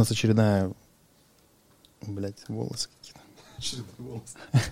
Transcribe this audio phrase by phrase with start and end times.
[0.00, 0.72] У нас очередная...
[2.00, 4.22] Блять, волосы какие-то.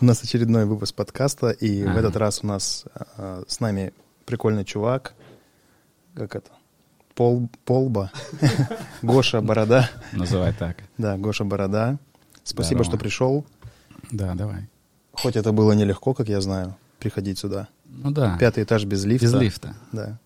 [0.00, 2.84] У нас очередной выпуск подкаста, и в этот раз у нас
[3.16, 3.94] а, с нами
[4.26, 5.14] прикольный чувак.
[6.12, 6.50] Как это?
[7.14, 8.10] Пол, Полба.
[9.02, 9.88] Гоша Борода.
[10.10, 10.78] Называй так.
[10.98, 12.00] Да, Гоша Борода.
[12.42, 13.46] Спасибо, что пришел.
[14.10, 14.68] Да, давай.
[15.12, 17.68] Хоть это было нелегко, как я знаю, приходить сюда.
[17.84, 18.36] Ну да.
[18.38, 19.24] Пятый этаж без лифта.
[19.24, 19.76] Без лифта.
[19.92, 20.18] Да.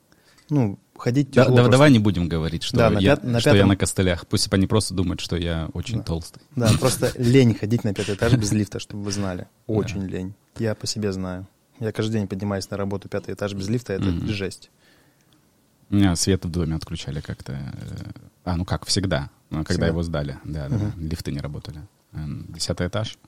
[0.48, 1.48] Ну, ходить тяжело.
[1.50, 1.70] да- просто.
[1.72, 4.26] давай не будем говорить, что, Да, на я, пят- на что я на костылях.
[4.26, 6.04] Пусть они просто думают, что я очень Да.
[6.04, 6.40] толстый.
[6.56, 9.48] Да, просто лень ходить на пятый этаж без лифта, чтобы вы знали.
[9.66, 10.34] Очень лень.
[10.58, 11.46] Я по себе знаю.
[11.80, 14.28] Я каждый день поднимаюсь на работу пятый этаж без лифта, это Мгм.
[14.28, 14.70] жесть.
[15.90, 17.52] У меня свет в доме отключали как-то.
[17.52, 18.10] э,
[18.44, 19.30] А, ну как, всегда.
[19.50, 19.86] Ну, Когда Всегда?
[19.88, 20.38] его сдали.
[20.44, 20.92] Да, да.
[20.96, 21.80] Лифты не работали.
[22.12, 23.18] Эм, Десятый этаж.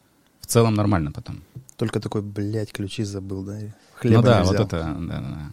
[0.40, 1.42] В целом нормально потом.
[1.76, 3.60] Только такой, блядь, ключи забыл, да?
[3.60, 5.50] и Хлеба ну да, вот это, да, да, да.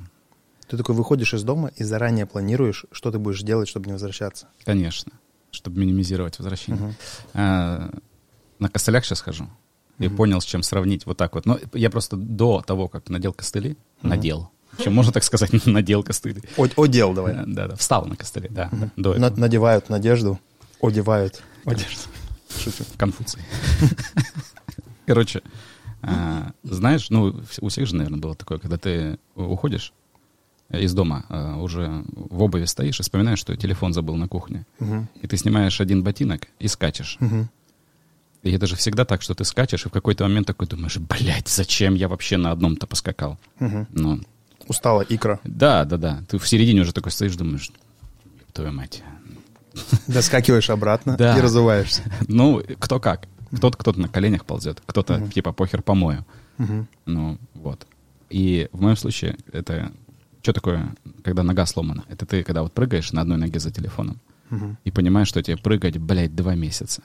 [0.72, 4.47] Ты такой выходишь из дома и заранее планируешь, что ты будешь делать, чтобы не возвращаться.
[4.64, 5.11] Конечно.
[5.52, 6.81] Чтобы минимизировать возвращение.
[6.81, 6.95] Мгм.
[7.33, 7.89] А,
[8.58, 9.50] на костылях сейчас хожу.
[10.00, 10.16] И Мгм.
[10.16, 11.05] понял, с чем сравнить.
[11.05, 11.45] Вот так вот.
[11.45, 14.09] Но я просто до того, как надел костыли, Мгм.
[14.11, 14.50] надел.
[14.72, 16.41] Вообще, можно так сказать, надел костыли.
[16.55, 17.33] О, одел давай.
[17.33, 18.91] Да, да, да, встал на костыле, да, да, Мгм.
[18.95, 19.35] до этого.
[19.41, 20.39] надевают надежду,
[20.81, 22.03] одевают одежду.
[22.63, 22.85] Шучу.
[22.97, 23.41] Конфуций.
[25.06, 25.41] Короче,
[26.02, 29.91] а, знаешь, ну, у всех же, наверное, было такое, когда ты уходишь
[30.73, 34.66] из дома, а, уже в обуви стоишь и вспоминаешь, что телефон забыл на кухне.
[34.80, 35.08] Мгм.
[35.22, 37.17] И ты снимаешь один ботинок и скачешь.
[37.19, 37.50] Мгм.
[38.44, 41.47] И это же всегда так, что ты скачешь, и в какой-то момент такой думаешь, блядь,
[41.47, 43.38] зачем я вообще на одном-то поскакал?
[43.59, 43.88] Мгм.
[43.91, 44.19] Ну,
[44.68, 45.40] Устала икра.
[45.44, 46.23] да, да, да.
[46.29, 47.69] Ты в середине уже такой стоишь, думаешь,
[48.53, 49.03] твою мать.
[50.07, 51.38] Доскакиваешь обратно Да.
[51.38, 52.03] и разуваешься.
[52.28, 53.28] Ну, кто как.
[53.56, 55.31] Кто-то кто на коленях ползет, кто-то Мгм.
[55.31, 56.25] типа похер помою.
[56.57, 56.88] Мгм.
[57.06, 57.85] Ну, вот.
[58.29, 59.91] И в моем случае это...
[60.41, 62.03] Что такое, когда нога сломана?
[62.09, 64.19] Это ты, когда вот прыгаешь на одной ноге за телефоном
[64.50, 64.78] Мгм.
[64.84, 67.03] и понимаешь, что тебе прыгать, блядь, два месяца.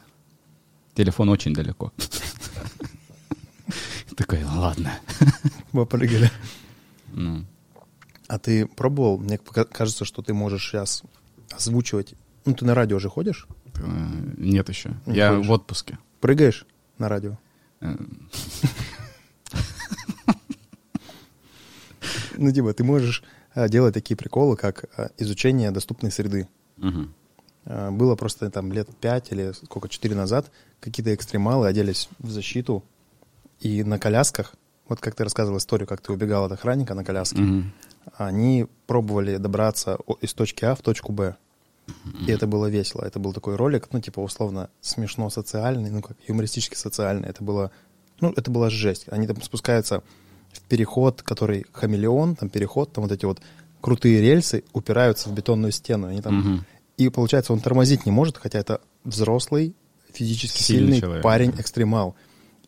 [0.94, 1.92] Телефон очень далеко.
[4.16, 4.98] Такой, ладно.
[5.72, 6.30] Попрыгали.
[7.12, 7.44] Ну,
[8.28, 9.18] А ты пробовал?
[9.18, 11.02] Мне кажется, что ты можешь сейчас
[11.54, 12.14] озвучивать.
[12.46, 13.46] Ну, ты на радио же ходишь?
[13.74, 14.94] э, нет еще.
[15.04, 15.98] Я в отпуске.
[16.20, 16.64] Прыгаешь
[16.98, 17.36] на радио?
[22.36, 23.22] Э, Ну, типа, ты можешь
[23.54, 26.48] а, делать такие приколы, как а, изучение доступной среды.
[27.64, 32.84] А, Было просто там лет пять или сколько, четыре назад, какие-то экстремалы оделись в защиту
[33.60, 34.54] и на колясках,
[34.88, 37.72] вот как ты рассказывал историю, как ты убегал от охранника на коляске, Мгм.
[38.16, 41.34] они пробовали добраться из точки А в точку Б.
[42.26, 43.02] И это было весело.
[43.04, 47.28] Это был такой ролик, ну, типа, условно, смешно социальный, ну, как юмористически социальный.
[47.28, 47.70] Это было,
[48.20, 49.06] ну, это была жесть.
[49.08, 50.02] Они там спускаются
[50.62, 53.40] переход, который хамелеон, там переход, там вот эти вот
[53.80, 56.08] крутые рельсы упираются в бетонную стену.
[56.08, 56.38] Они там...
[56.38, 56.64] Мгм.
[56.96, 59.74] И получается, он тормозить не может, хотя это взрослый,
[60.12, 61.60] физически Сильный сильный, человек, парень, да.
[61.60, 62.14] экстремал.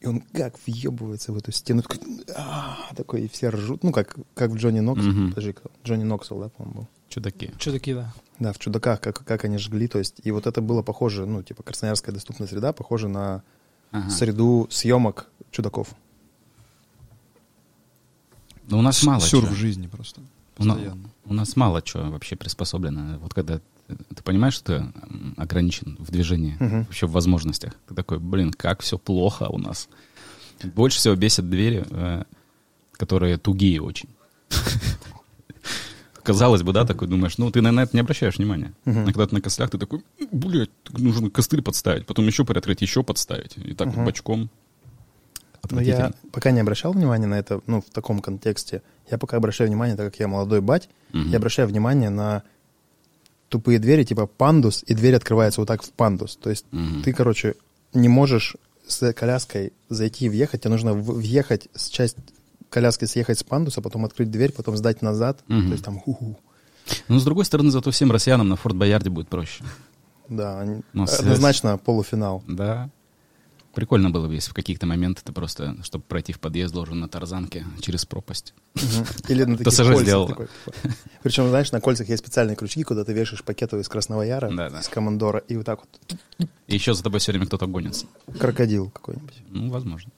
[0.00, 1.98] И он как въебывается в эту стену, такой,
[2.36, 3.82] «А», такой, и все ржут.
[3.82, 5.02] Ну, как, как в Джонни Нокс.
[5.02, 5.30] Мгм.
[5.30, 5.70] Подожди, кто?
[5.84, 6.88] Джонни Ноксвилл, да, по-моему, был?
[7.08, 7.50] Чудаки.
[7.58, 8.12] Чудаки, да.
[8.38, 9.88] Да, в чудаках, как, как они жгли.
[9.88, 13.42] То есть, и вот это было похоже, ну, типа, Красноярская доступная среда, похоже на
[13.90, 14.10] Ага.
[14.10, 15.88] среду съемок чудаков.
[18.68, 19.54] Ну, у нас мало Сюр чего.
[19.54, 20.20] в жизни просто.
[20.58, 21.10] У, Постоянно.
[21.24, 23.18] у нас мало чего вообще приспособлено.
[23.18, 24.92] Вот когда ты, понимаешь, что ты
[25.40, 26.84] ограничен в движении, Мгм.
[26.84, 29.88] вообще в возможностях, ты такой, блин, как все плохо у нас.
[30.62, 32.24] Больше всего бесит двери, э,
[32.92, 34.08] которые тугие очень.
[36.22, 38.74] Казалось бы, да, такой думаешь, ну, ты на это не обращаешь внимания.
[38.84, 39.02] Мгм.
[39.04, 43.02] А когда ты на костылях, ты такой, блядь, нужно костыль подставить, потом еще приоткрыть, еще
[43.02, 43.56] подставить.
[43.56, 44.04] И так вот Мгм.
[44.04, 44.50] бочком.
[45.70, 48.82] Но я пока не обращал внимания на это, ну, в таком контексте.
[49.10, 51.30] Я пока обращаю внимание, так как я молодой бать, Мгм.
[51.30, 52.42] я обращаю внимание на
[53.48, 56.36] тупые двери, типа пандус, и дверь открывается вот так в пандус.
[56.36, 57.02] То есть Мгм.
[57.02, 57.54] ты, короче,
[57.94, 58.56] не можешь
[58.86, 62.16] с коляской зайти и въехать, тебе нужно въехать с часть
[62.70, 65.40] коляски съехать с пандуса, потом открыть дверь, потом сдать назад.
[65.48, 65.66] Мгм.
[65.68, 66.38] То есть там ху-ху.
[67.08, 69.64] Ну, с другой стороны, зато всем россиянам на Форт Боярде будет проще.
[70.28, 70.60] Да,
[70.92, 72.42] однозначно полуфинал.
[72.46, 72.90] Да.
[73.78, 77.08] Прикольно было бы, если в каких-то моментах ты просто, чтобы пройти в подъезд, должен на
[77.08, 78.52] тарзанке через пропасть.
[79.28, 80.48] Или на таких кольцах типа.
[81.22, 84.88] Причем, знаешь, на кольцах есть специальные крючки, куда ты вешаешь пакетовый из Красного Яра, из
[84.88, 86.18] Командора, и вот так вот
[86.66, 88.06] И еще за тобой все время кто-то гонится.
[88.40, 89.42] крокодил какой-нибудь.
[89.48, 90.10] Ну, возможно.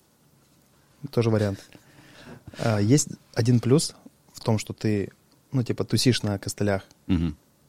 [1.11, 1.61] Тоже вариант.
[2.61, 3.95] А, Есть один плюс
[4.33, 5.11] в том, что ты,
[5.53, 6.85] ну, типа, тусишь на костылях,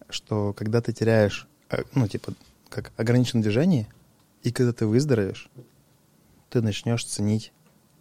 [0.10, 2.32] что когда ты теряешь, э, ну, типа,
[2.70, 3.90] как ограниченное движение,
[4.42, 5.50] и когда ты выздоровеешь,
[6.52, 7.54] ты начнешь ценить,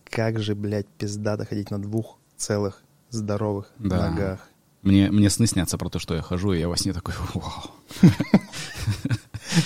[0.04, 4.10] как же, блядь, пиздато ходить на двух целых здоровых Да.
[4.10, 4.40] ногах.
[4.82, 7.70] Мне, мне сны снятся про то, что я хожу, и я во сне такой, вау.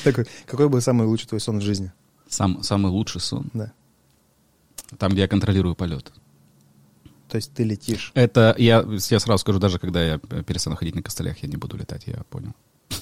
[0.02, 1.92] Такой, какой был самый лучший твой сон в жизни?
[2.28, 3.50] Сам, самый лучший сон.
[3.52, 3.72] Да.
[4.98, 6.12] Там, где я контролирую полет.
[7.28, 8.10] То есть ты летишь.
[8.14, 11.76] Это я, я сразу скажу, даже когда я перестану ходить на костылях, я не буду
[11.76, 12.54] летать, я понял.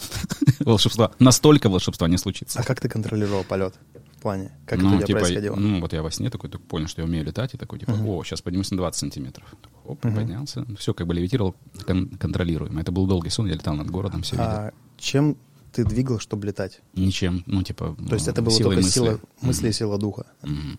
[0.61, 1.13] Волшебства.
[1.19, 2.59] Настолько волшебства не случится.
[2.61, 3.75] А как ты контролировал полет?
[4.23, 5.57] Плане, как это ну, у тебя типа, происходило?
[5.57, 7.93] ну, вот я во сне такой, так понял, что я умею летать, и такой, типа,
[7.93, 8.09] Мгм.
[8.09, 9.55] о, сейчас поднимусь на 20 сантиметров.
[9.61, 10.15] Такой, Оп, Мгм.
[10.15, 10.65] поднялся.
[10.79, 11.55] Все, как бы левитировал
[11.87, 12.81] кон- контролируемо.
[12.81, 14.49] Это был долгий сон, я летал над городом, все видел.
[14.49, 15.37] А чем
[15.73, 16.81] ты двигал, чтобы летать?
[16.95, 18.91] Ничем, ну, типа, То есть ну, это было только мысли.
[18.91, 19.73] сила мысли и Мгм.
[19.75, 20.27] сила духа.
[20.43, 20.79] Мгм.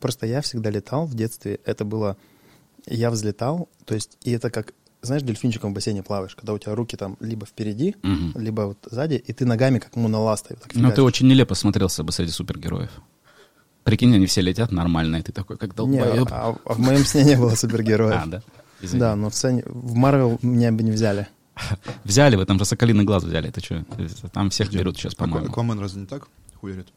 [0.00, 1.58] Просто я всегда летал в детстве.
[1.64, 2.16] Это было...
[2.86, 4.18] Я взлетал, то есть...
[4.22, 4.74] И это как...
[5.02, 8.32] Знаешь, дельфинчиком в бассейне плаваешь, когда у тебя руки там либо впереди, Мгм.
[8.36, 10.56] либо вот сзади, и ты ногами как моноластой.
[10.60, 12.90] вот Ну, ты очень нелепо смотрелся бы среди супергероев.
[13.84, 16.28] Прикинь, они все летят нормально, и ты такой, как Не, долбоеб.
[16.32, 18.20] а, а в моем сне не было супергероев.
[18.24, 18.42] А, да?
[18.82, 19.00] Извини.
[19.00, 19.62] Да, но в сцене...
[19.66, 21.28] В Марвел меня бы не взяли.
[22.04, 23.84] Взяли вы, там же Соколиный глаз взяли, это что?
[24.32, 24.78] Там всех Где?
[24.80, 25.48] берут сейчас, Аква- по-моему.
[25.48, 26.28] Аквамен разве не так
[26.60, 26.88] хуярит?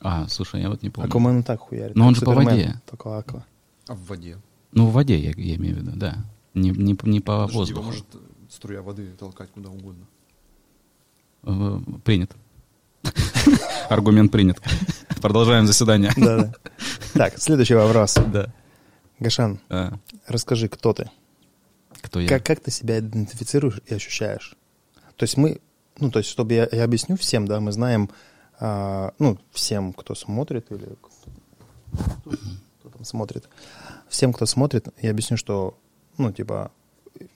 [0.00, 1.08] А, слушай, я вот не помню.
[1.10, 1.96] Аквамен и так хуярит.
[1.96, 2.80] Но он же по воде.
[2.88, 3.44] Только Аква.
[3.88, 4.38] А в воде?
[4.72, 6.24] Ну, в воде, я, я имею в виду, да.
[6.58, 7.82] Не, не, не по Подожди, его воздуху.
[7.82, 8.18] может э,
[8.50, 10.06] струя воды толкать куда угодно.
[11.44, 12.34] Э, Принят.
[13.88, 14.60] Аргумент принят.
[15.22, 16.12] Продолжаем заседание.
[16.16, 16.52] Да-да.
[17.14, 18.14] Так, следующий вопрос.
[18.32, 18.52] Да.
[19.18, 19.94] Гашан, А,
[20.26, 21.10] расскажи, кто ты?
[22.02, 22.28] Кто я?
[22.28, 24.56] Как, как ты себя идентифицируешь и ощущаешь?
[25.16, 25.60] То есть мы,
[25.98, 28.10] ну, то есть, чтобы я, я объясню всем, да, мы знаем,
[28.60, 32.30] а, ну, всем, кто смотрит или кто,
[32.80, 33.48] кто там смотрит,
[34.08, 35.76] всем, кто смотрит, я объясню, что,
[36.18, 36.70] ну, типа,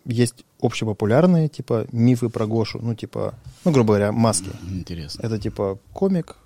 [0.05, 3.35] есть общепопулярные, типа, мифы про Гошу, ну, типа,
[3.65, 4.51] ну, грубо говоря, маски.
[4.71, 5.23] Интересно.
[5.27, 6.37] Это, типа, комик,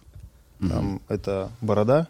[0.59, 0.71] Мгм.
[0.71, 2.09] там, это борода,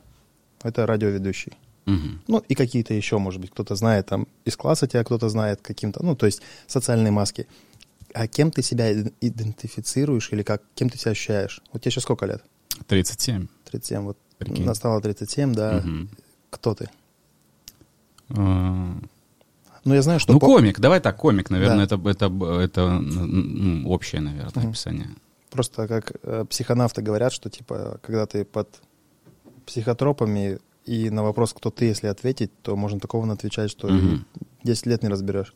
[0.62, 1.52] это радиоведущий.
[1.86, 2.20] Мгм.
[2.28, 6.04] Ну, и какие-то еще, может быть, кто-то знает там из класса тебя, кто-то знает каким-то,
[6.04, 7.46] ну, то есть социальные маски.
[8.14, 11.60] А кем ты себя ид- идентифицируешь или как, кем ты себя ощущаешь?
[11.72, 12.42] Вот тебе сейчас сколько лет?
[12.88, 13.46] 37.
[13.70, 14.64] 37, вот Прикинь.
[14.64, 15.82] настало 37, да.
[15.84, 16.08] Мгм.
[16.50, 16.88] Кто ты?
[19.86, 20.32] А, Ну, я знаю, что...
[20.32, 21.96] Ну, по- комик, давай так, комик, наверное, Да.
[21.96, 23.02] это, это, это
[23.86, 24.68] общее, наверное, Мгм.
[24.70, 25.08] описание.
[25.50, 28.68] Просто как э, психонавты говорят, что, типа, когда ты под
[29.64, 34.18] психотропами и на вопрос, кто ты, если ответить, то можно такого отвечать, что и
[34.64, 35.54] 10 лет не разберешь.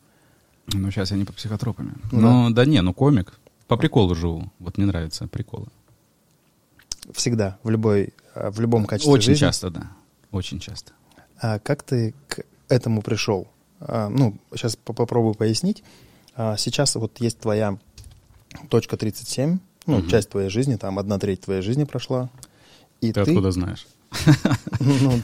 [0.73, 1.93] Ну, сейчас я не по психотропами.
[2.11, 2.65] Ну Ну, да.
[2.65, 3.33] не, ну, комик.
[3.67, 4.51] По приколу живу.
[4.59, 5.67] Вот мне нравятся приколы.
[7.13, 9.39] Всегда, в любой, э, в любом качестве Очень жизни.
[9.39, 9.91] часто, да.
[10.31, 10.91] Очень часто.
[11.39, 13.47] А как ты к этому пришел?
[13.81, 15.83] А, ну, сейчас попробую пояснить.
[16.35, 17.77] А, сейчас вот есть твоя
[18.69, 20.07] точка 37, ну, Мгм.
[20.09, 22.29] часть твоей жизни, там одна треть твоей жизни прошла.
[23.01, 23.87] И Ты, ты, откуда знаешь?
[24.79, 25.21] ну,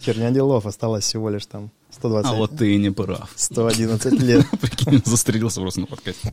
[0.00, 3.30] херня делов, осталось всего лишь там 120, А вот ты и не прав.
[3.36, 4.46] 111 лет.
[4.60, 6.32] Прикинь, застрелился просто на подкасте.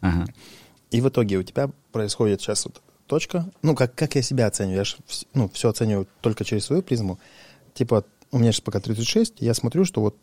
[0.00, 0.26] Ага.
[0.90, 3.50] И в итоге у тебя происходит сейчас вот точка.
[3.62, 4.78] Ну, как, как я себя оцениваю?
[4.78, 7.18] Я ж вс- ну, все оцениваю только через свою призму.
[7.74, 10.16] Типа, у меня сейчас пока 36, я смотрю, что вот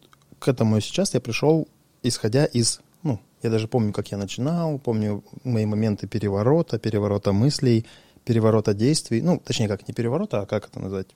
[0.44, 1.68] к этому сейчас я пришел,
[2.04, 2.82] исходя из...
[3.02, 7.86] Ну, я даже помню, как я начинал, помню мои моменты переворота, переворота мыслей,
[8.26, 9.22] переворота действий.
[9.22, 11.08] Ну, точнее, как не переворота, а как это назвать?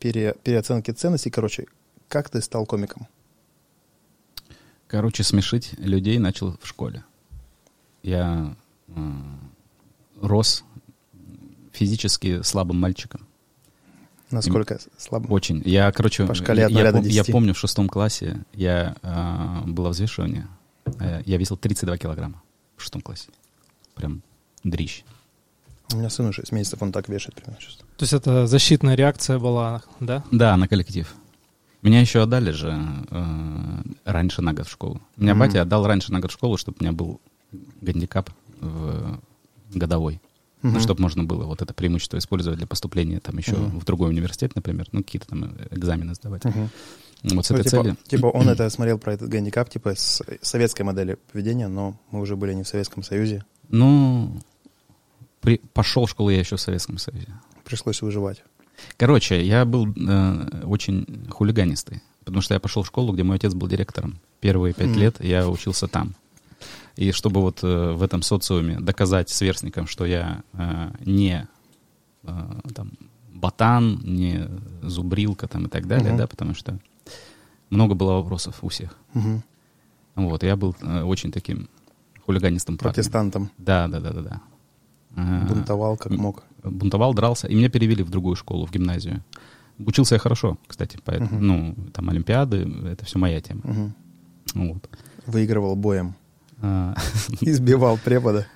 [0.00, 1.30] Пере- переоценки ценностей.
[1.30, 1.66] Короче,
[2.08, 3.06] как ты стал комиком?
[4.88, 7.04] Короче, смешить людей начал в школе.
[8.02, 8.56] Я
[8.88, 8.92] э,
[10.20, 10.64] рос
[11.72, 13.28] физически слабым мальчиком.
[14.32, 15.28] Насколько слабо?
[15.28, 15.62] Очень.
[15.64, 17.32] Я, короче, По шкале от я, до я 10.
[17.32, 20.48] помню в шестом классе я э, было взвешивание.
[20.98, 22.42] Э, я весил 32 килограмма
[22.76, 23.28] в шестом классе.
[23.94, 24.22] Прям
[24.64, 25.04] дрищ.
[25.92, 27.76] У меня сыну 6 месяцев, он так вешает примерно сейчас.
[27.76, 30.24] То есть это защитная реакция была, да?
[30.30, 31.12] Да, на коллектив.
[31.82, 32.78] Меня еще отдали же
[33.10, 35.00] э, раньше на год в школу.
[35.16, 35.40] Меня Мгм.
[35.40, 37.20] батя отдал раньше на год в школу, чтобы у меня был
[37.82, 39.20] гандикап в
[39.74, 40.20] годовой.
[40.62, 40.80] Ну, Мгм.
[40.80, 43.80] чтобы можно было вот это преимущество использовать для поступления там еще Мгм.
[43.80, 46.44] в другой университет, например, ну, какие-то там э, экзамены сдавать.
[46.44, 46.70] Мгм.
[47.34, 47.96] Вот с Ну, этой типа, целью.
[48.06, 52.36] типа он это смотрел про этот гандикап, типа с советской модели поведения, но мы уже
[52.36, 54.40] были не в Советском Союзе, Ну,
[55.40, 57.28] при, пошел в школу я еще в Советском Союзе.
[57.64, 58.42] пришлось выживать.
[58.96, 63.54] Короче, я был э, очень хулиганистый, потому что я пошел в школу, где мой отец
[63.54, 64.18] был директором.
[64.40, 64.98] Первые пять Мгм.
[65.00, 66.14] лет я учился там.
[66.96, 71.48] И чтобы вот э, в этом социуме доказать сверстникам, что я э, не
[72.24, 72.92] э, там,
[73.32, 74.48] ботан, не
[74.82, 76.18] зубрилка там, и так далее, Мгм.
[76.18, 76.78] да, потому что
[77.70, 78.96] много было вопросов у всех.
[79.14, 79.42] Мгм.
[80.16, 81.68] Вот, я был э, очень таким
[82.26, 82.94] хулиганистым парнем.
[82.94, 84.40] Протестантом Да, да, да, да, да.
[85.16, 86.42] А, бунтовал как мог.
[86.62, 89.22] бунтовал, дрался, и меня перевели в другую школу, в гимназию.
[89.78, 91.46] Учился я хорошо, кстати, поэтому, Мгм.
[91.46, 93.62] ну, там Олимпиады, это все моя тема.
[93.64, 93.94] Мгм.
[94.54, 94.88] Вот.
[95.26, 96.14] Выигрывал боем,
[97.40, 98.46] избивал препода.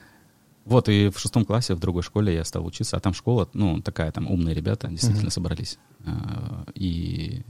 [0.64, 3.80] Вот, и в шестом классе в другой школе я стал учиться, а там школа, ну,
[3.82, 5.30] такая, там умные ребята действительно Мгм.
[5.30, 5.78] собрались.
[6.04, 7.42] А, И...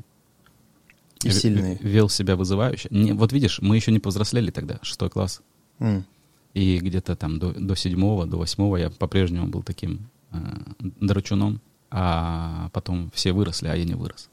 [1.25, 1.79] И сильные.
[1.81, 2.89] Вел себя вызывающе.
[2.91, 5.41] Не, вот видишь, мы еще не повзрослели тогда, шестой класс.
[5.79, 6.05] М.
[6.53, 10.39] И где-то там до, до седьмого, до восьмого я по-прежнему был таким э,
[10.79, 11.61] драчуном,
[11.91, 14.29] а потом все выросли, а я не вырос.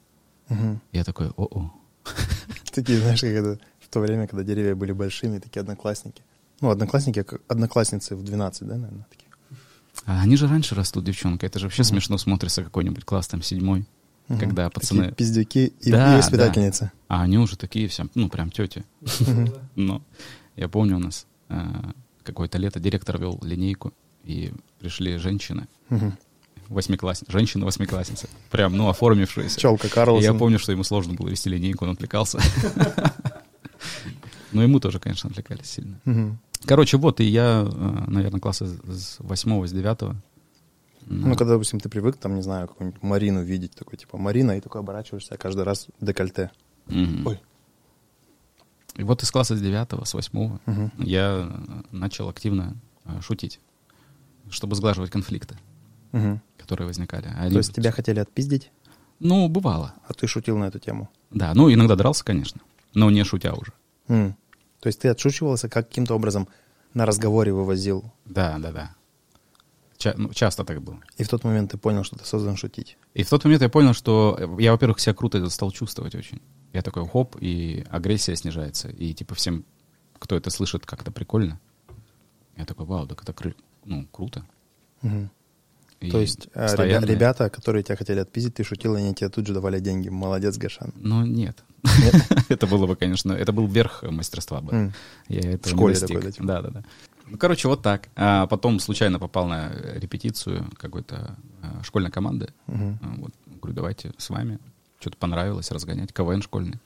[0.50, 0.82] Мгм.
[0.92, 1.72] Я такой, о-о.
[2.74, 3.60] Такие, знаешь, как это
[3.94, 6.22] то время, когда деревья были большими, такие одноклассники.
[6.62, 9.30] Ну, одноклассники, одноклассницы в 12, да, наверное, такие.
[10.06, 11.46] А они же раньше растут, девчонка.
[11.46, 11.90] Это же вообще Мгм.
[11.90, 13.86] смешно смотрится какой-нибудь класс там седьмой.
[14.30, 14.40] Мгм.
[14.40, 16.92] Когда Такие пацаны- пиздюки и, Да, и воспитательницы.
[17.10, 18.86] А они уже такие все, ну, прям тети.
[19.20, 19.54] Мгм.
[19.76, 20.02] Но
[20.56, 21.56] я помню у нас э,
[22.24, 26.18] какое-то лето директор вел линейку, и пришли женщины, Мгм.
[26.70, 29.60] восьмиклассницы, женщины-восьмиклассницы, прям, ну, оформившиеся.
[29.60, 30.24] Челка И Карлсон.
[30.24, 32.40] я помню, что ему сложно было вести линейку, он отвлекался.
[34.52, 36.00] Но ему тоже, конечно, отвлекались сильно.
[36.66, 37.64] Короче, вот, и я,
[38.08, 40.16] наверное, класса с восьмого, с девятого.
[41.06, 44.62] Ну, когда, допустим, ты привык, там, не знаю, какую-нибудь Марину видеть, такой, типа, Марина, и
[44.62, 46.52] такой оборачиваешься, а каждый раз декольте.
[46.88, 47.40] Ой.
[48.96, 50.62] И вот из класса с девятого, с восьмого
[51.00, 52.76] я э, начал активно
[53.06, 53.60] э, шутить,
[54.50, 55.58] чтобы сглаживать конфликты,
[56.58, 57.28] которые возникали.
[57.36, 58.72] А То есть тебя хотели отпиздить,
[59.20, 59.96] Ну, бывало.
[60.08, 61.10] а ты шутил на эту тему.
[61.32, 62.62] Да, ну, иногда дрался, конечно,
[62.94, 63.72] но не шутя уже.
[64.08, 64.36] М.
[64.80, 66.48] То есть ты отшучивался, как каким-то образом
[66.94, 68.96] на разговоре вывозил, Да, да, да.
[69.98, 71.00] Ча- ну, часто так было.
[71.18, 72.98] и в тот момент ты понял, что ты создан шутить.
[73.14, 76.42] И в тот момент я понял, что я, во-первых, себя круто стал чувствовать очень.
[76.74, 78.90] Я такой, хоп, и агрессия снижается.
[78.90, 79.64] И типа всем,
[80.20, 81.60] кто это слышит, как-то прикольно.
[82.58, 84.46] Я такой, вау, так это кры- ну, круто.
[85.02, 85.30] Мгм.
[86.12, 89.48] То есть э, постоянно- ребята, которые тебя хотели отпиздить, ты шутил, и они тебе тут
[89.48, 90.10] же давали деньги.
[90.10, 90.92] Молодец, Гашан.
[90.96, 91.64] Ну, нет.
[92.50, 94.94] это было бы, конечно, это был верх мастерства бы.
[95.28, 96.08] Я школе достиг.
[96.10, 96.48] такой, да, типа?
[96.48, 96.84] Да, да, да.
[97.28, 98.10] Ну, короче, вот так.
[98.16, 102.54] А потом случайно попал на репетицию какой-то а, школьной команды.
[102.68, 102.74] А,
[103.18, 104.60] Вот, говорю, давайте с вами.
[105.00, 106.14] Что-то понравилось разгонять.
[106.14, 106.80] КВН школьный.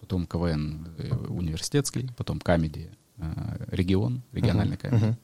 [0.00, 2.10] Потом КВН э, университетский.
[2.16, 5.16] Потом камеди э, регион, региональный камеди.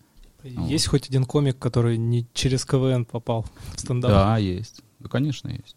[0.45, 3.45] Есть хоть один комик, который не через КВН попал
[3.75, 4.11] в стендап?
[4.11, 4.83] Да, есть.
[4.99, 5.77] Ну, конечно, есть.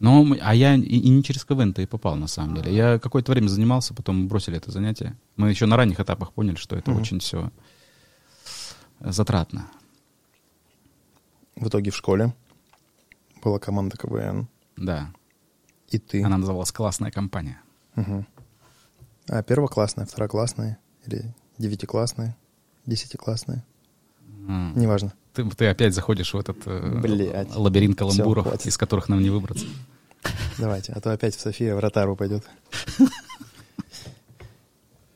[0.00, 2.74] Но, а я и, и не через КВН-то и попал, на самом деле.
[2.74, 5.16] Я какое-то время занимался, потом бросили это занятие.
[5.36, 7.00] Мы еще на ранних этапах поняли, что это Мгм.
[7.00, 7.50] очень все
[9.00, 9.66] затратно.
[11.56, 12.34] В итоге в школе
[13.42, 15.10] была команда КВН, Да.
[15.88, 16.22] и ты.
[16.24, 17.60] Она называлась «Классная компания».
[17.94, 18.26] Мгм.
[19.28, 22.36] А первоклассная, второклассная или девятиклассная,
[22.86, 23.64] десятиклассная?
[24.46, 24.72] М.
[24.76, 25.12] Неважно.
[25.32, 27.54] Ты, ты опять заходишь в этот э, Блядь.
[27.56, 28.66] лабиринт каламбуров, хватит.
[28.66, 29.66] из которых нам не выбраться.
[30.58, 32.44] Давайте, а то опять в София в ротару пойдет.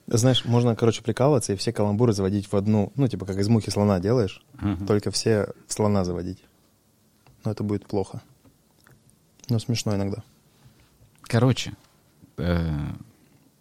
[0.07, 3.69] Знаешь, можно, короче, прикалываться и все каламбуры заводить в одну, ну, типа, как из мухи
[3.69, 4.87] слона делаешь, Мгм.
[4.87, 6.43] только все в слона заводить.
[7.45, 8.23] Но это будет плохо.
[9.51, 10.23] Но смешно иногда.
[11.23, 11.75] Короче,
[12.39, 12.87] э,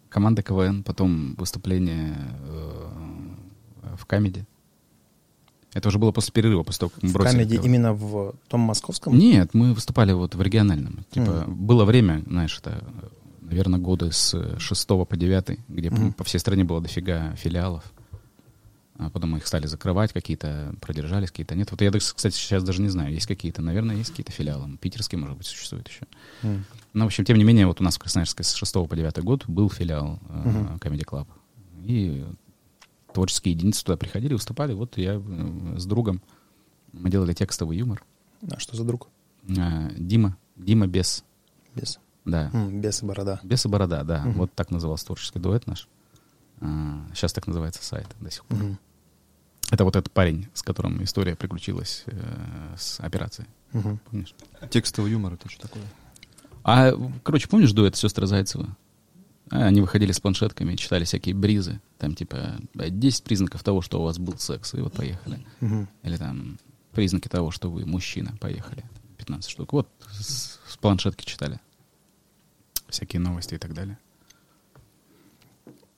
[0.08, 2.88] команда КВН, потом выступление э,
[3.98, 4.46] в камеди.
[5.74, 8.60] Это уже было после перерыва, после того, как мы В бросили камеди именно в том
[8.62, 9.16] московском?
[9.18, 11.04] Нет, мы выступали вот в региональном.
[11.10, 11.54] Типа, Мгм.
[11.66, 12.82] было время, знаешь, это,
[13.42, 16.12] наверное, годы с 6 по 9, где по- Мгм.
[16.14, 17.84] по всей стране было дофига филиалов.
[19.00, 21.70] А потом их стали закрывать, какие-то продержались, какие-то нет.
[21.70, 24.76] Вот я, кстати, сейчас даже не знаю, есть какие-то, наверное, есть какие-то филиалы.
[24.78, 26.06] Питерские, может быть, существуют еще.
[26.42, 26.64] М.
[26.94, 29.22] Но, в общем, тем не менее, вот у нас в Красноярске с 6 по 9
[29.22, 30.76] год был филиал э, Мгм.
[30.78, 31.28] Comedy Club.
[31.84, 32.24] И
[33.12, 34.72] творческие единицы туда приходили, выступали.
[34.72, 36.20] Вот я э, с другом,
[36.92, 38.04] мы делали текстовый юмор.
[38.50, 39.08] А что за друг?
[39.48, 41.24] Э, Дима, Дима Бес,
[41.74, 41.98] Без.
[42.24, 42.50] да.
[42.52, 43.40] М, без и борода.
[43.42, 44.20] Бес и Борода, да.
[44.22, 44.32] Мгм.
[44.38, 45.88] Вот так назывался творческий дуэт наш.
[47.14, 48.58] сейчас так называется сайт до сих пор.
[48.58, 48.78] Мгм.
[49.70, 53.46] Это вот этот парень, с которым история приключилась э, с операцией.
[53.72, 54.00] Мгм.
[54.10, 54.34] Помнишь?
[54.70, 55.82] Текстовый юмор это что такое?
[56.64, 58.76] А, короче, помнишь дуэт сестры Зайцева?
[59.50, 61.80] А, Они выходили с планшетками читали всякие бризы.
[61.98, 65.44] Там типа 10 признаков того, что у вас был секс, и вот поехали.
[65.60, 65.88] Мгм.
[66.02, 66.58] Или там
[66.92, 68.84] признаки того, что вы мужчина, поехали.
[69.18, 69.72] 15 штук.
[69.72, 71.60] Вот с, с планшетки читали.
[72.88, 73.98] Всякие новости и так далее.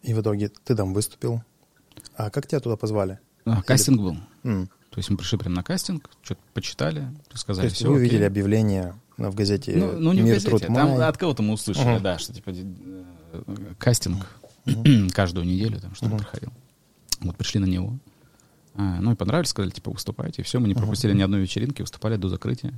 [0.03, 1.43] И в итоге ты там выступил.
[2.17, 3.19] А как тебя туда позвали?
[3.45, 4.17] А, кастинг был.
[4.45, 4.67] М.
[4.91, 7.89] То есть мы пришли прям на кастинг, что-то почитали, То сказали, есть все.
[7.89, 11.07] вы увидели объявление в газете Ну, ну, не в «Мир, газете, там май».
[11.09, 12.03] от кого-то мы услышали, Мгм.
[12.03, 12.51] да, что типа
[13.79, 14.27] кастинг
[15.13, 16.19] каждую неделю там что-то Мгм.
[16.19, 16.51] проходил.
[17.21, 17.99] Вот пришли на него.
[18.75, 20.43] А, ну и понравились, сказали, типа, выступайте.
[20.43, 22.73] И все, мы не пропустили ни одной вечеринки, выступали до закрытия.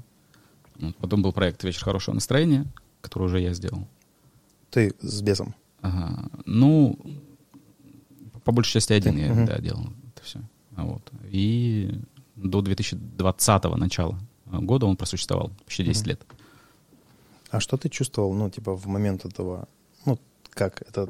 [0.80, 2.66] Вот, потом был проект «Вечер хорошего настроения»,
[3.02, 3.86] который уже я сделал.
[4.70, 5.54] Ты с бесом.
[5.82, 6.28] Ага.
[6.46, 6.98] Ну,
[8.44, 10.40] по большей части один Ты, я да, делал это все.
[10.72, 11.02] Вот.
[11.30, 12.00] И
[12.36, 16.08] до 2020 начала года он просуществовал, почти 10 Мгм.
[16.10, 16.26] лет.
[17.50, 19.68] А что ты чувствовал, ну, типа, в момент этого,
[20.54, 21.08] как это,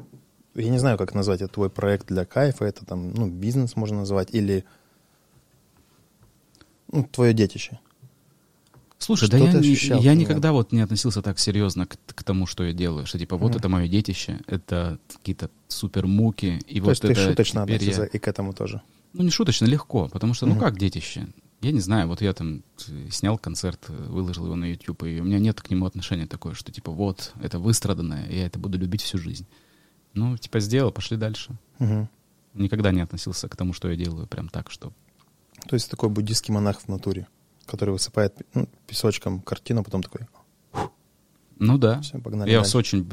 [0.55, 3.97] я не знаю, как назвать, это твой проект для кайфа, это там, ну, бизнес можно
[3.99, 4.63] назвать, или,
[6.91, 7.79] ну, твое детище.
[8.99, 12.23] Слушай, Что да я, ты ощущал я никогда вот не относился так серьезно к, к
[12.23, 13.57] тому, что я делаю, что типа вот Мгм.
[13.59, 17.83] это мое детище, это какие-то супер муки, и То вот есть ты это шуточно теперь
[17.83, 18.81] я- относился и к этому тоже.
[19.11, 20.61] Ну, не шуточно, легко, потому что, ну Мгм.
[20.61, 21.27] как детище?
[21.63, 25.21] Я не знаю, вот я там э, снял концерт, э, выложил его на YouTube, и
[25.21, 28.77] у меня нет к нему отношения такое, что типа вот, это выстраданное, я это буду
[28.77, 29.47] любить всю жизнь.
[30.13, 31.57] Ну, типа сделал, пошли дальше.
[31.79, 32.09] Мгм.
[32.53, 34.91] Никогда не относился к тому, что я делаю, прям так, что...
[35.67, 37.27] То есть такой буддийский монах в натуре,
[37.65, 40.27] который высыпает ну, песочком картину, потом такой,
[41.59, 42.01] Ну да.
[42.01, 42.71] все, погнали Я дальше.
[42.71, 43.07] с очень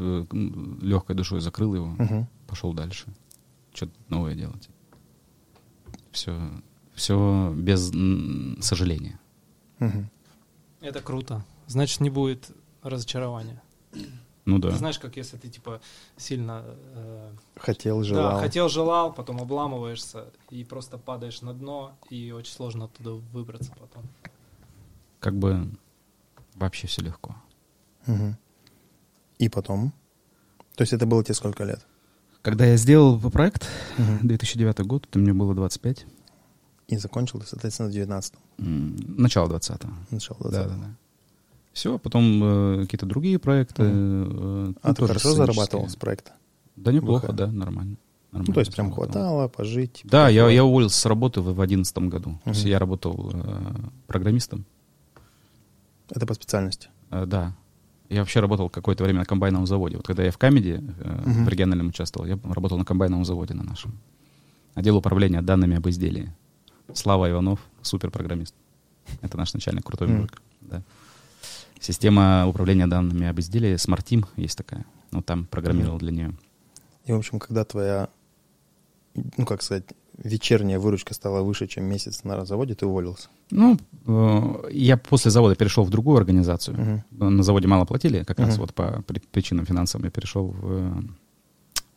[0.83, 2.28] легкой душой закрыл его, Мгм.
[2.49, 3.07] пошел дальше.
[3.73, 4.69] Что-то новое делать.
[6.11, 6.50] Все,
[7.00, 7.90] все без
[8.62, 9.19] сожаления.
[9.78, 10.11] Мгм.
[10.83, 11.42] Это круто.
[11.66, 12.50] Значит, не будет
[12.83, 13.62] разочарования.
[14.45, 14.71] Ну да.
[14.71, 15.80] Ты знаешь, как если ты типа
[16.16, 16.64] сильно
[16.95, 18.33] э, Хотел, желал.
[18.33, 23.73] да, хотел, желал, потом обламываешься и просто падаешь на дно, и очень сложно оттуда выбраться
[23.78, 24.02] потом.
[25.21, 25.69] Как бы
[26.54, 27.35] вообще все легко.
[28.07, 28.37] Мгм.
[29.38, 29.92] И потом?
[30.75, 31.87] То есть это было тебе сколько лет?
[32.42, 33.66] Когда я сделал проект,
[33.99, 34.26] Мгм.
[34.28, 36.07] 2009 год, это мне было 25.
[36.91, 39.91] И закончил соответственно, в 19 м, Начало 20-го.
[40.11, 40.95] начало Да, 20 да, да.
[41.73, 43.83] Все, потом э, какие-то другие проекты.
[43.85, 46.33] э, А ну, ты хорошо зарабатывал с проекта?
[46.76, 47.35] Да неплохо, ВХ?
[47.35, 47.97] да, нормально.
[48.33, 50.00] Ну, Нормально то есть прям хватало пожить?
[50.05, 52.39] Да, я, я уволился с работы в 2011 году.
[52.45, 53.75] То есть я работал э,
[54.07, 54.65] программистом.
[56.11, 56.89] Это по специальности?
[57.11, 57.55] Э, да.
[58.09, 59.97] Я вообще работал какое-то время на комбайновом заводе.
[59.97, 61.45] Вот когда я в Камеди э, Мгм.
[61.45, 63.93] в региональном участвовал, я работал на комбайновом заводе на нашем.
[64.75, 66.33] Отдел управления данными об изделии.
[66.95, 68.55] Слава Иванов, суперпрограммист.
[69.23, 70.17] Это наш начальник, крутой Мгм.
[70.19, 70.43] мужик.
[70.61, 70.83] Да.
[71.81, 74.85] Система управления данными об изделии, Smart Team есть такая.
[75.13, 76.33] Вот там программировал для нее.
[77.07, 78.09] И, в общем, когда твоя,
[79.15, 79.85] ну, как сказать,
[80.23, 83.29] вечерняя выручка стала выше, чем месяц на заводе, ты уволился?
[83.50, 86.76] Ну, э, я после завода перешел в другую организацию.
[87.11, 87.37] Мгм.
[87.37, 88.61] На заводе мало платили, как раз Мгм.
[88.61, 91.03] вот по при- причинам финансовым я перешел в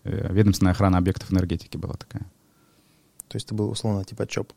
[0.06, 2.24] э, ведомственная охрана объектов энергетики была такая.
[3.28, 4.52] То есть ты был, условно, типа ЧОП?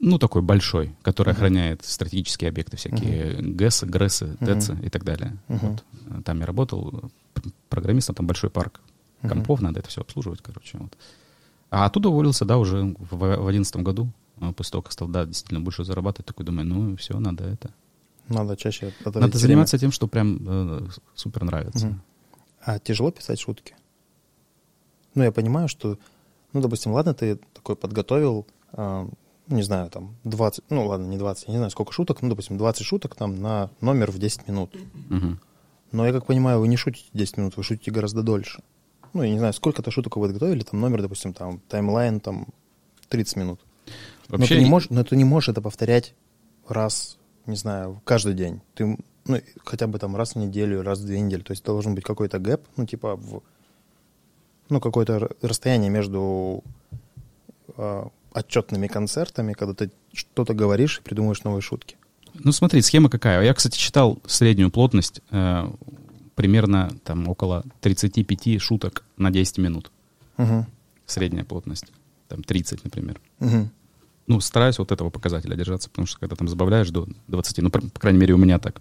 [0.00, 1.36] Ну, такой большой, который Мгм.
[1.36, 5.36] охраняет стратегические объекты, всякие ГЭСы, ГРЭСы, ТЭЦы и так далее.
[5.48, 5.58] Мгм.
[5.72, 5.84] Вот.
[6.06, 8.80] Э, Там я работал пр- программистом, там большой парк
[9.22, 9.28] Мгм.
[9.30, 10.78] компов, надо это все обслуживать, короче.
[10.78, 10.96] Вот.
[11.70, 14.08] А оттуда уволился, да, уже в одиннадцатом году,
[14.40, 17.70] э, после того, как стал, да, действительно больше зарабатывать, такой думаю, ну, все, надо это.
[18.28, 19.28] Надо чаще Надо время.
[19.36, 21.86] заниматься тем, что прям э, супер нравится.
[21.88, 22.02] Мгм.
[22.62, 23.74] А тяжело писать шутки?
[25.14, 25.98] Ну, я понимаю, что,
[26.52, 29.12] ну, допустим, ладно, ты такой подготовил, а, ну,
[29.48, 32.58] не знаю, там, 20, ну, ладно, не 20, я не знаю, сколько шуток, ну, допустим,
[32.58, 34.74] 20 шуток там на номер в 10 минут.
[35.08, 35.40] Мгм.
[35.92, 38.62] Но я как понимаю, вы не шутите 10 минут, вы шутите гораздо дольше.
[39.14, 42.48] Ну, я не знаю, сколько-то шуток вы подготовили, там номер, допустим, там таймлайн, там
[43.08, 43.60] 30 минут.
[44.28, 46.14] но, Вообще, ты не можешь, но ты не можешь это повторять
[46.68, 48.60] раз, не знаю, каждый день.
[48.74, 51.40] Ты, ну, хотя бы там раз в неделю, раз в две недели.
[51.40, 53.42] То есть должен быть какой-то гэп, ну, типа, в,
[54.68, 56.62] ну, какое-то расстояние между
[57.76, 61.96] а, отчетными концертами, когда ты что-то говоришь и придумываешь новые шутки.
[62.34, 63.42] Ну, смотри, схема какая.
[63.42, 65.70] Я, кстати, читал среднюю плотность, э,
[66.34, 69.90] примерно там около 35 шуток на 10 минут.
[70.36, 70.66] Угу.
[71.06, 71.86] Средняя плотность.
[72.28, 73.20] Там 30, например.
[73.40, 73.70] Угу.
[74.28, 77.80] Ну, стараюсь вот этого показателя держаться, потому что когда там забавляешь до 20, ну, по,
[77.80, 78.80] по крайней мере, у меня так,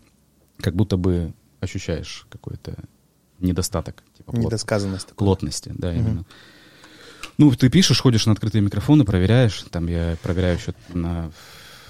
[0.60, 2.76] как будто бы ощущаешь какой-то
[3.40, 4.04] недостаток.
[4.18, 5.16] Типа плот- Недосказанность.
[5.16, 6.26] плотности, да, именно.
[7.38, 9.64] Ну, ты пишешь, ходишь на открытые микрофоны, проверяешь.
[9.70, 11.32] Там я проверяю еще на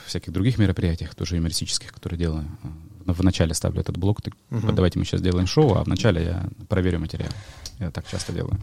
[0.05, 2.45] всяких других мероприятиях, тоже юмористических, которые делаю.
[2.63, 4.61] А, В начале ставлю этот блок, ты, Мгм.
[4.65, 7.31] вот давайте мы сейчас сделаем шоу, а в начале я проверю материал.
[7.79, 8.57] Я так часто делаю.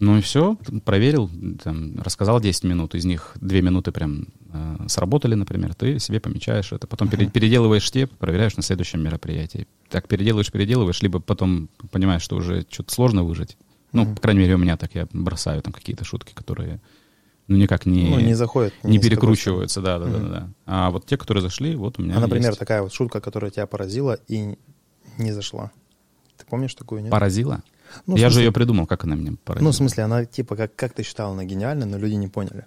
[0.00, 1.30] Ну и все, проверил,
[1.62, 6.72] там, рассказал 10 минут, из них 2 минуты прям э, сработали, например, ты себе помечаешь
[6.72, 7.30] это, потом Мгм.
[7.30, 9.66] переделываешь те, проверяешь на следующем мероприятии.
[9.90, 13.56] Так переделываешь, переделываешь, либо потом понимаешь, что уже что-то сложно выжить.
[13.92, 16.80] Ну, по крайней мере, у меня так, я бросаю там какие-то шутки, которые,
[17.46, 18.74] ну, никак не, Ну, не заходит.
[18.84, 20.30] не тобой перекручиваются, да, да, да, Мгм.
[20.30, 20.48] да.
[20.66, 22.58] А вот те, которые зашли, вот у меня А, например, есть.
[22.58, 24.58] такая вот шутка, которая тебя поразила и
[25.16, 25.70] не зашла.
[26.36, 27.10] Ты помнишь такую, нет?
[27.10, 27.62] Поразила?
[28.06, 29.64] Ну, я же смысле- ее придумал, как она меня поразила.
[29.64, 32.66] Ну, в смысле, она типа, как, как ты считал, она гениальна, но люди не поняли.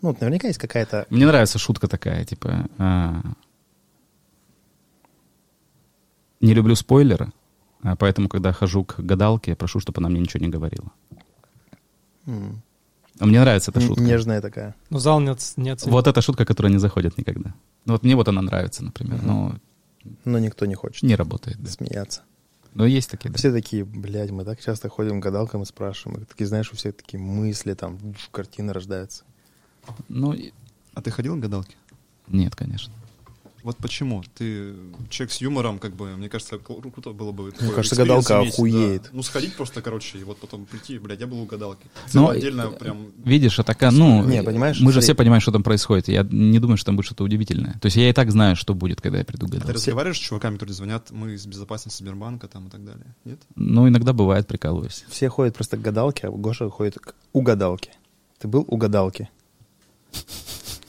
[0.00, 1.06] Ну, вот наверняка есть какая-то...
[1.10, 2.66] Мне нравится шутка такая, типа...
[2.78, 3.20] а,
[6.40, 7.32] Не люблю спойлеры,
[7.98, 10.90] поэтому, когда хожу к гадалке, я прошу, чтобы она мне ничего не говорила.
[12.26, 12.62] м,
[13.20, 14.02] Мне нравится эта шутка.
[14.02, 14.74] Нежная такая.
[14.90, 15.92] Ну, зал не, оц- не оценил.
[15.92, 17.54] Вот эта шутка, которая не заходит никогда.
[17.84, 19.26] Ну вот мне вот она нравится, например, Мгм.
[19.26, 19.54] но
[20.24, 21.58] Но никто не хочет не работает.
[21.62, 21.70] Да.
[21.70, 22.22] смеяться.
[22.74, 23.36] Но есть такие, да.
[23.36, 26.22] Все такие, блядь, мы так часто ходим к гадалкам и спрашиваем.
[26.22, 27.98] И такие, знаешь, у всех такие мысли, там,
[28.30, 29.24] картины рождаются.
[30.08, 30.52] Ну, и-
[30.94, 31.76] А ты ходил к гадалке?
[32.28, 32.92] нет, конечно.
[33.62, 34.24] Вот почему?
[34.34, 34.74] Ты
[35.08, 38.54] человек с юмором, как бы, мне кажется, кру- круто было бы такой кажется, гадалка иметь,
[38.54, 39.02] охуеет.
[39.04, 39.08] да.
[39.12, 41.86] Ну, сходить просто, короче, и вот потом прийти, блядь, я был у гадалки.
[42.12, 43.12] Ну, отдельно э, прям...
[43.24, 45.00] Видишь, а такая, ну, Не, понимаешь, мы же смотри.
[45.02, 46.08] все понимаем, что там происходит.
[46.08, 47.78] Я не думаю, что там будет что-то удивительное.
[47.80, 49.74] То есть я и так знаю, что будет, когда я приду к Ты гадалке.
[49.74, 53.14] разговариваешь с чуваками, которые звонят, мы из безопасности Сбербанка там и так далее?
[53.24, 53.38] Нет?
[53.54, 55.04] Ну, иногда бывает, прикалываюсь.
[55.08, 57.92] Все ходят просто к гадалке, а Гоша ходит к угадалке.
[58.40, 59.30] Ты был у гадалки?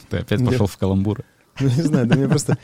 [0.10, 1.24] Ты опять пошел в каламбур.
[1.60, 2.58] Ну, не знаю, да мне просто...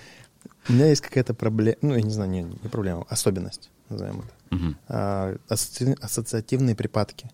[0.68, 4.56] У меня есть какая-то проблема, ну, я не знаю, не, не проблема, особенность, назовем это.
[4.56, 4.78] Мгм.
[4.88, 7.30] А, асоци- ассоциативные припадки.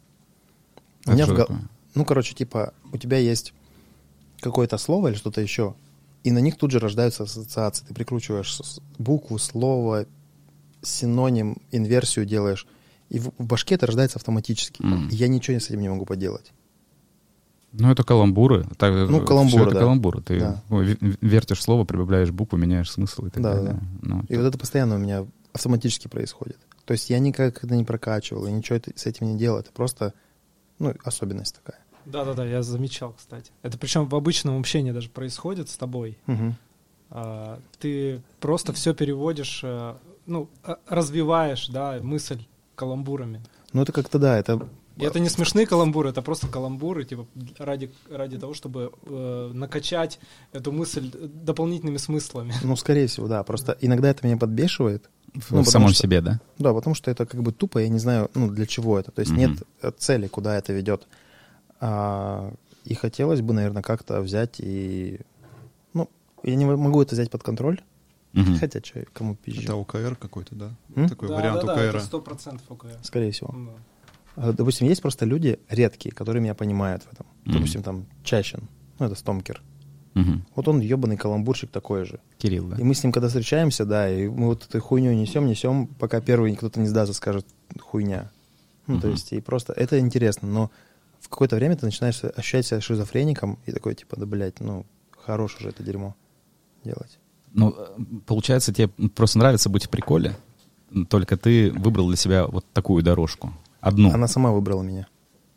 [1.06, 1.48] У Это меня в?
[1.96, 3.54] Ну, короче, типа, у тебя есть
[4.42, 5.76] какое-то слово или что-то еще,
[6.24, 7.86] и на них тут же рождаются ассоциации.
[7.86, 8.60] Ты прикручиваешь
[8.98, 10.06] букву, слово,
[10.82, 12.68] синоним, инверсию делаешь,
[13.10, 14.82] и в, в башке это рождается автоматически.
[14.82, 15.10] Мгм.
[15.10, 16.52] И я ничего с этим не могу поделать.
[17.78, 18.66] Ну, это каламбуры.
[18.78, 19.80] Так, Ну, всё каламбуры, это да.
[19.80, 20.22] каламбуры.
[20.22, 20.62] Ты Да.
[20.70, 23.74] вертишь слово, прибавляешь букву, меняешь смысл и так Да, далее.
[23.74, 23.80] да.
[24.02, 26.58] Ну, И вот это постоянно у меня автоматически происходит.
[26.86, 29.60] То есть я никак это не прокачивал, и ничего это- с этим не делал.
[29.60, 30.14] Это просто,
[30.80, 31.80] ну, особенность такая.
[32.06, 33.52] Да-да-да, я замечал, кстати.
[33.64, 36.18] Это причем в обычном общении даже происходит с тобой.
[36.28, 36.56] Мгм.
[37.10, 39.96] А, ты просто все переводишь, э,
[40.28, 43.42] ну, а- развиваешь, да, мысль каламбурами.
[43.74, 44.68] Ну, это как-то, да, это...
[44.98, 47.28] И это не смешные каламбуры, это просто каламбуры, типа,
[47.58, 50.20] ради, ради того, чтобы э, накачать
[50.54, 52.54] эту мысль дополнительными смыслами.
[52.64, 53.44] Ну, скорее всего, да.
[53.44, 55.10] Просто иногда это меня подбешивает.
[55.34, 56.40] в ну, потому самом что- себе, да?
[56.60, 59.12] Да, потому что это как бы тупо, я не знаю, ну, для чего это.
[59.12, 59.40] То есть Мгм.
[59.42, 59.64] нет
[59.98, 61.08] цели, куда это ведет.
[61.82, 62.54] А,
[62.86, 65.20] и хотелось бы, наверное, как-то взять и...
[65.94, 66.10] Ну,
[66.44, 67.82] я не могу это взять под контроль.
[68.34, 68.58] Мгм.
[68.60, 69.62] Хотя, что, кому пизжу.
[69.64, 70.72] Это ОКР какой-то, да?
[70.96, 71.08] М?
[71.10, 71.96] Такой Да, вариант да, да, ОКР.
[71.98, 72.98] это сто процентов ОКР.
[73.04, 73.54] Скорее всего.
[73.54, 73.72] Да.
[74.36, 77.26] А, Допустим, есть просто люди редкие, которые меня понимают в этом.
[77.46, 77.54] Мгм.
[77.54, 78.68] Допустим, там Чащин,
[79.00, 79.62] ну, это Стомкер.
[80.14, 80.46] Мгм.
[80.56, 82.20] Вот он ебаный каламбурщик такой же.
[82.38, 82.78] Кирилл, да?
[82.78, 86.22] И мы с ним, когда встречаемся, да, и мы вот эту хуйню несем, несем, пока
[86.22, 87.46] первый кто-то не сдастся, скажет
[87.80, 88.32] хуйня.
[88.88, 89.16] Ну, то Мгм.
[89.16, 90.72] есть, и просто это интересно, но
[91.20, 95.58] в какое-то время ты начинаешь ощущать себя шизофреником и такой, типа, да, блядь, ну, хорош
[95.60, 96.16] уже это дерьмо
[96.84, 97.20] делать.
[97.54, 97.76] Ну,
[98.26, 100.36] получается, тебе просто нравится быть в приколе,
[101.10, 103.54] только ты выбрал для себя вот такую дорожку.
[103.86, 104.12] Одну.
[104.12, 105.08] Она сама выбрала меня.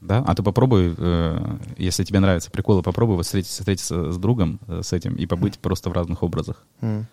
[0.03, 0.23] Да?
[0.27, 4.83] А ты попробуй, э, если тебе нравятся приколы, попробуй вот встретиться, встретиться с другом э,
[4.83, 6.67] с этим и побыть просто в разных образах.
[6.83, 7.07] М.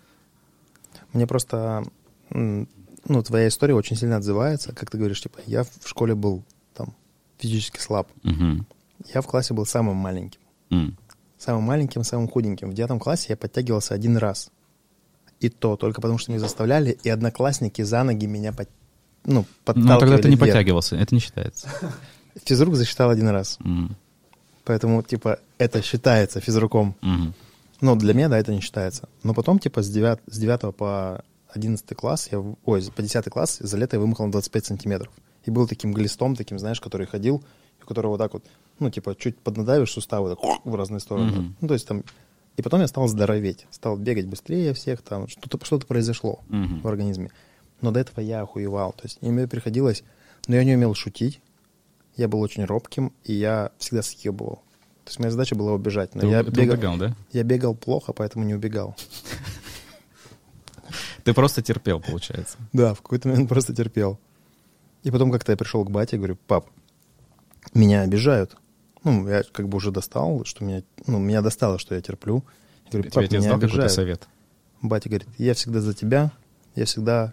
[1.14, 1.84] Мне просто,
[2.30, 6.94] ну, твоя история очень сильно отзывается, как ты говоришь, типа, я в школе был там
[7.38, 8.08] физически слаб.
[8.22, 8.66] Мгм.
[9.14, 10.40] Я в классе был самым маленьким.
[10.68, 10.98] М.
[11.38, 12.70] Самым маленьким, самым худеньким.
[12.70, 14.50] В девятом классе я подтягивался один раз.
[15.40, 18.68] И то только потому, что меня заставляли, и одноклассники за ноги меня под,
[19.26, 20.40] ну, подталкивали Ну, тогда ты не вверх.
[20.52, 21.68] подтягивался, это не считается.
[22.44, 23.58] Физрук засчитал один раз.
[23.64, 23.96] М.
[24.64, 26.94] Поэтому, типа, это считается физруком.
[27.00, 27.34] Мгм.
[27.80, 29.08] Но для меня, да, это не считается.
[29.22, 33.58] Но потом, типа, с 9, с 9 по 11 класс, я, ой, по 10 класс
[33.60, 35.12] за лето я вымахал на 25 сантиметров.
[35.44, 37.44] И был таким глистом, таким, знаешь, который ходил,
[37.82, 38.44] у которого вот так вот,
[38.80, 41.30] ну, типа, чуть поднадавишь суставы так, в разные стороны.
[41.32, 41.56] Мгм.
[41.60, 42.02] Ну, то есть там...
[42.56, 46.80] И потом я стал здороветь, стал бегать быстрее всех, там что-то что произошло Мгм.
[46.80, 47.30] в организме.
[47.80, 48.92] Но до этого я охуевал.
[48.92, 50.02] То есть мне приходилось...
[50.48, 51.40] Но я не умел шутить,
[52.16, 54.62] я был очень робким, и я всегда съебывал.
[55.04, 56.14] То есть моя задача была убежать.
[56.14, 57.16] Но Ты, я, ты бегал, убегал, да?
[57.32, 58.96] я бегал плохо, поэтому не убегал.
[61.24, 62.56] Ты просто терпел, получается.
[62.72, 64.18] Да, в какой-то момент просто терпел.
[65.02, 66.68] И потом как-то я пришел к бате и говорю, пап,
[67.74, 68.56] меня обижают.
[69.04, 72.44] Ну, я как бы уже достал, что меня, ну, меня достало, что я терплю.
[72.86, 73.92] Я говорю, пап, отец меня обижают.
[73.92, 74.28] совет?
[74.82, 76.32] Батя говорит, я всегда за тебя,
[76.74, 77.32] я всегда,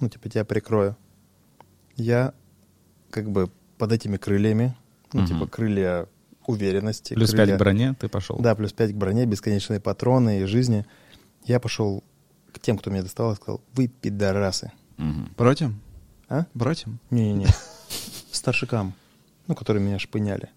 [0.00, 0.96] ну, типа, тебя прикрою.
[1.96, 2.34] Я
[3.10, 4.76] как бы под этими крыльями,
[5.12, 5.28] ну, Мгм.
[5.28, 6.06] типа, крылья
[6.46, 7.14] уверенности.
[7.14, 8.38] Плюс крылья- 5 к броне ты пошел.
[8.38, 10.84] Да, плюс 5 к броне, бесконечные патроны и жизни.
[11.44, 12.02] Я пошел
[12.52, 14.72] к тем, кто меня достал, и сказал, вы пидорасы.
[14.96, 15.32] Мгм.
[15.36, 15.80] Братьям?
[16.28, 16.46] А?
[16.54, 16.98] Братьям?
[17.10, 17.46] Не-не-не.
[18.32, 18.94] Старшикам,
[19.46, 20.48] ну, которые меня шпыняли.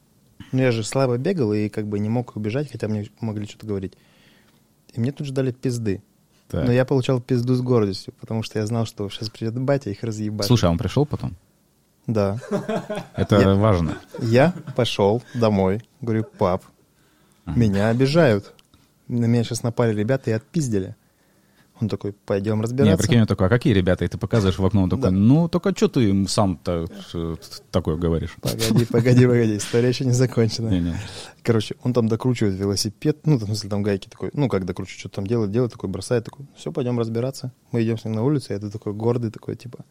[0.52, 3.67] Ну, я же слабо бегал и как бы не мог убежать, хотя мне могли что-то
[3.67, 3.93] говорить.
[4.93, 6.02] И мне тут же дали пизды.
[6.50, 6.66] Так.
[6.66, 10.04] Но я получал пизду с гордостью, потому что я знал, что сейчас придет батя, их
[10.04, 10.48] разъебать.
[10.48, 11.36] Слушай, а он пришел потом?
[12.08, 12.40] Да.
[13.16, 14.00] Это Я- важно.
[14.20, 16.64] Я пошел домой, говорю, пап,
[17.46, 18.54] меня обижают.
[19.08, 20.96] На меня сейчас напали ребята и отпиздили.
[21.82, 22.98] Он такой, пойдем Не, разбираться.
[22.98, 24.04] прикинь, он такой, а какие ребята?
[24.04, 25.12] И ты показываешь в окно, он такой, Да.
[25.12, 27.36] ну, только что ты им сам-то э,
[27.72, 28.36] такое говоришь?
[28.42, 30.70] Погоди, погоди, погоди, история еще не закончена.
[30.70, 30.96] Не-не.
[31.42, 35.15] Короче, он там докручивает велосипед, ну, в смысле, там гайки такой, ну, как докручивает, что-то
[35.15, 37.54] там делает, делает, такой бросает, такой, все, пойдем разбираться.
[37.72, 39.86] Мы идем с ним на улицу, я такой гордый, такой, типа,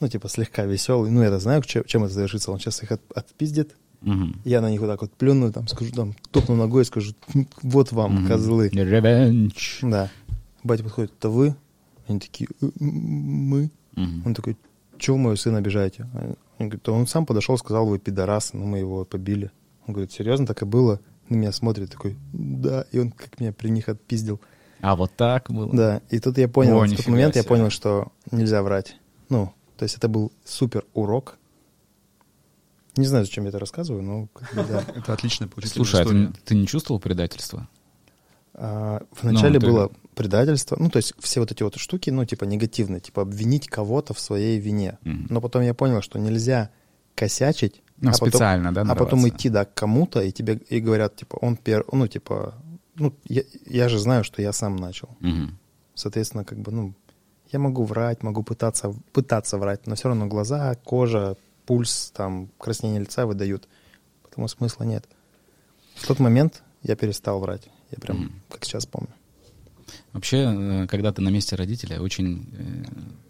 [0.00, 1.10] ну, типа, слегка веселый.
[1.10, 2.50] Ну, я знаю, чем, это завершится.
[2.52, 4.40] Он сейчас их от- отпиздит, Мгм.
[4.44, 7.48] я на них вот так вот плюну, там, скажу, там, топну ногой и скажу, «М,
[7.62, 8.28] вот вам, Мгм.
[8.28, 8.68] козлы.
[8.72, 9.80] Ревенч.
[9.82, 10.08] Да.
[10.62, 11.54] Батя подходит, это вы?
[12.06, 13.70] Они такие, «Э, мы.
[13.94, 14.22] Мгм.
[14.26, 14.56] Он такой,
[14.98, 16.08] чего вы моего сына обижаете?
[16.58, 19.50] Они говорят, «Да он сам подошел, сказал, вы пидорасы, ну мы его побили.
[19.86, 21.00] Он говорит, серьезно, так и было?
[21.28, 24.40] На меня смотрит такой, да, и он как меня при них отпиздил.
[24.80, 25.70] А вот так было?
[25.74, 27.48] Да, и тут я понял, О, в тот момент я себе.
[27.48, 28.96] понял, что нельзя врать.
[29.28, 31.36] Ну, то есть это был супер урок.
[32.96, 34.84] Не знаю, зачем я это рассказываю, но да.
[34.96, 37.68] Это отличная поучительная Слушай, а ты, не чувствовал предательства?
[38.54, 42.44] А, Вначале ты- было предательство, ну, то есть все вот эти вот штуки, ну, типа
[42.44, 44.98] негативные, типа обвинить кого-то в своей вине.
[45.04, 45.26] Мгм.
[45.30, 46.70] Но потом я понял, что нельзя
[47.14, 50.80] косячить, Ну, а потом- специально, да, а потом идти, да, к кому-то, и тебе и
[50.80, 52.54] говорят, типа, он пер, ну, типа,
[52.96, 55.08] ну, я, я же знаю, что я сам начал.
[55.20, 55.58] Мгм.
[55.94, 56.94] Соответственно, как бы, ну,
[57.52, 63.00] я могу врать, могу пытаться, пытаться врать, но все равно глаза, кожа, пульс, там, краснение
[63.00, 63.68] лица выдают.
[64.22, 65.08] Потому смысла нет.
[65.94, 67.68] В тот момент я перестал врать.
[67.90, 68.32] Я прям, Мгм.
[68.50, 69.08] как сейчас помню.
[70.18, 72.84] Вообще, э, когда ты на месте родителя, очень э,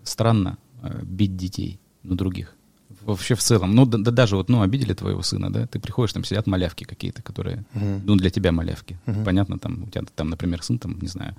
[0.05, 2.55] странно э, бить детей, ну, других.
[3.03, 3.75] Вообще в целом.
[3.75, 6.85] Ну, да, да даже вот, ну, обидели твоего сына, да, ты приходишь, там сидят малявки
[6.85, 8.07] какие-то, которые, Мгм.
[8.07, 8.99] ну, для тебя малявки.
[9.05, 9.23] Мгм.
[9.23, 11.37] Понятно, там, у тебя там, например, сын, там, не знаю,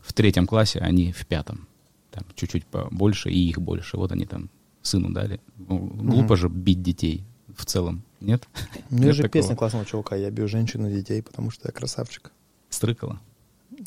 [0.00, 1.66] в третьем классе, а они в пятом.
[2.12, 3.96] Там чуть-чуть побольше, и их больше.
[3.96, 4.48] Вот они там
[4.82, 5.40] сыну дали.
[5.56, 7.24] Ну, глупо же бить детей
[7.56, 8.46] в целом, нет?
[8.90, 9.42] У меня же такого?
[9.42, 12.30] песня классного чувака «Я бью женщин и детей, потому что я красавчик».
[12.70, 13.18] Стрыкало,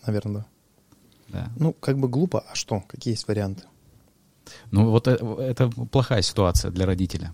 [0.06, 0.46] Наверное, да.
[1.30, 1.52] Да.
[1.58, 2.82] Ну, как бы глупо, а что?
[2.88, 3.64] Какие есть варианты?
[4.72, 7.34] Ну, вот э- это плохая ситуация для родителя.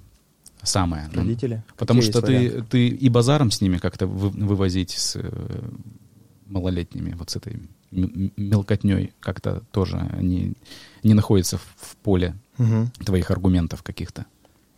[0.64, 1.10] Самая.
[1.14, 1.64] Ну, Родители?
[1.76, 2.62] Потому Какие что ты, варианты?
[2.70, 5.70] ты и базаром с ними как-то вы- вывозить с э,
[6.48, 7.60] малолетними, вот с этой
[7.92, 10.54] м- мелкотней, как-то тоже они
[11.04, 12.92] не находятся в, в поле Мгм.
[13.06, 14.26] твоих аргументов каких-то.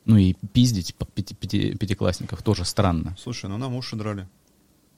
[0.06, 3.16] Ну и пиздить пяти- пяти- пятиклассников тоже странно.
[3.20, 4.28] Слушай, ну нам уши драли.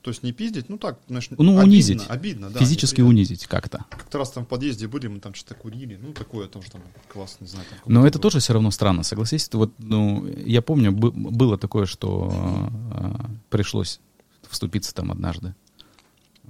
[0.06, 2.04] То есть не пиздить, ну так, знаешь, Ну, обидно, унизить.
[2.10, 2.60] Обидно, да.
[2.60, 3.10] Физически неприятно.
[3.10, 3.86] унизить как-то.
[3.90, 6.00] Как-то раз там в подъезде были, мы там что-то курили.
[6.00, 7.66] Ну, такое тоже там классно, не знаю.
[7.72, 8.22] Там Но это было.
[8.22, 9.50] тоже все равно странно, согласись?
[9.54, 13.14] Вот, ну, я помню, бы- было такое, что э,
[13.50, 14.00] пришлось
[14.48, 15.56] вступиться там однажды.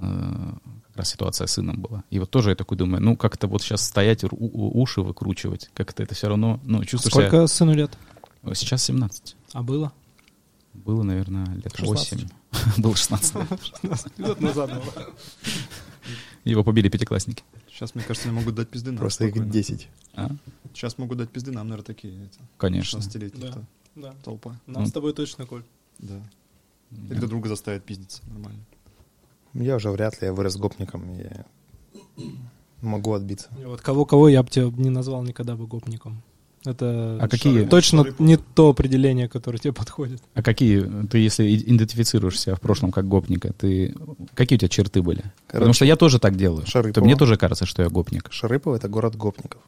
[0.02, 0.52] Э,
[0.88, 2.04] как раз ситуация с сыном была.
[2.10, 5.70] И вот тоже я такой думаю, ну, как-то вот сейчас стоять, у- у- уши выкручивать,
[5.74, 7.98] как-то это все равно, ну, чувствуешь Сколько сыну лет?
[8.44, 8.54] себя...
[8.54, 9.38] Сейчас 17.
[9.54, 9.94] А было?
[10.74, 12.12] Было, наверное, лет 16.
[12.24, 12.28] 8.
[12.78, 13.36] Было 16.
[14.18, 15.14] Лет назад было.
[16.44, 17.44] Его побили пятиклассники.
[17.68, 19.00] Сейчас, мне кажется, они могут дать пизды нам.
[19.00, 19.52] Просто их спокойно.
[19.52, 19.88] 10.
[20.14, 20.30] А?
[20.74, 22.30] Сейчас могут дать пизды нам, наверное, такие.
[22.58, 22.98] Конечно.
[22.98, 23.52] 16-летние.
[23.52, 23.62] Да.
[23.96, 24.14] Да.
[24.24, 24.60] толпа.
[24.68, 24.88] Нам Ну.
[24.90, 25.64] с тобой точно, Коль.
[26.00, 26.22] Да.
[26.92, 28.22] И друг друга заставят пиздиться.
[28.28, 28.60] Нормально.
[29.54, 31.46] Я уже вряд ли, я вырос гопником, я
[32.82, 33.50] могу отбиться.
[33.60, 36.22] И Вот кого-кого я бы тебя не назвал никогда бы гопником.
[36.66, 40.22] Это А какие- точно Шары- не то определение, которое тебе подходит.
[40.34, 43.96] А какие, ты если идентифицируешь себя в прошлом как гопника, ты
[44.34, 45.24] какие у тебя черты были?
[45.48, 46.66] Потому что я тоже так делаю.
[46.66, 46.94] Шарыпова.
[46.94, 48.32] То мне тоже кажется, что я гопник.
[48.32, 49.62] Шарыпово— это город гопников.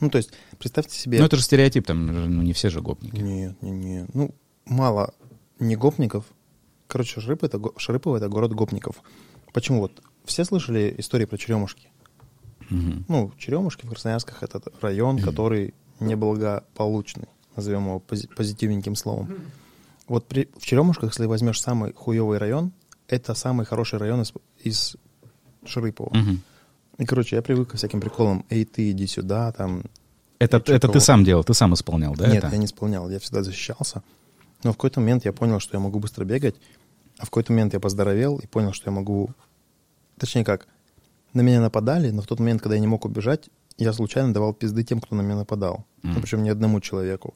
[0.00, 1.18] Ну, то есть, представьте себе...
[1.18, 3.16] Ну это же стереотип, там же, ну, не все же гопники.
[3.20, 4.10] Нет, нет, нет.
[4.14, 5.12] Ну, мало
[5.58, 6.24] не гопников.
[6.86, 8.96] Короче, Шарыпово это, Шарыпово это город гопников.
[9.52, 9.80] Почему?
[9.80, 11.88] Вот все слышали истории про черемушки?
[12.70, 13.06] Мгм.
[13.08, 19.28] Ну, черемушки в Красноярсках это район, который неблагополучный, назовем его пози- позитивненьким словом.
[20.06, 22.72] Вот при, в Черемушках, если возьмешь самый хуевый район,
[23.08, 24.32] это самый хороший район из,
[24.62, 24.96] из
[25.64, 26.14] Шарыпова.
[26.16, 26.42] Мгм.
[26.98, 28.44] И, короче, я привык ко всяким приколам.
[28.50, 29.84] Эй, ты иди сюда, там.
[30.38, 32.28] Это, это ты сам делал, ты сам исполнял, да?
[32.28, 32.52] Нет, это?
[32.52, 34.02] я не исполнял, я всегда защищался.
[34.62, 36.56] Но в какой-то момент я понял, что я могу быстро бегать,
[37.18, 39.30] а в какой-то момент я поздоровел и понял, что я могу...
[40.18, 40.66] Точнее как,
[41.32, 43.48] на меня нападали, но в тот момент, когда я не мог убежать,
[43.78, 45.84] я случайно давал пизды тем, кто на меня нападал.
[46.02, 46.14] Мгм.
[46.14, 47.34] Ну, причем не одному человеку.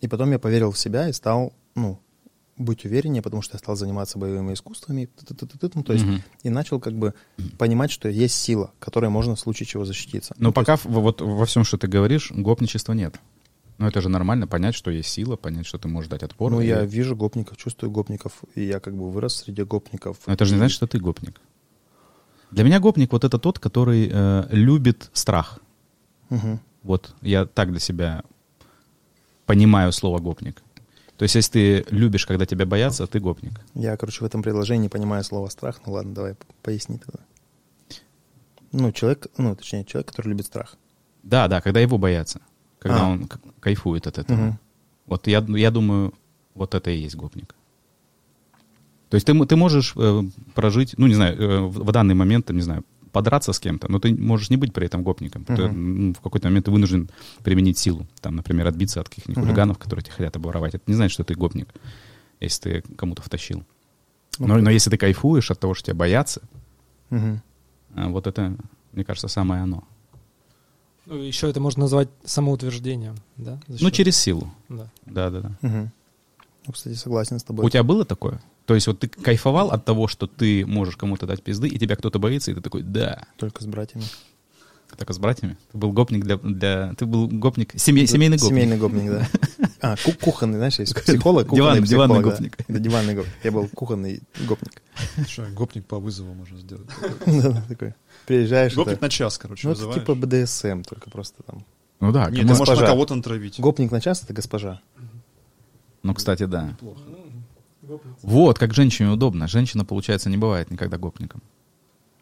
[0.00, 1.98] И потом я поверил в себя и стал, ну,
[2.58, 5.08] быть увереннее, потому что я стал заниматься боевыми искусствами,
[5.74, 6.22] ну, то есть, Мгм.
[6.42, 7.14] и начал как бы
[7.58, 10.34] понимать, что есть сила, которой можно в случае чего защититься.
[10.38, 13.14] Но Ну, пока есть- в- вот во всем, что ты говоришь, гопничества нет.
[13.78, 16.52] Но это же нормально, понять, что есть сила, понять, что ты можешь дать отпор.
[16.52, 20.18] ну, и- я вижу гопников, чувствую гопников, и я как бы вырос среди гопников.
[20.26, 21.40] Но это же не значит, что ты гопник.
[22.50, 25.58] Для меня гопник вот это тот, который э, любит страх.
[26.32, 26.60] Мгм.
[26.82, 28.22] Вот я так для себя
[29.46, 30.62] понимаю слово гопник.
[31.18, 33.60] То есть, если ты любишь, когда тебя боятся, ты гопник.
[33.74, 35.80] Я, короче, в этом предложении понимаю слово страх.
[35.86, 37.20] Ну ладно, давай поясни тогда.
[38.72, 40.76] Ну, человек, ну, точнее, человек, который любит страх.
[41.22, 42.40] Да, да, когда его боятся.
[42.78, 43.08] Когда А.
[43.10, 43.28] он
[43.60, 44.36] кайфует от этого.
[44.36, 44.58] Мгм.
[45.06, 46.14] Вот я, я думаю,
[46.54, 47.54] вот это и есть гопник.
[49.10, 50.22] То есть ты, ты можешь э,
[50.54, 53.90] прожить, ну, не знаю, э, в, в данный момент, там, не знаю, подраться с кем-то,
[53.90, 55.44] но ты можешь не быть при этом гопником.
[55.44, 56.08] Ты, Мгм.
[56.08, 57.10] м, в какой-то момент ты вынужден
[57.44, 58.06] применить силу.
[58.20, 59.46] Там, например, отбиться от каких-нибудь Мгм.
[59.46, 60.74] хулиганов, которые тебя хотят обворовать.
[60.74, 61.68] Это не значит, что ты гопник,
[62.40, 63.62] если ты кому-то втащил.
[64.38, 66.40] Ну, Но, но если ты кайфуешь от того, что тебя боятся,
[67.10, 67.36] э,
[67.94, 68.56] вот это,
[68.92, 69.84] мне кажется, самое оно.
[71.06, 73.60] Ну, еще это можно назвать самоутверждением, да?
[73.68, 74.50] Ну, через силу.
[74.68, 74.90] Да.
[75.04, 75.58] Да, да, да.
[75.60, 75.90] Мгм.
[76.66, 77.66] Ну, кстати, согласен с тобой.
[77.66, 78.40] У тебя было такое?
[78.66, 81.96] То есть вот ты кайфовал от того, что ты можешь кому-то дать пизды, и тебя
[81.96, 83.24] кто-то боится, и ты такой, да.
[83.38, 84.04] Только с братьями.
[84.96, 85.56] Только с братьями?
[85.72, 86.36] Ты был гопник для...
[86.36, 86.94] для...
[86.98, 87.74] Ты был гопник...
[87.76, 88.50] семей- семейный гопник.
[88.50, 89.28] Семейный гопник, да.
[89.80, 92.30] А, ку- кухонный, знаешь, есть психолог, кухонный Диванный- психолог, диванный да.
[92.30, 92.56] гопник.
[92.68, 93.32] Да, диванный гопник.
[93.42, 94.82] Я был кухонный гопник.
[95.28, 96.86] Что, гопник по вызову можно сделать.
[97.26, 97.94] Да, такой.
[98.26, 101.64] Приезжаешь, Гопник на час, короче, ну, это типа БДСМ, только просто там.
[101.98, 103.58] Ну да, Нет, ты можешь на кого-то натравить.
[103.58, 104.80] Гопник на час— это госпожа.
[106.02, 106.76] ну, кстати, да.
[106.78, 107.00] Плохо.
[108.22, 109.48] Вот, как женщине удобно.
[109.48, 111.42] Женщина, получается, не бывает никогда гопником.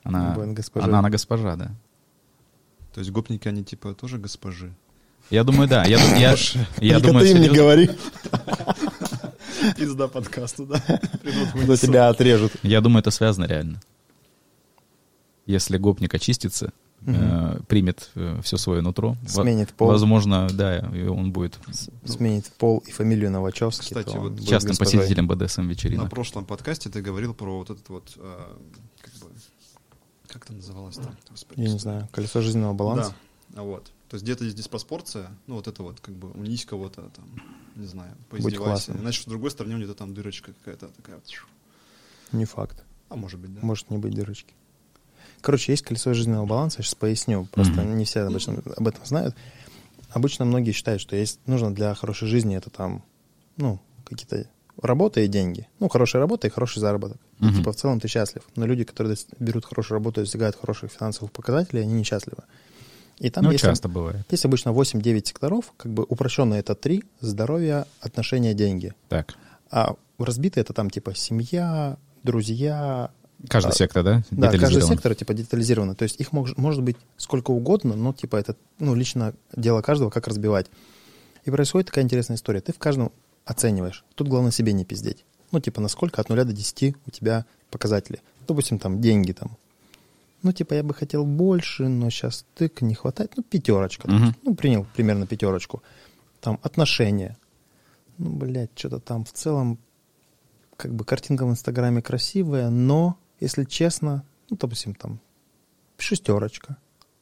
[0.03, 0.87] Она, Бывает госпожа.
[0.87, 1.71] она, она госпожа, да.
[2.95, 4.75] То есть гопники, они типа тоже госпожи.
[5.31, 5.85] Я думаю, да.
[5.85, 6.35] Я, я,
[6.79, 7.91] я Только думаю, ты им не говори,
[9.77, 10.79] Пизда подкасту, да.
[11.67, 12.53] то тебя отрежут.
[12.63, 13.81] Я думаю, это связано реально.
[15.47, 16.73] Если гопник очистится,
[17.07, 18.11] э, примет
[18.43, 19.89] все свое нутро, Сменит пол.
[19.89, 21.59] возможно, да, и он будет
[22.05, 23.85] Сменит пол и фамилию Новачевский.
[23.97, 24.77] Кстати, вот госпожой.
[24.77, 26.11] посетителем БДСМ На вечеринок.
[26.11, 28.57] прошлом подкасте ты говорил про вот этот вот, а,
[29.01, 29.35] как бы,
[30.27, 31.17] как это называлось там?
[31.31, 33.15] Господи, Я не знаю, колесо жизненного баланса.
[33.51, 33.91] Да, а вот.
[34.09, 37.27] То есть где-то есть диспропорция, ну вот это вот, как бы, унизь кого-то там,
[37.77, 38.93] не знаю, поиздевайся.
[38.93, 41.21] Иначе с другой стороны где-то там дырочка какая-то такая.
[42.33, 42.83] Не факт.
[43.09, 43.61] А может быть, да.
[43.63, 44.55] Может не быть дырочки.
[45.40, 47.46] Короче, есть колесо жизненного баланса, я сейчас поясню.
[47.53, 47.96] Просто Мгм.
[47.98, 49.35] не все обычно об этом знают.
[50.11, 53.03] Обычно многие считают, что есть нужно для хорошей жизни это там,
[53.57, 54.46] ну, какие-то
[54.83, 55.68] работа и деньги.
[55.79, 57.18] Ну, хорошая работа и хороший заработок.
[57.40, 57.57] И, Мгм.
[57.57, 58.42] типа в целом ты счастлив.
[58.57, 62.42] Но люди, которые берут хорошую работу и достигают хороших финансовых показателей, они несчастливы.
[63.18, 64.24] И там Ну, есть, часто бывает.
[64.31, 68.94] есть обычно 8-9 секторов, как бы упрощенно это 3, здоровье, отношения, деньги.
[69.09, 69.35] Так.
[69.70, 73.11] А разбито это там типа семья, друзья,
[73.48, 74.22] Каждый А, сектор, да?
[74.31, 75.94] да, каждый сектор типа детализировано.
[75.94, 80.11] То есть их мож- может быть сколько угодно, но типа это ну, лично дело каждого,
[80.11, 80.66] как разбивать.
[81.44, 82.61] И происходит такая интересная история.
[82.61, 83.12] Ты в каждом
[83.46, 84.05] оцениваешь.
[84.14, 85.24] Тут главное себе не пиздеть.
[85.53, 88.20] Ну, типа, насколько от нуля до 10 у тебя показатели.
[88.46, 89.57] Допустим, там допустим, там.
[90.42, 93.33] Ну, типа, я бы хотел больше, но сейчас тык, не хватает.
[93.37, 94.11] Ну, пятерочка.
[94.11, 94.35] Мгм.
[94.42, 95.83] Ну, принял примерно пятерочку.
[96.40, 97.37] Там отношения.
[98.18, 99.79] Ну, блядь, что-то там в целом,
[100.76, 105.18] как бы картинка в Инстаграме красивая, но, если честно, ну, допустим, там
[105.98, 106.76] шестерочка.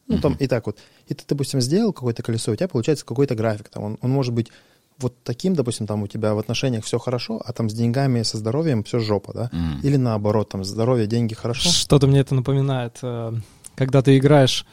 [0.07, 0.79] Ну, там и так вот.
[1.07, 3.69] И ты, допустим, сделал какое-то колесо, у тебя получается какой-то график.
[3.69, 4.51] Там он, он может быть
[4.99, 8.39] вот таким, допустим, там у тебя в отношениях все хорошо, а там с деньгами, со
[8.39, 9.51] здоровьем все жопа, да?
[9.53, 9.81] Мгм.
[9.83, 11.69] Или наоборот, там здоровье, деньги хорошо.
[11.69, 12.99] Что-то мне это напоминает.
[13.03, 13.33] э,
[13.77, 14.65] Когда ты играешь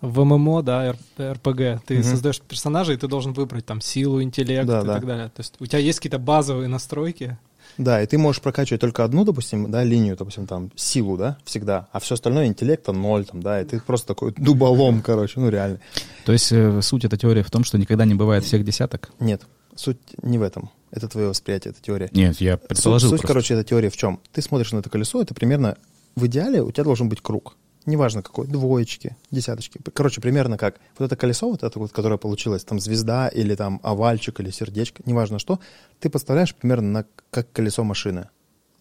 [0.00, 2.02] в ММО, да, РПГ, ты Мгм.
[2.02, 4.94] создаешь персонажа, и ты должен выбрать там силу, интеллект Да, и да.
[4.94, 5.26] так далее.
[5.28, 7.38] То есть у тебя есть какие-то базовые настройки.
[7.78, 11.88] Да, и ты можешь прокачивать только одну, допустим, да, линию, допустим, там, силу, да, всегда,
[11.92, 15.80] а все остальное интеллекта ноль, там, да, и ты просто такой дуболом, короче, ну, реально.
[16.24, 19.10] То есть э, суть этой теории в том, что никогда не бывает всех десяток?
[19.18, 19.42] Нет,
[19.74, 20.70] суть не в этом.
[20.90, 22.10] Это твое восприятие, это теория.
[22.12, 23.28] Нет, я предположил суть, просто.
[23.28, 24.20] короче, этой теории в чем?
[24.32, 25.76] Ты смотришь на это колесо, это примерно
[26.14, 27.56] в идеале у тебя должен быть круг.
[27.84, 29.80] Неважно какой, двоечки, десяточки.
[29.92, 33.80] Короче, примерно как вот это колесо, вот это вот, которое получилось, там звезда или там
[33.82, 35.58] овальчик или сердечко, неважно что,
[35.98, 38.28] ты подставляешь примерно на, как колесо машины.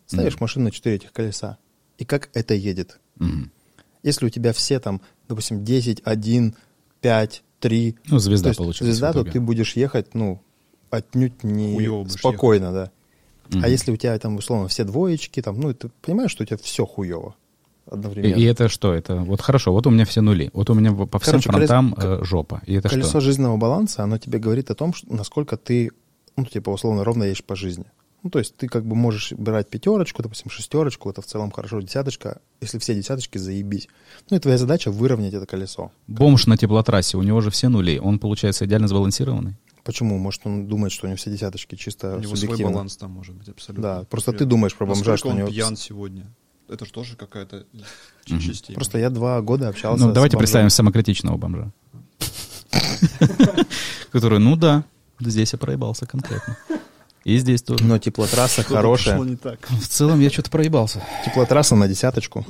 [0.05, 1.57] Ставишь машину на четыре этих колеса.
[1.97, 2.99] И как это едет.
[3.15, 3.51] Мгм.
[4.03, 6.55] Если у тебя все там, допустим, 10, 1,
[6.99, 8.87] 5, 3, Ну, звезда то есть получилась.
[8.91, 10.41] звезда, то ты будешь ехать, ну,
[10.89, 12.91] отнюдь не спокойно, да.
[13.49, 13.63] Мгм.
[13.63, 16.57] А если у тебя там, условно, все двоечки, там, ну, ты понимаешь, что у тебя
[16.57, 17.35] все хуево
[17.91, 18.35] одновременно.
[18.35, 18.93] и это что?
[18.93, 20.49] Это вот хорошо, вот у меня все нули.
[20.53, 22.61] Вот у меня по всем Короче, фронтам э, жопа.
[22.65, 23.21] И это Колесо что?
[23.21, 25.91] жизненного баланса, оно тебе говорит о том, что, насколько ты,
[26.35, 27.85] ну, типа, условно, ровно едешь по жизни.
[28.23, 31.81] Ну, то есть ты как бы можешь брать пятерочку, допустим, шестерочку, это в целом хорошо,
[31.81, 33.87] десяточка, если все десяточки, заебись.
[34.29, 35.91] Ну, и твоя задача выровнять это колесо.
[36.07, 37.99] Бомж на теплотрассе, у него же все нули.
[37.99, 39.55] Он, получается, идеально сбалансированный.
[39.83, 40.19] Почему?
[40.19, 42.73] Может, он думает, что у него все десяточки чисто У него свой субъективно.
[42.73, 43.81] баланс там может быть абсолютно.
[43.81, 45.47] Да, просто Например, ты думаешь про бомжа, насколько что у он него...
[45.47, 46.31] пьян сегодня.
[46.71, 47.65] Это же тоже какая-то
[48.23, 48.73] часть.
[48.73, 51.71] Просто я два года общался Ну, давайте представим самокритичного бомжа.
[54.11, 54.85] Который, ну да,
[55.19, 56.57] здесь я проебался конкретно.
[57.25, 57.83] И здесь тоже.
[57.83, 59.19] Но теплотрасса хорошая.
[59.19, 59.67] Не так.
[59.69, 61.03] В целом я что-то проебался.
[61.25, 62.45] Теплотрасса на десяточку.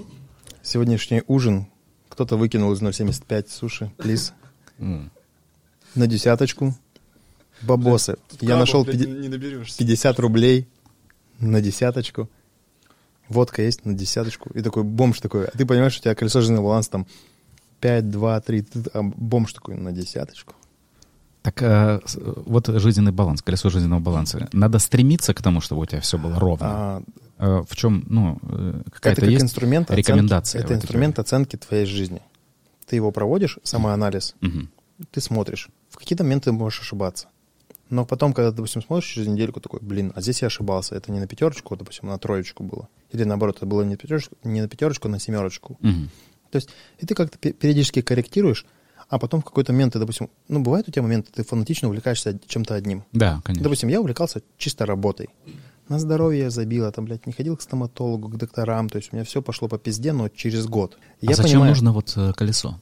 [0.61, 1.65] Сегодняшний ужин
[2.09, 4.33] Кто-то выкинул из 0,75 суши, плиз,
[4.77, 5.09] на
[6.07, 6.77] десяточку.
[7.63, 8.17] Бабосы.
[8.39, 9.77] Я нашел Блядь, пяти- не, не доберешься.
[9.77, 10.67] 50 рублей
[11.39, 12.29] на десяточку.
[13.31, 14.49] Водка есть на десяточку.
[14.53, 15.45] И такой бомж такой.
[15.45, 17.05] А ты понимаешь, у тебя колесо жизненного баланса там
[17.79, 18.61] 5, 2, 3.
[18.61, 20.53] ты- а бомж такой на десяточку.
[21.41, 21.61] Так
[22.05, 24.47] с- вот жизненный баланс, колесо жизненного баланса.
[24.53, 26.67] Надо стремиться к тому, чтобы у тебя все было ровно.
[26.69, 27.03] А,
[27.43, 28.37] Э, в чем, ну,
[28.91, 30.61] какая-то как есть инструмент оценки- рекомендация?
[30.61, 32.21] в Это инструмент оценки твоей жизни.
[32.85, 34.53] Ты его проводишь, самоанализ, теории?
[34.57, 34.69] Мгм.
[35.09, 35.69] ты смотришь.
[35.89, 37.27] В какие-то моменты ты можешь ошибаться.
[37.89, 40.93] Но потом, когда, допустим, смотришь через недельку, такой, блин, а здесь я ошибался.
[40.93, 42.87] Это не на пятерочку, а, допустим, на троечку было.
[43.11, 45.77] Или наоборот, это было не, пятерочку, не на пятерочку, а на семерочку.
[45.81, 46.09] Мгм.
[46.51, 48.65] То есть, и ты как-то пе- периодически корректируешь,
[49.09, 52.39] а потом в какой-то момент ты, допустим, ну, бывают у тебя моменты, ты фанатично увлекаешься
[52.47, 53.03] чем-то одним.
[53.11, 53.63] Да, конечно.
[53.63, 55.29] Допустим, я увлекался чисто работой.
[55.89, 59.11] На здоровье я забил, а там, блядь, не ходил к стоматологу, к докторам, то есть
[59.11, 60.97] у меня все пошло по пизде, но через год.
[61.21, 62.79] а я зачем понимаю, нужно вот э, колесо?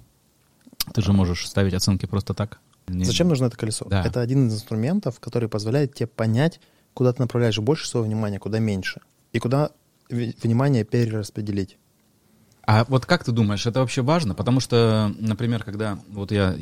[0.94, 2.60] Ты же можешь ставить оценки просто так.
[2.88, 3.86] Не- зачем нужно это колесо?
[3.90, 4.04] Да.
[4.04, 6.60] Это один из инструментов, который позволяет тебе понять,
[6.94, 9.02] куда ты направляешь больше своего внимания, куда меньше,
[9.34, 9.72] и куда
[10.10, 11.78] внимание перераспределить.
[12.66, 14.36] А вот как ты думаешь, это вообще важно?
[14.36, 16.60] Потому что, например, когда вот я э,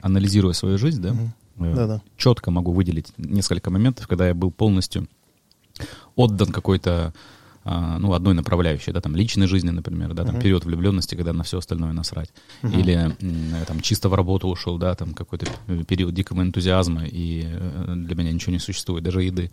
[0.00, 1.16] анализирую свою жизнь, да,
[1.58, 2.02] э, Да-да.
[2.16, 5.08] четко могу выделить несколько моментов, когда я был полностью
[6.14, 7.12] отдан какой-то,
[7.64, 10.42] а, ну, одной направляющей, да, там, личной жизни, например, да, там, Мгм.
[10.42, 12.30] период влюбленности, когда на все остальное насрать.
[12.62, 12.78] Мгм.
[12.78, 13.16] Или,
[13.66, 15.46] там, чисто в работу ушел, да, там, какой-то
[15.88, 19.50] период дикого энтузиазма, и э, для меня ничего не существует, даже еды.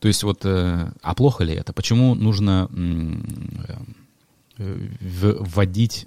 [0.00, 1.72] То есть вот, э, а плохо ли это?
[1.72, 2.68] Почему нужно
[4.58, 4.88] э,
[5.40, 6.06] вводить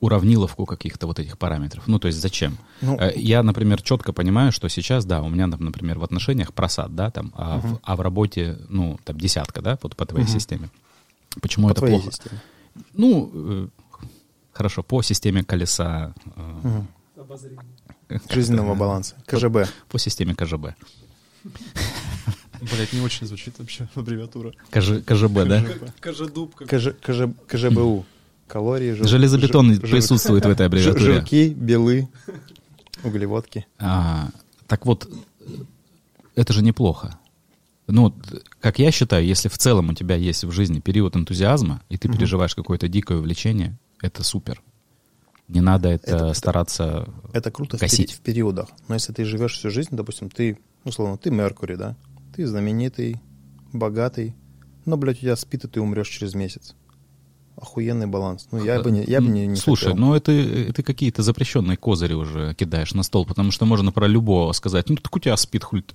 [0.00, 1.84] уравниловку каких-то вот этих параметров?
[1.86, 2.58] Ну, то есть зачем?
[2.80, 6.52] Ну, Э, Я, например, четко понимаю, что сейчас, да, у меня, там, например, в отношениях
[6.52, 10.24] просад, да, там, а, в, а в работе, ну, там, десятка, да, вот по твоей
[10.26, 10.32] Мгм.
[10.34, 10.68] системе.
[11.40, 12.10] Почему по это твоей плохо?
[12.12, 12.40] системе.
[12.94, 13.68] Ну, э,
[14.52, 16.82] хорошо, по системе колеса, э.
[17.16, 17.60] Обозрение.
[18.28, 19.14] Жизненного баланса.
[19.26, 19.68] КЖБ.
[19.88, 20.74] по системе КЖБ.
[22.70, 24.52] Блять, не очень звучит вообще аббревиатура.
[24.70, 25.64] КЖ, КЖБ, да?
[26.00, 26.18] Как-
[26.68, 28.04] КЖ, КЖ, КЖБУ.
[28.46, 31.04] Калории, жир- Железобетон жир- присутствует в этой аббревиатуре.
[31.04, 32.08] Жирки, белы,
[33.02, 33.66] углеводки.
[33.78, 34.28] А,
[34.66, 35.08] так вот,
[36.34, 37.18] это же неплохо.
[37.88, 38.14] Ну,
[38.60, 42.08] как я считаю, если в целом у тебя есть в жизни период энтузиазма, и ты
[42.08, 42.16] Мгм.
[42.18, 44.62] переживаешь какое-то дикое увлечение, это супер.
[45.48, 47.08] Не надо это, Это- это- стараться...
[47.32, 48.12] Это круто в, Косить.
[48.12, 48.68] в периодах.
[48.88, 51.96] Но если ты живешь всю жизнь, допустим, ты, условно, ты Меркурий, да?
[52.34, 53.20] Ты знаменитый,
[53.72, 54.34] богатый,
[54.84, 56.74] но, блядь, у тебя спит, и ты умрешь через месяц.
[57.56, 58.48] Охуенный баланс.
[58.50, 59.98] Ну, я бы не, я бы не, не Слушай, хотел.
[59.98, 64.52] ну это, это какие-то запрещенные козыри уже кидаешь на стол, потому что можно про любого
[64.52, 65.94] сказать, ну так у тебя спит ты».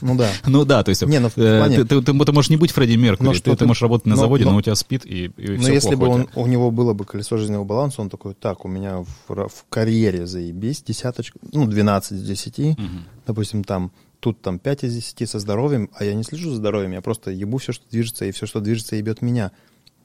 [0.00, 0.30] Ну да.
[0.46, 2.70] Ну да, то есть Не, ну, э, плане- ты, ты- ты- ты можешь не быть
[2.70, 4.76] Фредди Меркури, Но ты, ты ты- можешь работать на но- заводе, но, но- у тебя
[4.76, 8.00] спит, и, и Но всё если бы он, у него было бы колесо жизненного баланса,
[8.00, 13.04] он такой, так, у меня в, в карьере заебись, десяточка, ну, 12 из 10, Мгм.
[13.26, 13.90] допустим, там,
[14.20, 17.30] тут там 5 из 10 со здоровьем, а я не слежу за здоровьем, я просто
[17.30, 19.52] ебу все, что движется, и все, что движется, ебет меня.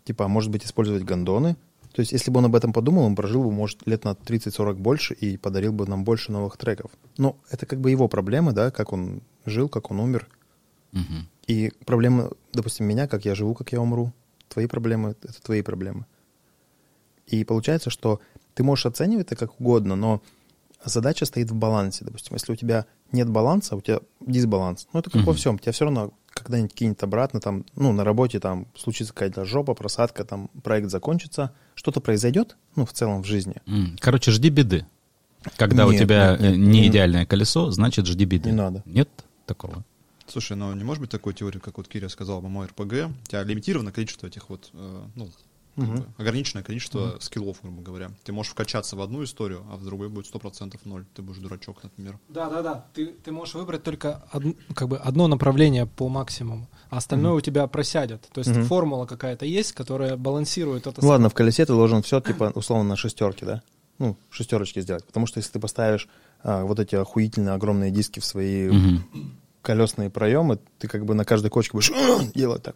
[0.04, 1.56] Типа, а может быть, использовать гондоны?
[1.94, 4.74] То есть, если бы он об этом подумал, он прожил бы, может, лет на 30-40
[4.76, 6.92] больше и подарил бы нам больше новых треков.
[7.18, 10.28] Но это как бы его проблемы, да, как он жил, как он умер.
[10.92, 11.30] Мгм.
[11.46, 14.12] И проблемы, допустим, меня, как я живу, как я умру.
[14.48, 16.06] Твои проблемы— это твои проблемы.
[17.28, 18.20] И получается, что
[18.56, 20.22] ты можешь оценивать это как угодно, но
[20.84, 22.06] задача стоит в балансе.
[22.06, 24.88] Допустим, если у тебя нет баланса, у тебя дисбаланс.
[24.92, 25.38] Ну, это как во Мгм.
[25.38, 25.60] всем.
[25.60, 30.26] Тебя все равно когда-нибудь кинет обратно, там, ну, на работе там случится какая-то жопа, просадка,
[30.26, 33.56] там, проект закончится, что-то произойдет, ну, в целом в жизни.
[34.00, 34.86] Короче, жди беды.
[35.58, 38.50] Когда у Нет, тебя нет, э, нет, не идеальное колесо, значит жди беды.
[38.50, 38.82] Не надо.
[38.86, 39.10] Нет
[39.46, 39.84] такого.
[40.26, 42.80] Слушай, ну не может быть такой теории, как вот Киря сказал мой РПГ.
[42.82, 45.30] У тебя лимитировано количество этих вот, э, ну,
[45.76, 48.12] бы ограниченное количество скиллов, грубо говоря.
[48.24, 51.06] Ты можешь вкачаться в одну историю, а в другой будет 100% ноль.
[51.16, 52.20] Ты будешь дурачок, например.
[52.30, 52.86] Да, да, да.
[52.94, 57.42] Ты, ты можешь выбрать только од- как бы одно направление по максимуму, а остальное у
[57.42, 58.28] тебя просядет.
[58.34, 58.64] То есть Мгм.
[58.66, 61.02] формула какая-то есть, которая балансирует это.
[61.02, 63.62] Ну ладно, в колесе ты должен все, типа, условно, на шестерке, да?
[64.00, 65.06] Ну, шестерочки сделать.
[65.06, 66.08] Потому что если ты поставишь
[66.44, 69.04] а, вот эти охуительные огромные диски в свои Мгм.
[69.64, 71.92] Колесные проемы, ты как бы на каждой кочке будешь
[72.36, 72.76] делать так.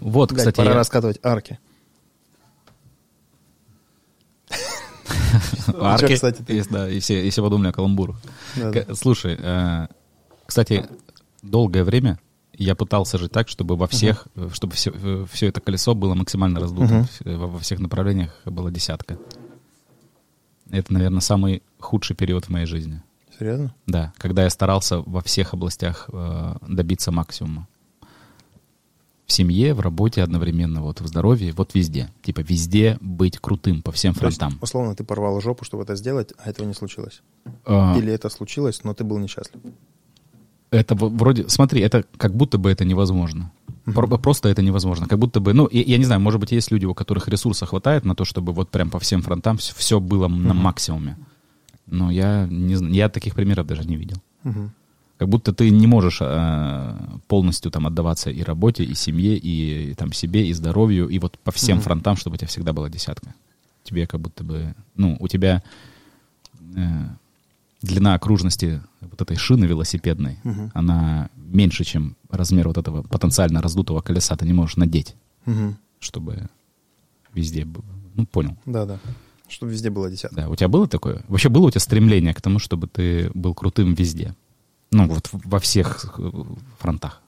[0.00, 1.58] Вот, Блядь, кстати, пора я- раскатывать арки.
[5.80, 8.20] арки, кстати, да, и все, и все подумали о каламбурах.
[8.94, 9.86] Слушай, э,
[10.44, 10.86] кстати,
[11.42, 12.18] долгое время
[12.54, 14.92] я пытался жить так, чтобы во всех, э, чтобы все,
[15.30, 19.16] все это колесо было максимально раздуто, во, во всех направлениях была десятка.
[20.70, 23.02] Это, наверное, самый худший период в моей жизни.
[23.38, 23.74] Серьезно?
[23.86, 27.66] Да, когда я старался во всех областях э, добиться максимума.
[29.26, 32.10] В семье, в работе одновременно, вот в здоровье, вот везде.
[32.22, 34.58] Типа везде быть крутым по всем То есть, фронтам.
[34.60, 37.22] условно, ты порвал жопу, чтобы это сделать, а этого не случилось.
[37.64, 39.62] А, Или это случилось, но ты был несчастлив.
[40.70, 43.50] Это вроде, смотри, это как будто бы это невозможно.
[43.84, 45.06] Про- Просто это невозможно.
[45.06, 47.64] Как будто бы, ну, я, я не знаю, может быть, есть люди, у которых ресурса
[47.66, 51.16] хватает на то, чтобы вот прям по всем фронтам все, было на максимуме.
[51.92, 54.16] Но я не я таких примеров даже не видел.
[54.44, 54.70] Мгм.
[55.18, 56.96] Как будто ты не можешь э,
[57.28, 61.50] полностью там отдаваться и работе, и семье, и, там себе, и здоровью, и вот по
[61.52, 61.84] всем Мгм.
[61.84, 63.34] фронтам, чтобы у тебя всегда была десятка.
[63.84, 65.62] Тебе как будто бы, ну, у тебя
[66.76, 67.08] э,
[67.82, 70.70] длина окружности вот этой шины велосипедной, Мгм.
[70.74, 74.34] она меньше, чем размер вот этого потенциально раздутого колеса.
[74.36, 75.14] Ты не можешь надеть,
[75.44, 75.76] Мгм.
[76.00, 76.48] чтобы
[77.34, 77.84] везде было.
[78.14, 78.56] Ну, понял.
[78.66, 78.98] Да, да.
[79.52, 80.36] Чтобы везде было десятка.
[80.36, 81.22] Да, у тебя было такое?
[81.28, 84.34] Вообще было у тебя стремление к тому, чтобы ты был крутым везде?
[84.90, 86.30] Ну, вот во всех э,
[86.78, 87.22] фронтах.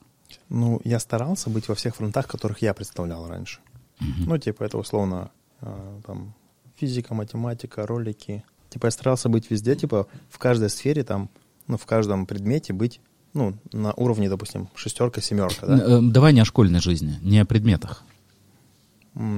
[0.49, 3.59] Ну, я старался быть во всех фронтах, которых я представлял раньше.
[3.99, 6.33] Ну, типа, это условно а, там
[6.75, 8.43] физика, математика, ролики.
[8.69, 11.29] Типа, я старался быть везде, типа, в каждой сфере там,
[11.67, 12.99] ну, в каждом предмете быть,
[13.33, 15.77] ну, на уровне, допустим, шестерка, семерка, да?
[15.77, 18.03] Э, Давай не о школьной жизни, не о предметах.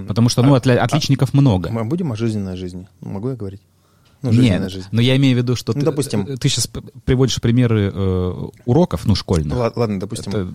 [0.07, 1.69] Потому что, ну, а- отля- отличников много.
[1.69, 2.87] Мы будем о жизненной жизни?
[3.01, 3.61] Ну, Могу я говорить?
[4.23, 4.89] Ну, Нет, жизни.
[4.91, 6.21] но я имею в виду, что Ну, ты, допустим.
[6.25, 6.67] э, ты сейчас
[7.05, 8.33] приводишь примеры э,
[8.65, 9.55] уроков, ну, школьных.
[9.55, 10.53] Ла- ладно, допустим, Это-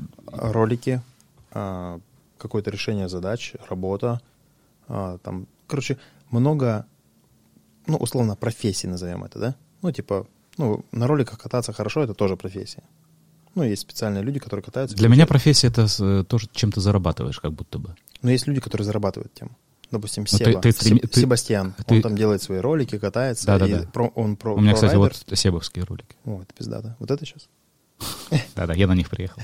[0.53, 1.01] ролики,
[1.53, 2.01] а,
[2.39, 4.21] какое-то решение задач, работа,
[4.89, 5.97] а, там, короче,
[6.33, 6.87] много,
[7.87, 9.55] ну, условно, профессий назовем это, да?
[9.83, 10.27] Ну, типа,
[10.59, 12.83] ну, на роликах кататься хорошо, это тоже профессия.
[13.55, 14.97] Ну, есть специальные люди, которые катаются.
[14.97, 17.95] Для меня профессия это э, тоже, чем ты зарабатываешь, как будто бы.
[18.23, 19.51] Но есть люди, которые зарабатывают тем.
[19.91, 22.99] Допустим, Ну, ты- Себа, ты стрем- Себ- ты- Себастьян, ты- он там делает свои ролики,
[22.99, 23.47] катается.
[23.47, 23.81] Да-да-да.
[23.83, 25.19] и про- он про, У меня, кстати, прорайдер.
[25.29, 26.17] вот себовские ролики.
[26.25, 26.97] О, это пиздато.
[26.99, 27.49] Вот это сейчас.
[28.57, 29.43] Да-да, я на них приехал.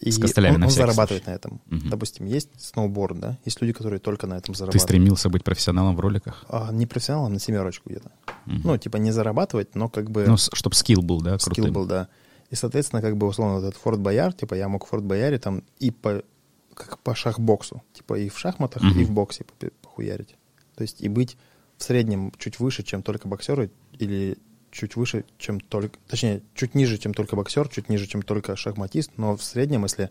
[0.00, 1.30] И С костылями он, на он зарабатывает случай.
[1.30, 1.60] на этом.
[1.88, 3.38] Допустим, есть сноуборд, да?
[3.46, 4.82] Есть люди, которые только на этом Ты зарабатывают.
[4.82, 6.44] стремился быть профессионалом в роликах?
[6.50, 8.10] А, не профессионалом, на семерочку где-то.
[8.44, 11.72] Ну, типа не зарабатывать, но как бы Ну, чтобы скилл был, да, скилл крутым.
[11.72, 12.08] был, да.
[12.50, 15.38] И, соответственно, как бы, условно, вот этот Форт Бояр, типа я мог в Форт Бояре
[15.38, 16.22] там и по,
[16.74, 19.00] как по шахбоксу, типа и в шахматах, Мгм.
[19.00, 19.44] и в боксе
[19.82, 20.36] похуярить.
[20.76, 21.36] То есть и быть
[21.76, 24.38] в среднем чуть выше, чем только боксеры, или
[24.70, 25.98] чуть выше, чем только...
[26.08, 30.10] Точнее, чуть ниже, чем только боксер, чуть ниже, чем только шахматист, но в среднем, если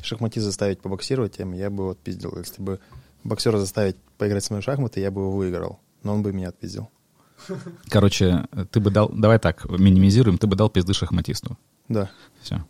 [0.00, 2.36] шахматист заставить побоксировать, я бы его отпиздил.
[2.38, 2.80] Если бы
[3.24, 6.48] боксера заставить поиграть со мной в шахматы, я бы его выиграл, но он бы меня
[6.48, 6.88] отпиздил.
[7.88, 11.58] Короче, ты бы дал, давай так, минимизируем, ты бы дал пизды шахматисту.
[11.88, 12.10] Да.
[12.42, 12.64] Все.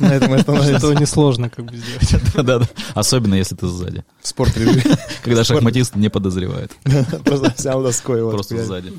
[0.00, 0.76] На этом остановимся.
[0.76, 2.34] Этого несложно как бы сделать.
[2.34, 2.68] Да-да.
[2.94, 4.04] Особенно, если ты сзади.
[4.20, 4.82] В спорт режиме.
[5.22, 6.72] Когда шахматист не подозревает.
[7.24, 8.30] Просто взял доской его.
[8.30, 8.92] Просто сзади.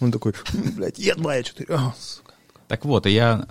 [0.00, 0.34] Он такой,
[0.76, 1.74] блядь, е два, я четыре.
[1.74, 1.94] А.
[2.68, 3.46] Так вот, и я...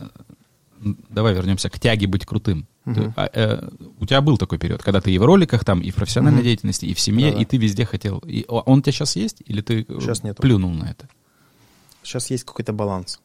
[1.10, 2.68] Давай вернемся к тяге быть крутым.
[2.86, 3.68] Ты- а, э,
[4.00, 6.46] у тебя был такой период, когда ты и в роликах, там, и в профессиональной Мгм.
[6.46, 7.42] деятельности, и в семье, Да-да.
[7.42, 8.20] и ты везде хотел.
[8.20, 9.42] И он у тебя сейчас есть?
[9.46, 10.42] Или ты э, Щас нету.
[10.42, 11.08] плюнул на это?
[12.04, 13.20] Сейчас есть какой-то баланс.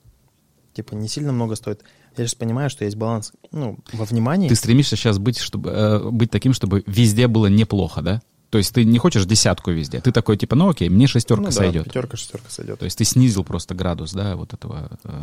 [0.73, 1.83] Типа не сильно много стоит.
[2.17, 4.49] Я сейчас понимаю, что есть баланс, ну, во внимании.
[4.49, 8.23] Ты стремишься сейчас быть, чтобы, э, быть таким, чтобы везде было неплохо, да?
[8.49, 10.01] То есть ты не хочешь десятку везде.
[10.01, 11.85] Ты такой, типа, ну окей, мне шестерка ну, да, сойдет.
[11.85, 12.79] пятерка, шестерка сойдет.
[12.81, 15.21] То есть ты снизил просто градус, да, вот этого, э,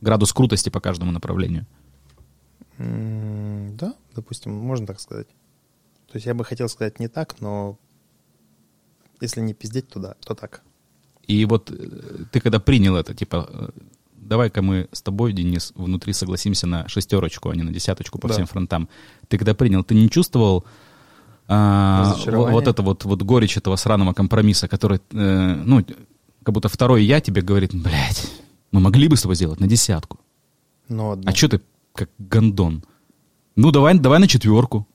[0.00, 1.66] градус крутости по каждому направлению.
[2.78, 5.28] М, Да, допустим, можно так сказать.
[6.10, 7.78] То есть я бы хотел сказать не так, но
[9.20, 10.62] если не пиздеть, то да, то так.
[11.26, 13.68] И вот э, ты когда принял это, типа, э,
[14.16, 18.34] давай-ка мы с тобой, Денис, внутри согласимся на шестерочку, а не на десяточку по Да.
[18.34, 18.88] всем фронтам.
[19.28, 20.64] Ты когда принял, ты не чувствовал
[21.48, 25.84] а, вот это вот, вот горечь этого сраного компромисса, который, э, ну,
[26.42, 28.30] как будто второй я тебе говорит, блядь,
[28.70, 30.18] мы могли бы с тобой сделать на десятку.
[30.88, 31.30] Но одно.
[31.30, 31.60] А что ты
[31.94, 32.84] как гондон?
[33.56, 34.86] Ну, давай, давай на четверку.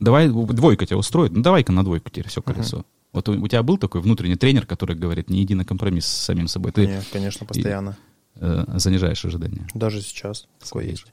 [0.00, 1.32] Давай, двойка тебя устроит?
[1.32, 2.84] Ну, давай-ка на двойку теперь все колесо.
[3.12, 6.24] Вот у, у тебя был такой внутренний тренер, который говорит, не иди на компромисс с
[6.24, 6.72] самим собой.
[6.72, 7.96] Ты Не, конечно, постоянно.
[8.34, 9.66] э, занижаешь ожидания.
[9.72, 11.06] Даже сейчас такое есть.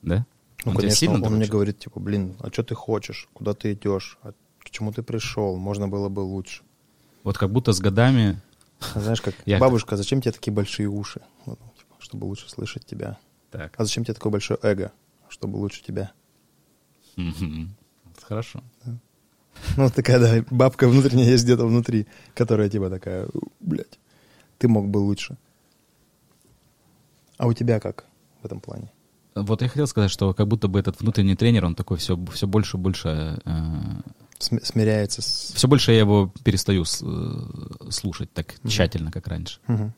[0.00, 0.26] Да?
[0.64, 1.50] Ну, Он конечно, сильно он мне дрочит?
[1.52, 3.28] говорит, типа, блин, а что ты хочешь?
[3.34, 4.18] Куда ты идешь?
[4.22, 5.56] А к чему ты пришел?
[5.56, 6.62] Можно было бы лучше.
[7.22, 8.40] Вот как будто с годами...
[8.94, 11.20] Знаешь, как Я- бабушка, зачем тебе такие большие уши?
[11.44, 13.18] Вот, типа, чтобы лучше слышать тебя.
[13.52, 13.74] Так.
[13.78, 14.90] А зачем тебе такое большое эго?
[15.28, 16.10] Чтобы лучше тебя.
[18.22, 18.62] Хорошо.
[19.76, 23.28] Ну, вот такая, да, бабка внутренняя есть где-то внутри, которая типа такая,
[23.60, 23.98] блядь,
[24.58, 25.36] ты мог бы лучше.
[27.38, 28.06] А у тебя как
[28.42, 28.90] в этом плане?
[29.34, 32.46] Вот я хотел сказать, что как будто бы этот внутренний тренер, он такой все, все
[32.46, 33.40] больше и больше...
[33.44, 33.50] э,
[34.38, 35.52] См- смиряется с...
[35.54, 39.60] все больше я его перестаю с- э, слушать так тщательно, как раньше.
[39.66, 39.94] Мгм.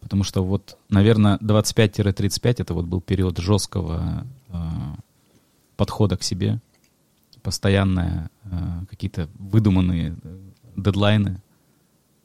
[0.00, 4.54] Потому что вот, наверное, 25-35 это вот был период жесткого э,
[5.76, 6.60] подхода к себе.
[7.42, 10.38] постоянное э, какие-то выдуманные э,
[10.76, 11.40] дедлайны,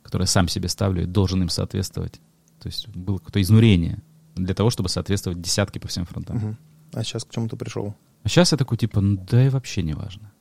[0.02, 2.20] которые сам себе ставлю и должен им соответствовать.
[2.60, 4.00] То есть было какое-то изнурение
[4.36, 6.38] для того, чтобы соответствовать десятки по всем фронтам.
[6.38, 6.58] Мгм.
[6.94, 7.96] А сейчас к чему ты пришел?
[8.24, 10.33] А сейчас я такой, типа, ну да и вообще не важно.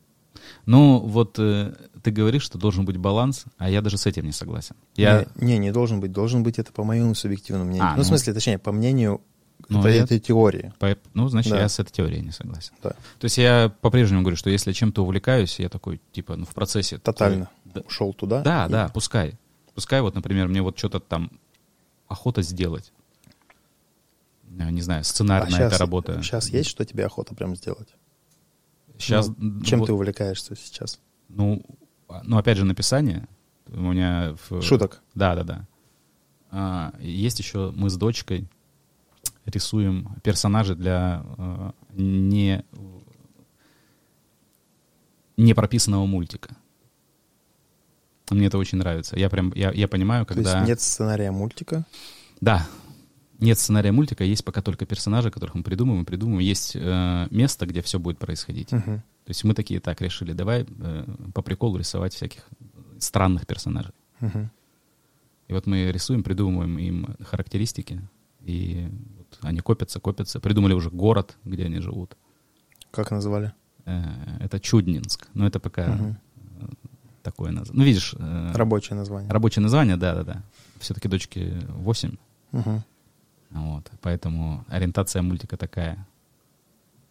[0.67, 4.33] Ну, вот э, ты говоришь, что должен быть баланс, а я даже с этим не
[4.33, 4.77] согласен.
[4.97, 6.13] Я, Не, не, не должен быть.
[6.13, 7.87] Должен быть это по моему субъективному мнению.
[7.87, 8.03] А, ну, ну.
[8.03, 9.21] в смысле, точнее, по мнению
[9.69, 10.73] Ну, это- я- этой теории.
[10.79, 11.61] по- ну, значит, Да.
[11.61, 12.73] я с этой теорией не согласен.
[12.83, 12.91] Да.
[12.91, 16.55] То есть я по-прежнему говорю, что если я чем-то увлекаюсь, я такой, типа, ну, в
[16.55, 16.97] процессе...
[16.99, 17.49] то- Тотально.
[17.65, 18.43] Да, Ушел туда.
[18.43, 19.35] да, и- да, пускай.
[19.75, 21.31] Пускай вот, например, мне вот что-то там
[22.09, 22.93] охота сделать.
[24.51, 26.21] Не знаю, А сценарная сейчас, эта работа.
[26.23, 27.89] сейчас есть, что тебе охота прям сделать?
[28.99, 31.01] Сейчас, Ну, чем вот, ты увлекаешься сейчас?
[31.29, 31.63] Ну,
[32.09, 33.27] а- ну, опять же, написание.
[33.69, 34.37] У меня...
[34.49, 35.01] в- Шуток.
[35.15, 35.69] Да, да, да.
[36.51, 38.47] А, есть еще мы с дочкой
[39.47, 42.65] рисуем персонажей для э, не,
[45.37, 46.55] не прописанного мультика.
[48.31, 49.19] Мне это очень нравится.
[49.19, 50.59] Я прям, я, я понимаю, То когда...
[50.59, 51.85] есть нет сценария мультика.
[52.41, 52.67] Да.
[53.43, 56.47] Нет сценария мультика, есть пока только персонажи, которых мы придумываем, придумываем.
[56.47, 58.71] Есть э, место, где все будет происходить.
[58.73, 58.99] Мгм.
[59.01, 62.47] То есть мы такие так решили, давай э, по приколу рисовать всяких
[63.01, 63.93] странных персонажей.
[64.21, 64.51] Мгм.
[65.49, 68.01] И вот мы рисуем, придумываем им характеристики,
[68.41, 68.89] и
[69.19, 70.39] вот они копятся, копятся.
[70.39, 72.17] Придумали уже город, где они живут.
[72.93, 73.53] Как назвали?
[73.87, 74.05] Э,
[74.41, 75.27] Это Чуднинск.
[75.35, 76.15] Но это пока э,
[77.25, 77.79] такое название.
[77.81, 79.31] Ну, видишь, э, Рабочее название.
[79.31, 80.43] рабочее название, да-да-да.
[80.79, 82.17] Все-таки дочки 8,
[82.53, 82.85] Мгм.
[83.55, 83.91] Вот.
[84.01, 86.07] Поэтому ориентация мультика такая.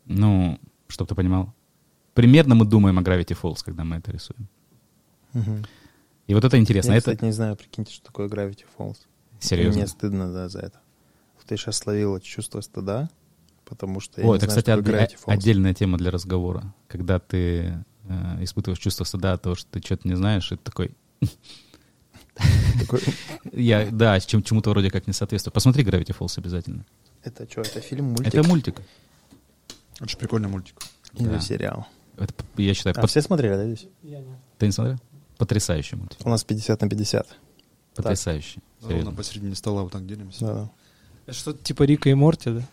[0.05, 1.53] Ну, чтобы ты понимал.
[2.13, 4.47] Примерно мы думаем о Gravity Falls, когда мы это рисуем.
[5.33, 5.65] Мгм.
[6.27, 6.91] И вот это интересно.
[6.91, 8.97] Я, это кстати, не знаю, прикиньте, что такое Gravity Falls.
[9.39, 9.79] серьезно.
[9.79, 10.79] Мне стыдно, да, за это.
[11.47, 13.09] Ты сейчас словила чувство стыда,
[13.65, 15.33] потому что я О, не это, знаю, кстати, что Falls.
[15.33, 16.73] отдельная тема для разговора.
[16.87, 20.63] Когда ты э, испытываешь чувство стыда от того, что ты что-то не знаешь, и ты
[20.63, 20.95] Такой-
[23.51, 25.53] я, да, чем, чему-то вроде как не соответствую.
[25.53, 26.85] Посмотри Gravity Falls обязательно.
[27.23, 28.27] Это что, это фильм, мультик?
[28.27, 28.81] Это мультик.
[30.01, 30.75] Же прикольный мультик.
[31.13, 31.39] Или да.
[31.39, 31.87] сериал?
[32.17, 33.87] Это, я считаю, А под- все смотрели, да, здесь?
[34.03, 34.35] Я не.
[34.57, 34.97] ты не смотрел?
[35.37, 36.17] Потрясающий мультик.
[36.23, 37.27] У нас 50 на 50.
[37.95, 38.61] Потрясающий.
[38.81, 39.11] Ровно Серьезно.
[39.15, 40.45] посередине стола вот так делимся.
[40.45, 40.69] Да, да.
[41.27, 42.63] Это что-то типа Рика и Морти, да?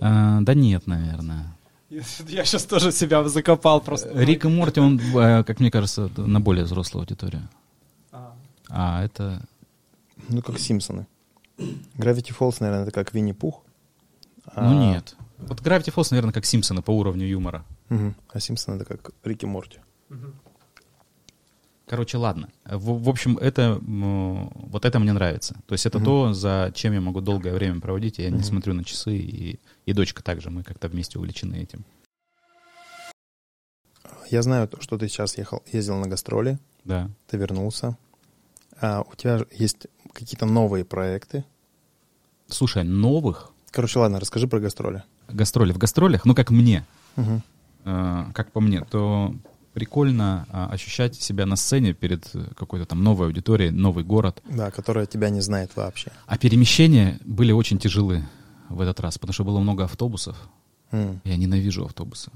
[0.00, 1.56] А, да нет, наверное.
[1.88, 4.10] Я сейчас тоже себя закопал просто.
[4.14, 7.48] Рик и Морти, он, э, как мне кажется, на более взрослую аудиторию.
[8.70, 9.42] А, это...
[10.28, 11.06] Ну, как Симпсоны.
[11.58, 13.62] Gravity Falls, наверное, это как Винни-Пух.
[14.46, 15.16] А- Ну нет.
[15.38, 17.64] Вот Gravity Falls, наверное, как Симпсоны по уровню юмора.
[17.88, 18.14] Мгм.
[18.28, 19.80] А Симпсоны это как Рики Морти.
[20.08, 20.34] мгм.
[21.86, 22.50] Короче, ладно.
[22.64, 25.56] В, в общем, это вот это мне нравится.
[25.66, 26.04] То есть это Мгм.
[26.04, 28.18] то, за чем я могу долгое время проводить.
[28.18, 28.44] Я не Мгм.
[28.44, 30.50] смотрю на часы, и, и дочка также.
[30.50, 31.84] Мы как-то вместе увлечены этим.
[34.30, 37.10] Я знаю, то, что ты сейчас ехал, ездил на гастроли, Да.
[37.26, 37.96] ты вернулся.
[38.80, 41.44] А у тебя есть какие-то новые проекты.
[42.48, 45.04] Слушай, новых Короче, ладно, расскажи про гастроли.
[45.28, 45.72] гастролей.
[45.72, 47.42] В гастролях, ну, как мне, Мгм.
[47.84, 49.32] э, как по мне, то
[49.74, 54.42] прикольно а, ощущать себя на сцене перед э, какой-то там новой аудиторией, новый город.
[54.48, 56.10] Да, которая тебя не знает вообще.
[56.26, 58.24] А перемещения были очень тяжелы
[58.68, 60.36] в этот раз, потому что было много автобусов.
[60.90, 61.20] М.
[61.22, 62.32] Я ненавижу автобусы.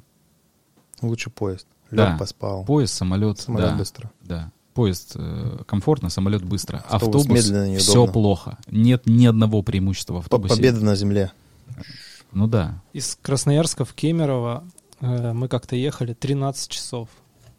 [1.02, 1.66] Лучше поезд.
[1.90, 2.16] Лег, Да.
[2.16, 2.64] поспал.
[2.64, 3.40] Поезд, самолет.
[3.40, 4.10] Самолет да, быстро.
[4.22, 4.52] Да.
[4.74, 6.78] Поезд э, комфортно, самолет быстро.
[6.88, 7.78] Автобус Автобус, медленно, неудобно.
[7.78, 8.58] все плохо.
[8.70, 10.56] Нет ни одного преимущества в автобусе.
[10.56, 11.32] Победа на земле.
[12.32, 12.82] Ну да.
[12.92, 14.64] Из Красноярска в Кемерово
[15.00, 17.08] э, мы как-то ехали 13 часов.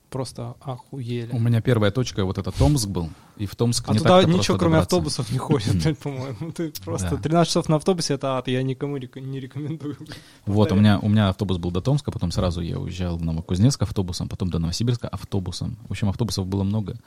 [0.09, 1.29] Просто охуели.
[1.33, 3.09] У меня первая точка вот это Томск был.
[3.37, 4.95] И в Томск А не туда ничего, кроме добраться.
[4.95, 6.51] автобусов, не ходит, по-моему.
[6.53, 7.17] Ты просто Да.
[7.17, 9.97] 13 часов на автобусе это ад, я никому не рекомендую.
[10.45, 13.81] Вот, у меня, у меня автобус был до Томска, потом сразу я уезжал в Новокузнецк
[13.81, 15.77] автобусом, потом до Новосибирска автобусом.
[15.87, 16.97] В общем, автобусов было много,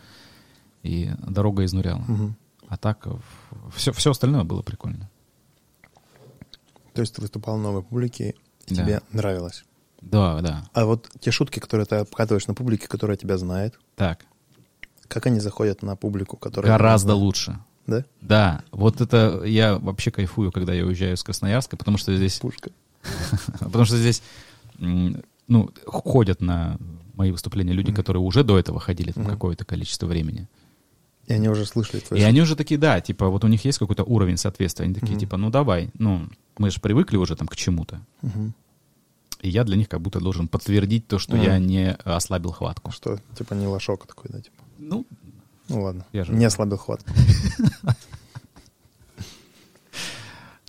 [0.82, 2.04] и дорога изнуряла.
[2.68, 3.06] А так
[3.74, 5.08] все, все остальное было прикольно.
[6.92, 8.34] То есть ты выступал новой публике,
[8.66, 9.64] и тебе нравилось.
[10.00, 10.64] Да, да.
[10.72, 14.24] А вот те шутки, которые ты обкатываешь на публике, которая тебя знает, Так,
[15.08, 16.70] как они заходят на публику, которая...
[16.70, 17.58] гораздо лучше.
[17.86, 18.04] Да?
[18.20, 22.70] Да, вот это я вообще кайфую, когда я уезжаю из Красноярска, потому что здесь, Пушка.
[23.60, 24.22] потому что здесь,
[24.78, 26.76] ну, ходят на
[27.14, 30.46] мои выступления люди, которые уже до этого ходили там какое-то количество времени.
[31.26, 33.78] И они уже слышали твои И они уже такие, да, типа, вот у них есть
[33.78, 34.84] какой-то уровень соответствия.
[34.84, 36.28] Они такие, типа, ну давай, ну,
[36.58, 38.00] мы же привыкли уже там к чему-то.
[39.40, 41.44] И я для них как будто должен подтвердить то, что Мгм.
[41.44, 42.90] я не ослабил хватку.
[42.90, 44.56] Что, типа, не лошок такой, да, типа.
[44.78, 45.06] Ну,
[45.68, 46.06] Ну ладно.
[46.12, 47.10] Я же- Не ослабил хватку.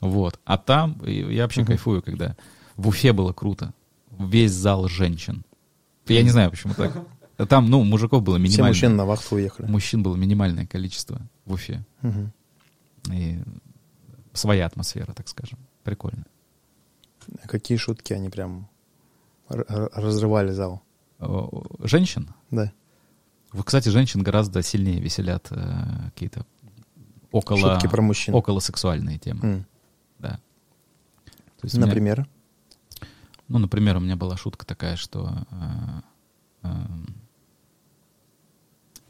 [0.02, 0.40] вот.
[0.46, 2.36] А там я вообще кайфую, когда
[2.76, 3.74] в Уфе было круто.
[4.18, 5.44] Весь зал женщин.
[6.08, 6.94] Я не знаю, почему так.
[7.48, 8.68] Там, ну, мужиков было Все минимально.
[8.68, 9.68] мужчины на вахту уехали.
[9.72, 11.86] Мужчин было минимальное количество в Уфе.
[13.12, 13.40] И
[14.34, 15.58] своя атмосфера, так скажем.
[15.84, 16.26] Прикольно.
[17.48, 18.70] Какие шутки они прям
[19.48, 20.82] разрывали зал.
[21.20, 22.30] О, Женщин?
[22.52, 22.72] Да.
[23.52, 26.46] Вот, кстати, женщин гораздо сильнее веселят э, какие-то
[27.32, 28.36] около, Шутки про мужчин.
[28.36, 29.40] около сексуальные темы.
[29.44, 29.66] М.
[30.20, 30.40] Да.
[31.58, 32.28] То есть у меня- Например?
[33.48, 36.02] ну, например, у меня была шутка такая, что э,
[36.68, 37.16] эм,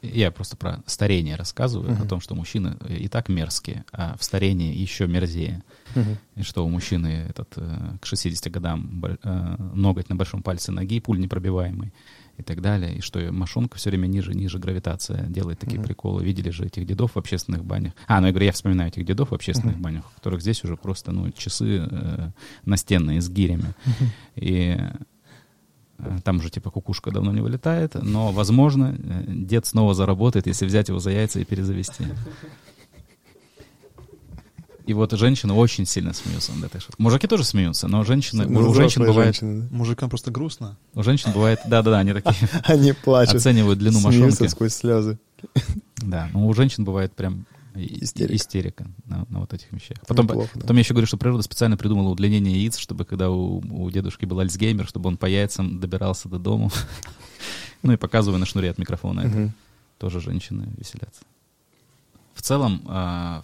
[0.02, 2.04] я просто про старение рассказываю, Мгм.
[2.04, 5.64] о том, что мужчины и так мерзкие, а в старении еще мерзее.
[5.96, 6.18] Мгм.
[6.36, 11.00] И что у мужчины этот, э, к 60 годам э, ноготь на большом пальце ноги,
[11.00, 11.92] пуль непробиваемый
[12.38, 12.96] и так далее.
[12.98, 15.88] И что мошонка все время ниже, ниже гравитация делает такие Мгм.
[15.88, 16.24] приколы.
[16.24, 17.92] Видели же этих дедов в общественных банях.
[18.08, 19.84] А, ну я говорю, я вспоминаю этих дедов в общественных Мгм.
[19.84, 22.30] банях, у которых здесь уже просто ну, часы э,
[22.64, 23.74] настенные с гирями.
[24.36, 24.92] И э,
[26.24, 30.90] там уже типа кукушка давно не вылетает, но, возможно, э, дед снова заработает, если взять
[30.90, 32.06] его за яйца и перезавести.
[34.86, 36.96] И вот женщины очень сильно смеются над этой шуткой.
[37.04, 39.76] Мужики тоже смеются, но женщины, Ну, у женщин бывает, женщины, да.
[39.78, 40.78] Мужикам просто грустно.
[40.96, 42.34] у женщин бывает, да-да-да, они такие
[42.66, 43.36] Они плачут.
[43.36, 44.48] оценивают длину смеются мошонки.
[44.48, 45.20] сквозь слезы.
[45.98, 47.46] Да, но у женщин бывает прям
[47.76, 48.36] Истерика.
[48.36, 49.98] истерика на, на вот этих вещах.
[50.08, 50.62] Потом, Неплохо, да.
[50.62, 54.26] потом я еще говорю, что природа специально придумала удлинение яиц, чтобы когда у, у дедушки
[54.26, 56.72] был Альцгеймер, чтобы он по яйцам добирался до дому.
[57.82, 59.22] Ну и показываю на шнуре от микрофона.
[59.22, 59.54] это.
[60.00, 61.22] Тоже женщины веселятся.
[62.34, 62.82] В целом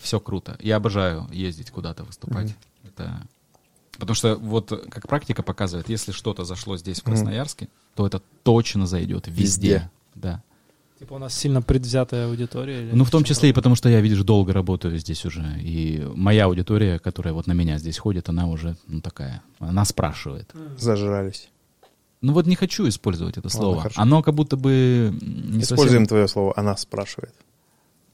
[0.01, 0.57] все круто.
[0.61, 2.53] Я обожаю ездить куда-то выступать.
[2.83, 3.21] Это...
[3.97, 7.05] Потому что вот как практика показывает, если что-то зашло здесь, в.
[7.05, 9.41] Красноярске, то это точно зайдет везде.
[9.41, 9.91] Везде.
[10.15, 10.43] Да.
[10.99, 12.83] Типа у нас сильно предвзятая аудитория.
[12.83, 15.43] или Ну, в том числе и потому, что я, видишь, долго работаю здесь уже.
[15.59, 20.53] И моя аудитория, которая вот на меня здесь ходит, она уже, ну, такая, она спрашивает.
[20.77, 21.49] Зажрались.
[22.21, 23.81] Ну, вот не хочу использовать это Ладно, слово.
[23.81, 24.01] хорошо.
[24.01, 26.05] Оно как будто бы не Используем совсем...
[26.07, 26.53] твое слово.
[26.55, 27.33] Она спрашивает.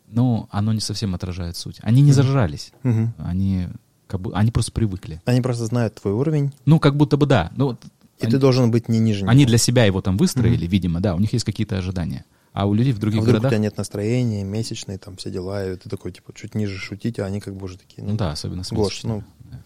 [0.08, 1.78] Ну, оно не совсем отражает суть.
[1.82, 2.74] Они не зажрались.
[2.84, 3.14] Мгм.
[3.20, 3.68] Они,
[4.08, 5.22] как бы, они просто привыкли.
[5.26, 7.52] Они просто знают твой уровень, Ну, как будто бы да.
[7.56, 7.86] Ну, вот
[8.20, 11.16] и они, ты должен быть не ниже они для себя его там выстроили, видимо, да.
[11.16, 12.26] У них есть какие-то ожидания.
[12.54, 13.52] А у людей в А других вдруг у городах...
[13.52, 17.26] тебя нет настроения, месячные, там все дела, и ты такой, типа, чуть ниже шутить, а
[17.26, 19.14] они как бы уже такие, Ну да, особенно с Гош, месячными.
[19.14, 19.60] ну, Да.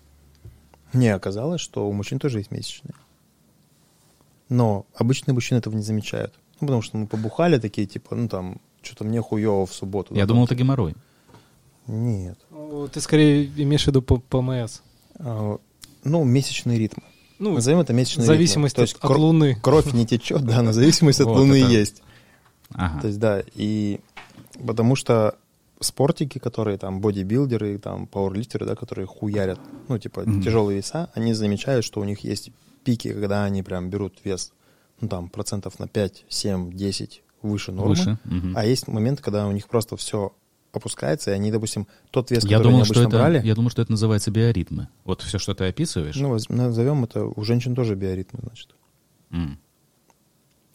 [0.93, 2.93] Мне оказалось, что у мужчин тоже есть месячные.
[4.49, 6.33] Но обычные мужчины этого не замечают.
[6.61, 10.13] Ну, потому что мы побухали такие, типа, ну, там, что-то мне хуево в субботу.
[10.13, 10.95] Я да, думал, там, это геморрой.
[11.87, 12.37] Нет.
[12.51, 14.81] Ну, Ты скорее имеешь в виду ПМС.
[15.19, 15.57] А,
[16.03, 17.01] Ну, месячный ритм.
[17.39, 18.77] Ну, Назовем это месячный зависимость ритм.
[18.77, 19.55] То есть от, от кро- Луны.
[19.61, 22.01] Кровь не течет, да, но зависимость от Вот Луны это- есть.
[22.75, 23.01] Ага.
[23.01, 23.99] То есть, да, и
[24.65, 25.35] потому что
[25.79, 30.41] спортики, которые там бодибилдеры, там пауэрлифтеры, да, которые хуярят, ну, типа, Мгм.
[30.41, 32.51] тяжелые веса, они замечают, что у них есть
[32.83, 34.53] пики, когда они прям берут вес,
[35.01, 37.89] ну, там, процентов на 5, 7, 10 выше нормы.
[37.89, 38.17] Выше.
[38.25, 38.53] Мгм.
[38.55, 40.33] А есть момент, когда у них просто все
[40.71, 43.55] опускается, и они, допустим, тот вес, Я который думал, они что обычно это, брали, я
[43.55, 44.89] думал, что это называется биоритмы.
[45.03, 46.15] Вот все, что ты описываешь.
[46.15, 48.75] ну, назовем это, у женщин тоже биоритмы, значит.
[49.31, 49.59] М.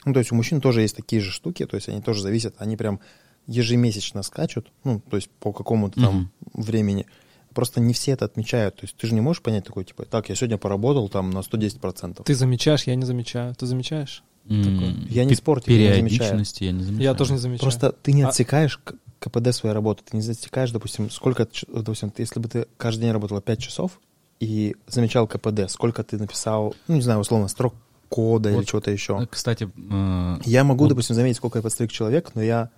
[0.05, 2.55] Ну, то есть у мужчин тоже есть такие же штуки, то есть они тоже зависят,
[2.59, 3.01] они прям
[3.47, 7.07] ежемесячно скачут, ну, то есть по какому-то там времени.
[7.55, 8.77] Просто не все это отмечают.
[8.77, 11.41] То есть ты же не можешь понять такой, типа, так, я сегодня поработал там на
[11.41, 12.23] 110%.
[12.25, 13.55] Ты замечаешь, я не замечаю.
[13.57, 14.23] Ты замечаешь?
[14.49, 14.63] М.
[14.63, 14.95] Такое.
[15.11, 16.45] Я не спортик, я не замечаю.
[16.61, 17.03] Я не замечаю.
[17.03, 17.61] Я тоже не замечаю.
[17.63, 20.03] Просто ты не А- отсекаешь к- КПД своей работы.
[20.09, 24.01] Ты не засекаешь, допустим, сколько, допустим, ты- если бы ты каждый день работала 5 часов
[24.39, 27.75] и замечал КПД, сколько ты написал, ну, не знаю, условно, строк
[28.11, 29.19] кода или Вот, чего-то еще.
[29.23, 32.69] Э, Кстати, э, Я могу, вот- допустим, заметить, сколько я подстриг человек, но я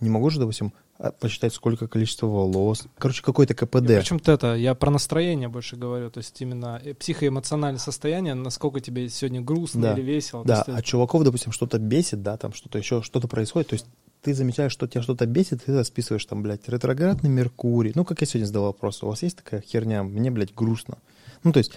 [0.00, 2.84] не могу же, допустим, а, посчитать, сколько количество волос.
[2.98, 3.86] Короче, какой-то КПД.
[3.86, 9.08] Причем это, я про настроение больше говорю, то есть именно э, психоэмоциональное состояние, насколько тебе
[9.08, 9.92] сегодня грустно Да.
[9.94, 10.44] или весело.
[10.44, 13.86] Да, есть а чуваков, допустим, что-то бесит, да, там что-то еще, что-то происходит, то есть
[14.22, 17.92] ты замечаешь, что тебя что-то бесит, ты списываешь там, блядь, ретроградный Меркурий.
[17.94, 20.98] Ну, как я сегодня задал вопрос, у вас есть такая херня, мне, блядь, грустно.
[21.42, 21.72] Ну, то есть,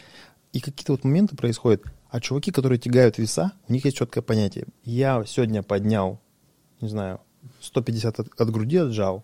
[0.53, 4.65] и какие-то вот моменты происходят, а чуваки, которые тягают веса, у них есть четкое понятие.
[4.83, 6.19] Я сегодня поднял,
[6.81, 7.19] не знаю,
[7.61, 9.23] 150 от, от груди отжал,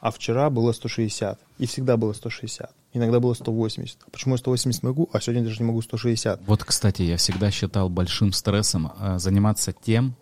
[0.00, 2.70] а вчера было 160, и всегда было 160.
[2.94, 3.98] Иногда было 180.
[4.06, 6.42] А почему я 180 могу, а сегодня даже не могу 160?
[6.46, 10.14] Вот, кстати, я всегда считал большим стрессом э, заниматься тем,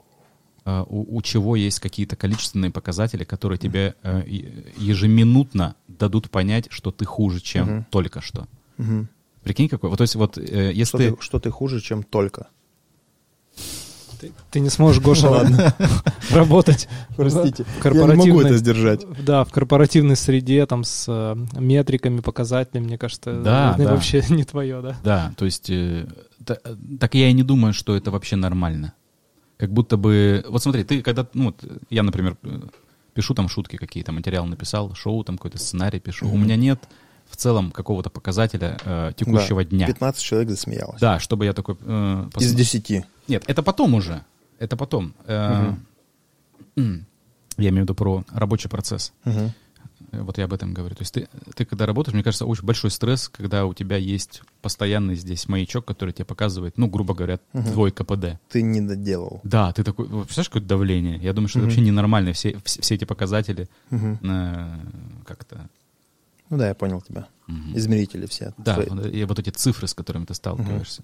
[0.64, 6.66] э, у, у чего есть какие-то количественные показатели, которые тебе э, е- ежеминутно дадут понять,
[6.70, 7.86] что ты хуже, чем Мгм.
[7.90, 8.46] только что.
[8.76, 9.08] Мгм.
[9.42, 9.90] Прикинь, какой.
[9.90, 11.10] Вот, то есть, вот э, если Что ты...
[11.12, 12.48] ты, что ты хуже, чем только.
[14.20, 15.46] Ты, ты не сможешь, Гоша,
[16.30, 18.16] работать Простите, в корпоративной...
[18.18, 19.06] я не могу это сдержать.
[19.24, 23.94] Да, в корпоративной среде, там, с э, метриками, показателями, мне кажется, Да, это да.
[23.94, 24.96] вообще не твое, да?
[25.02, 25.70] Да, то есть...
[25.70, 26.06] э,
[26.44, 26.58] та-
[27.00, 28.92] так я и не думаю, что это вообще нормально.
[29.56, 30.44] как будто бы...
[30.50, 31.26] Вот смотри, ты когда...
[31.32, 32.60] Ну, вот я, например, э,
[33.14, 36.28] пишу там шутки какие-то, материал написал, шоу там какой-то сценарий пишу.
[36.28, 36.78] У меня нет
[37.30, 39.86] в целом какого-то показателя э, текущего Да, дня.
[39.86, 41.00] 15 человек засмеялось.
[41.00, 41.76] Да, чтобы я такой...
[41.80, 43.04] э, пос- Из 10.
[43.28, 44.24] Нет, это потом уже.
[44.58, 45.14] Это потом.
[45.26, 45.72] Э,
[46.76, 47.06] м,
[47.56, 49.12] Я имею в виду про рабочий процесс.
[49.24, 49.50] Э,
[50.12, 50.96] Вот я об этом говорю.
[50.96, 54.42] То есть ты, ты когда работаешь, мне кажется, очень большой стресс, когда у тебя есть
[54.60, 57.72] постоянный здесь маячок, который тебе показывает, ну, грубо говоря, Мгм.
[57.72, 58.40] твой КПД.
[58.48, 59.40] Ты не доделал.
[59.44, 61.16] Да, ты такой, вот представляешь, какое давление?
[61.18, 61.70] Я думаю, что это Мгм.
[61.76, 64.18] вообще ненормально, все, все, все эти показатели Мгм.
[64.22, 64.78] э,
[65.26, 65.68] как-то...
[66.50, 67.26] Ну да, я понял тебя.
[67.46, 67.76] мгм.
[67.76, 68.52] Измерители все.
[68.58, 69.10] Да, твои.
[69.10, 71.02] и вот эти цифры, с которыми ты сталкиваешься.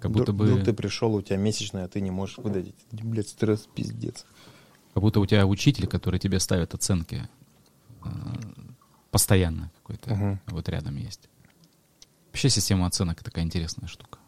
[0.00, 0.64] Как будто Вдруг- вдруг бы...
[0.64, 2.72] ты пришел, у тебя месячная, а ты не можешь выдать.
[2.92, 4.24] Блядь, стресс, пиздец.
[4.94, 7.28] Как будто у тебя учитель, который тебе ставит оценки
[8.04, 8.08] э,
[9.10, 10.40] постоянно какой-то Мгм.
[10.46, 11.28] вот рядом есть.
[12.28, 14.18] Вообще система оценок такая интересная штука.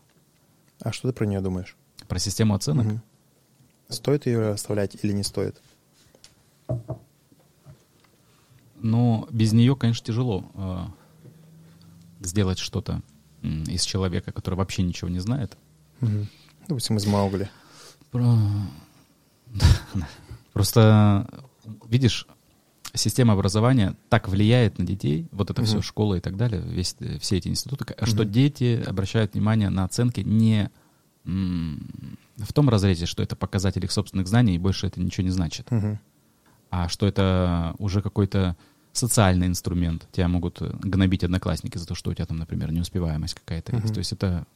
[0.81, 1.77] А что ты про нее думаешь?
[2.09, 2.87] Про систему оценок?
[2.87, 3.03] Мгм.
[3.89, 5.61] Стоит ее оставлять или не стоит?
[8.83, 10.85] Но без нее, конечно, тяжело э,
[12.20, 13.03] сделать что-то
[13.43, 15.57] из человека, который вообще ничего не знает.
[16.01, 16.28] Мгм.
[16.68, 17.51] Допустим, из Маугли.
[18.11, 18.37] Про-
[20.53, 21.28] Просто,
[21.89, 22.26] видишь,
[22.95, 25.83] система образования так влияет на детей, вот это все Мгм.
[25.83, 30.20] школа и так далее, весь, э, все эти институты, что дети обращают внимание на оценки
[30.20, 30.70] не
[31.24, 35.70] в том разрезе, что это показатель их собственных знаний, и больше это ничего не значит,
[35.70, 35.99] Мгм.
[36.71, 38.57] А что это уже какой-то
[38.93, 40.09] социальный инструмент.
[40.12, 43.85] Тебя могут э, гнобить одноклассники за то, что у тебя там, например, неуспеваемость какая-то есть.
[43.85, 43.95] Мгм.
[43.95, 44.47] То есть это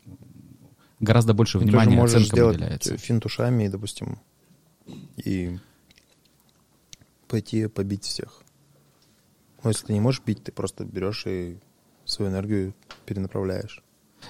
[1.00, 2.96] гораздо больше Ну, ты же внимания можешь оценкам сделать уделяется.
[2.96, 4.18] финт ушами, допустим,
[5.16, 5.58] и
[7.28, 8.42] пойти побить всех.
[9.62, 11.58] Но если ты не можешь бить, ты просто берешь и
[12.04, 12.74] свою энергию
[13.06, 13.82] перенаправляешь.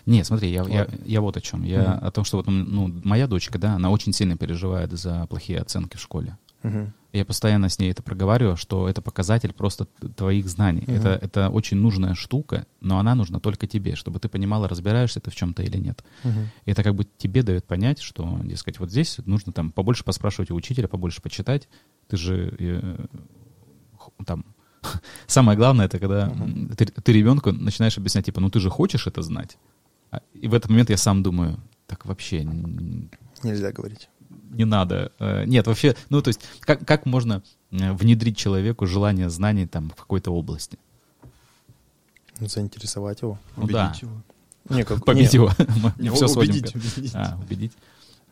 [0.06, 0.98] Нет, смотри, я, я, Ладно.
[1.04, 1.62] я вот о чем.
[1.62, 2.06] Я Мгм.
[2.06, 5.96] о том, что вот ну, моя дочка, да, она очень сильно переживает за плохие оценки
[5.96, 6.36] в школе.
[6.62, 6.92] Мгм.
[7.14, 9.84] Я постоянно с ней это проговариваю, что это показатель просто
[10.16, 10.82] твоих знаний.
[10.84, 10.96] Мгм.
[10.96, 15.30] Это, это очень нужная штука, но она нужна только тебе, чтобы ты понимала, разбираешься ты
[15.30, 16.04] в чем-то или нет.
[16.24, 16.48] Мгм.
[16.64, 20.50] И это как бы тебе дает понять, что, дескать, вот здесь нужно там побольше поспрашивать
[20.50, 21.68] у учителя, побольше почитать.
[22.08, 23.06] Ты же э,
[24.26, 24.44] там...
[25.28, 26.34] Самое главное, это когда
[26.76, 29.56] ты, ты ребенку начинаешь объяснять, типа, ну ты же хочешь это знать.
[30.10, 32.44] А- И в этот момент я сам думаю, так вообще
[33.44, 34.08] Нельзя говорить.
[34.56, 35.12] Не надо.
[35.18, 39.90] Э, Нет, вообще, ну то есть, как, как можно э, внедрить человеку желание знаний там
[39.90, 40.78] в какой-то области?
[42.40, 43.38] Ну, Заинтересовать его.
[43.56, 43.86] Ну да.
[43.88, 44.22] Убедить его.
[44.70, 45.50] Не, как, Побить не, его.
[45.98, 47.14] Не, все убедить, убедить.
[47.14, 47.72] А, убедить.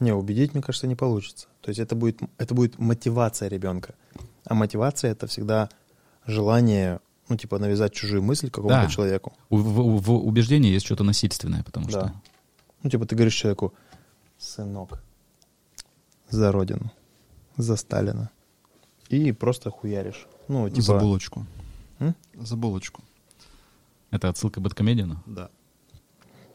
[0.01, 1.47] Не, убедить, мне кажется, не получится.
[1.61, 3.95] То есть это будет, это будет мотивация ребенка.
[4.45, 5.69] А мотивация— это всегда
[6.27, 6.99] желание,
[7.29, 8.89] ну, типа, навязать чужую мысль какому-то Да.
[8.89, 9.33] человеку.
[9.51, 11.91] У- В, в убеждении есть что-то насильственное, потому Да.
[11.93, 12.13] что...
[12.83, 13.73] Ну, типа, ты говоришь человеку,
[14.39, 15.01] сынок,
[16.33, 16.91] за родину,
[17.57, 18.29] за Сталина.
[19.09, 20.27] И просто хуяришь.
[20.49, 20.83] Ну, типа...
[20.83, 21.47] За булочку.
[22.01, 22.15] М?
[22.41, 23.03] За булочку.
[24.11, 25.17] Это отсылка к Бэткомедиану?
[25.27, 25.49] Да.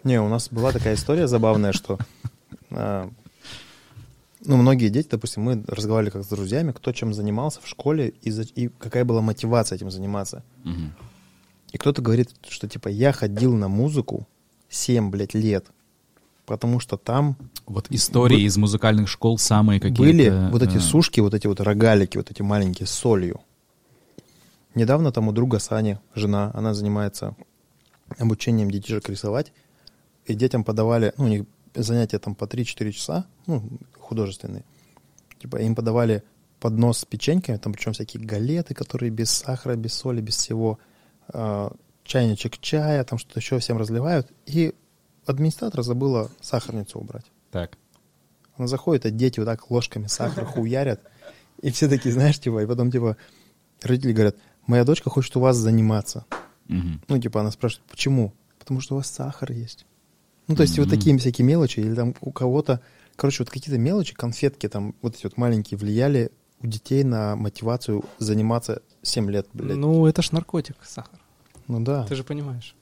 [0.03, 1.97] Не, у нас была такая история забавная, что...
[2.71, 3.09] а,
[4.45, 8.31] Ну, многие дети, допустим, мы разговаривали как с друзьями, кто чем занимался в школе и,
[8.31, 10.43] за- и какая была мотивация этим заниматься.
[10.63, 10.93] Мгм.
[11.73, 14.27] И кто-то говорит, что типа я ходил на музыку
[14.69, 15.65] 7, блядь, лет,
[16.47, 17.37] потому что там
[17.67, 20.01] Вот истории Бы- из музыкальных школ самые какие-то...
[20.01, 23.41] были вот эти э, сушки, вот эти вот рогалики, вот эти маленькие с солью.
[24.73, 27.35] Недавно там у друга Сани, жена, она занимается
[28.17, 29.51] обучением детишек рисовать,
[30.25, 31.45] и детям подавали, ну, у них
[31.75, 33.69] занятия там по 3-4 часа, ну,
[33.99, 34.63] художественные.
[35.39, 36.23] Типа им подавали
[36.61, 40.79] поднос с печеньками, там причем всякие галеты, которые без сахара, без соли, без всего,
[41.27, 41.73] а,
[42.05, 44.73] чайничек чая, там что-то еще всем разливают, и
[45.27, 47.25] администратор забыла сахарницу убрать.
[47.51, 47.77] Так.
[48.57, 51.01] Она заходит, а дети вот так ложками сахар хуярят.
[51.61, 53.17] И все такие, знаешь, типа, и потом, типа,
[53.81, 56.25] родители говорят, моя дочка хочет у вас заниматься.
[56.67, 57.01] Мгм.
[57.07, 58.33] Ну, типа, она спрашивает, почему?
[58.59, 59.85] Потому что у вас сахар есть.
[60.47, 60.95] Ну, то есть вот Мгм.
[60.95, 62.81] такие всякие мелочи, или там у кого-то,
[63.15, 68.03] короче, вот какие-то мелочи, конфетки там, вот эти вот маленькие, влияли у детей на мотивацию
[68.17, 69.77] заниматься 7 лет, блядь.
[69.77, 71.19] Ну, Ну, это ж наркотик, сахар.
[71.67, 72.05] да.
[72.05, 72.75] Ты же понимаешь.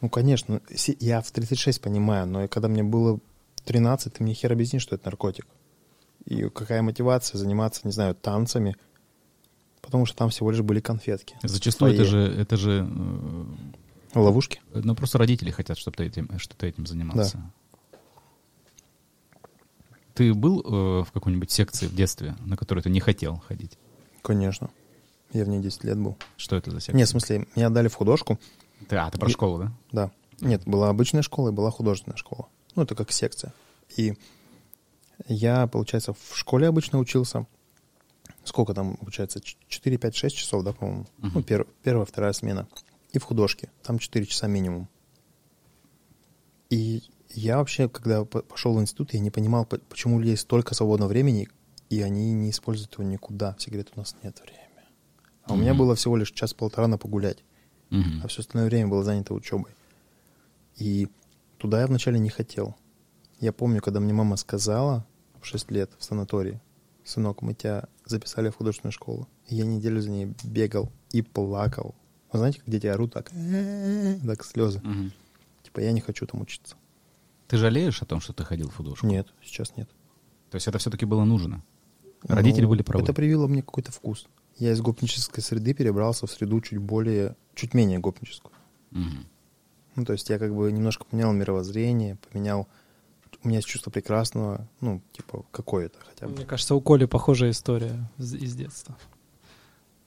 [0.00, 0.60] Ну, конечно.
[1.00, 3.18] Я в 36 понимаю, но когда мне было
[3.64, 5.46] 13, ты мне хер объяснишь, что это наркотик.
[6.24, 8.76] И какая мотивация заниматься, не знаю, танцами,
[9.80, 11.36] потому что там всего лишь были конфетки.
[11.42, 12.86] Зачастую это же, это же,
[14.14, 14.60] э, Ловушки?
[14.74, 17.40] ну просто родители хотят, чтобы ты этим, что ты этим занимался.
[20.14, 23.78] Ты был э, в какой-нибудь секции в детстве, на которую ты не хотел ходить?
[24.22, 24.68] Конечно.
[25.32, 26.16] Я в ней 10 лет был.
[26.36, 26.96] Что это за секция?
[26.96, 28.38] Нет, в смысле, меня отдали в художку.
[28.88, 29.72] Ты, а, ты про И- школу, да?
[29.92, 30.10] Да.
[30.40, 32.48] Нет, была обычная школа и была художественная школа.
[32.76, 33.52] Ну, это как секция.
[33.96, 34.14] И
[35.26, 37.44] Я, получается, в школе обычно учился.
[38.44, 41.06] Сколько там, получается, 4, 5, 6 часов, да, по-моему?
[41.18, 41.32] Мгм.
[41.34, 42.68] Ну, пер- первая, вторая смена.
[43.12, 43.68] И в художке.
[43.82, 44.88] Там 4 часа минимум.
[46.70, 50.74] И я вообще, когда пошел в институт, я не понимал, по- почему у людей столько
[50.74, 51.48] свободного времени,
[51.90, 53.54] и они не используют его никуда.
[53.58, 54.58] Все говорят, у нас нет времени.
[55.44, 57.38] А у меня было всего лишь час-полтора на погулять,
[57.90, 58.20] Мгм.
[58.22, 59.72] а все остальное время было занято учебой.
[60.76, 61.08] И
[61.56, 62.76] туда я вначале не хотел.
[63.40, 65.06] Я помню, когда мне мама сказала
[65.40, 66.60] в 6 лет в санатории,
[67.04, 69.28] сынок, мы тебя записали в художественную школу.
[69.46, 71.94] И я неделю за ней бегал и плакал.
[72.32, 73.30] Вы знаете, как дети орут так,
[74.26, 74.80] так слезы.
[74.84, 75.12] Мгм.
[75.62, 76.76] Типа, я не хочу там учиться.
[77.46, 79.06] Ты жалеешь о том, что ты ходил в художку?
[79.06, 79.88] Нет, сейчас нет.
[80.50, 81.62] То есть это все-таки было нужно?
[82.24, 83.04] Родители Ну, были правы?
[83.04, 84.26] Это привило мне какой-то вкус.
[84.58, 88.52] Я из гопнической среды перебрался в среду чуть более, чуть менее гопническую.
[88.90, 89.26] Мгм.
[89.94, 92.68] Ну, то есть я как бы немножко поменял мировоззрение, поменял...
[93.44, 96.32] У меня есть чувство прекрасного, ну, типа, какое-то хотя бы.
[96.32, 98.96] Мне кажется, у Коли похожая история из из детства.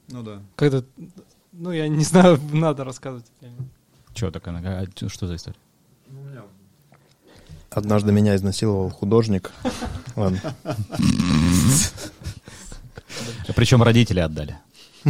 [0.08, 0.42] Ну да.
[0.56, 0.84] Когда,
[1.52, 3.26] ну, я не знаю, надо рассказывать.
[4.12, 4.86] Чего такая?
[4.86, 5.58] а что за история?
[6.08, 6.42] Ну, у меня
[7.74, 9.50] Однажды меня изнасиловал художник.
[10.16, 10.54] Ладно.
[13.54, 14.58] Причем родители отдали.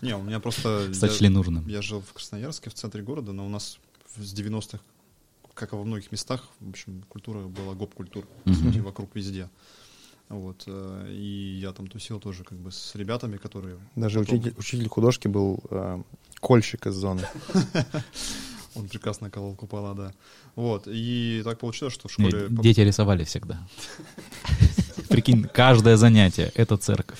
[0.00, 0.92] Не, у меня просто...
[0.94, 1.66] Сочли нужным.
[1.68, 3.78] я жил в Красноярске, в центре города, но у нас
[4.16, 4.78] с 90-х,
[5.54, 8.26] как и во многих местах, в общем, культура была гоп-культура.
[8.44, 8.62] По Мгм.
[8.72, 9.48] сути, вокруг везде.
[10.28, 10.62] Вот.
[10.66, 13.78] э, И я там тусил тоже как бы с ребятами, которые...
[13.96, 16.02] Даже потом- учитель, учитель художки был э,
[16.40, 17.26] кольщик из зоны.
[18.74, 20.12] Он прекрасно колол купола, да.
[20.54, 20.84] Вот.
[20.86, 22.46] И так получилось, что в школе...
[22.50, 23.66] дети рисовали всегда.
[25.08, 27.18] Прикинь, каждое занятие— это церковь.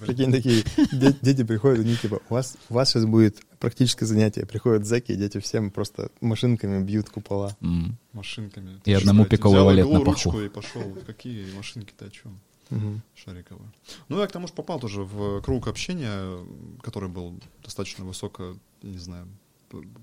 [0.00, 4.46] Прикинь, такие де- дети приходят, они типа, у вас, у вас сейчас будет практическое занятие.
[4.46, 7.56] Приходят зэки, и дети всем просто машинками бьют купола.
[7.60, 7.96] М.
[8.12, 8.80] Машинками.
[8.84, 10.04] И одному пиковый взял валет на паху.
[10.10, 10.96] ручку и пошел.
[11.06, 12.40] Какие машинки-то о чем?
[12.70, 13.02] Мгм.
[13.14, 13.70] Шариковые.
[14.08, 16.38] Ну, я к тому же попал тоже в круг общения,
[16.82, 19.28] который был достаточно высоко, не знаю,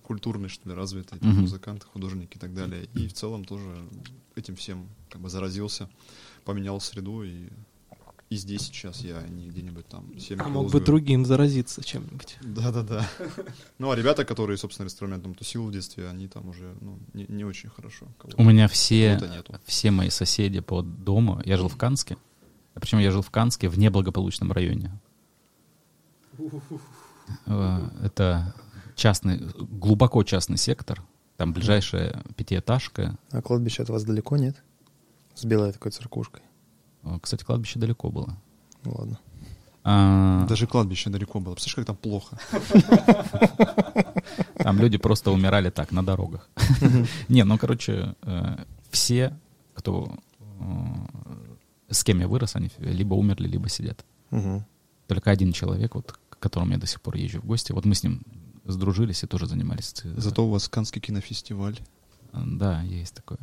[0.03, 1.41] культурный, что ли, развитый, Мгм.
[1.41, 2.87] музыканты, художники и так далее.
[2.95, 3.69] И в целом тоже
[4.35, 5.89] этим всем как бы заразился,
[6.43, 7.49] поменял среду, и,
[8.29, 12.37] и здесь сейчас я не где-нибудь там семь А мог бы другим заразиться чем-нибудь.
[12.41, 13.07] Да-да-да.
[13.77, 17.43] Ну, а ребята, которые, собственно, инструментом тусил в детстве, они там уже ну, не, не
[17.43, 18.07] очень хорошо.
[18.17, 19.19] Кого-то- У меня все,
[19.65, 22.17] все мои соседи по дому, я жил в Канске,
[22.75, 24.91] причем я жил в Канске в неблагополучном районе.
[27.45, 28.53] Э, Это
[28.95, 31.01] частный, глубоко частный сектор,
[31.37, 33.17] там ближайшая пятиэтажка.
[33.31, 34.61] А кладбище от вас далеко, нет?
[35.39, 36.41] С белой такой церквушкой.
[37.03, 38.37] Э, Кстати, кладбище далеко было.
[38.83, 39.19] Ну ладно.
[39.85, 41.53] А, Даже кладбище далеко было.
[41.53, 42.37] Представляешь, как там плохо?
[44.57, 46.49] Там люди просто умирали так, на дорогах.
[47.29, 49.39] Не, ну, короче, э, все,
[49.73, 50.63] кто э,
[51.89, 54.03] с кем я вырос, они либо умерли, либо сидят.
[55.07, 57.95] Только один человек, вот, к которому я до сих пор езжу в гости, вот мы
[57.95, 58.23] с ним
[58.65, 59.93] сдружились и тоже занимались.
[60.03, 61.79] Зато у вас Канский кинофестиваль.
[62.33, 63.39] Да, есть такое.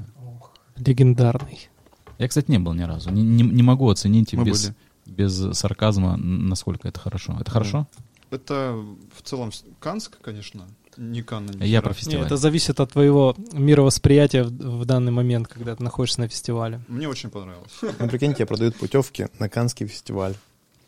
[0.77, 1.71] Легендарный.
[2.19, 3.11] Я, кстати, не был ни разу.
[3.11, 4.75] Не, не- не могу оценить Мы без, были.
[5.07, 7.37] без сарказма, насколько это хорошо.
[7.41, 7.87] Это хорошо?
[8.31, 8.77] Это
[9.15, 11.47] в целом Канск, конечно, не Канн.
[11.47, 12.27] не Я про фестиваль.
[12.27, 14.49] это зависит от твоего мировосприятия в,
[14.81, 16.81] в данный момент, когда ты находишься на фестивале.
[16.89, 17.71] Мне очень понравилось.
[18.01, 20.35] Ну, прикинь, тебе продают путевки на Канский фестиваль.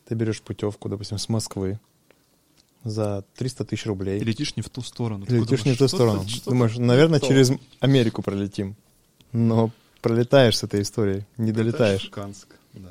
[0.08, 1.78] Ты берешь путевку, допустим, с Москвы
[2.84, 4.20] за 300 тысяч рублей.
[4.20, 5.24] И летишь не в ту сторону.
[5.24, 6.24] И Такой летишь не в думаешь, ту сторону.
[6.46, 8.76] Думаешь, наверное, через Америку пролетим.
[9.32, 9.70] Но
[10.02, 12.08] пролетаешь с этой историей, не долетаешь.
[12.10, 12.90] Канск, да.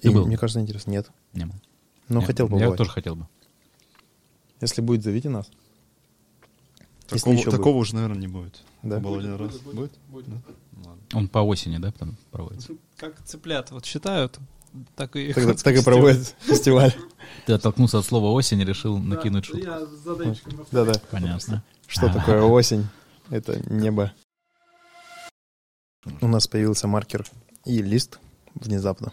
[0.00, 0.26] И был?
[0.26, 0.90] мне кажется, интересно.
[0.90, 1.10] Нет.
[1.34, 1.54] Не был.
[2.08, 2.78] Но Я- хотел Я побывать.
[2.78, 3.26] тоже хотел бы.
[4.60, 5.46] Если будет, зовите нас.
[7.10, 8.62] Если Такого, еще такого уже, наверное, не будет.
[8.82, 8.98] Да?
[8.98, 9.56] Был один раз.
[9.58, 9.92] Будет?
[10.08, 10.28] будет.
[10.28, 10.36] Да?
[10.72, 11.02] Ну, ладно.
[11.14, 12.72] Он по осени, да, там проводится?
[12.96, 14.38] Как цыплят вот считают,
[14.94, 15.32] так и...
[15.32, 16.94] Тогда- так и проводят фестиваль.
[17.46, 19.64] Ты оттолкнулся от слова осень и решил накинуть шутку.
[19.64, 20.94] Я задаечкой Да-да.
[21.10, 21.62] Понятно.
[21.86, 22.86] Что такое осень?
[23.30, 24.12] Это небо.
[26.20, 27.24] У нас появился маркер
[27.64, 28.18] и лист
[28.54, 29.12] внезапно.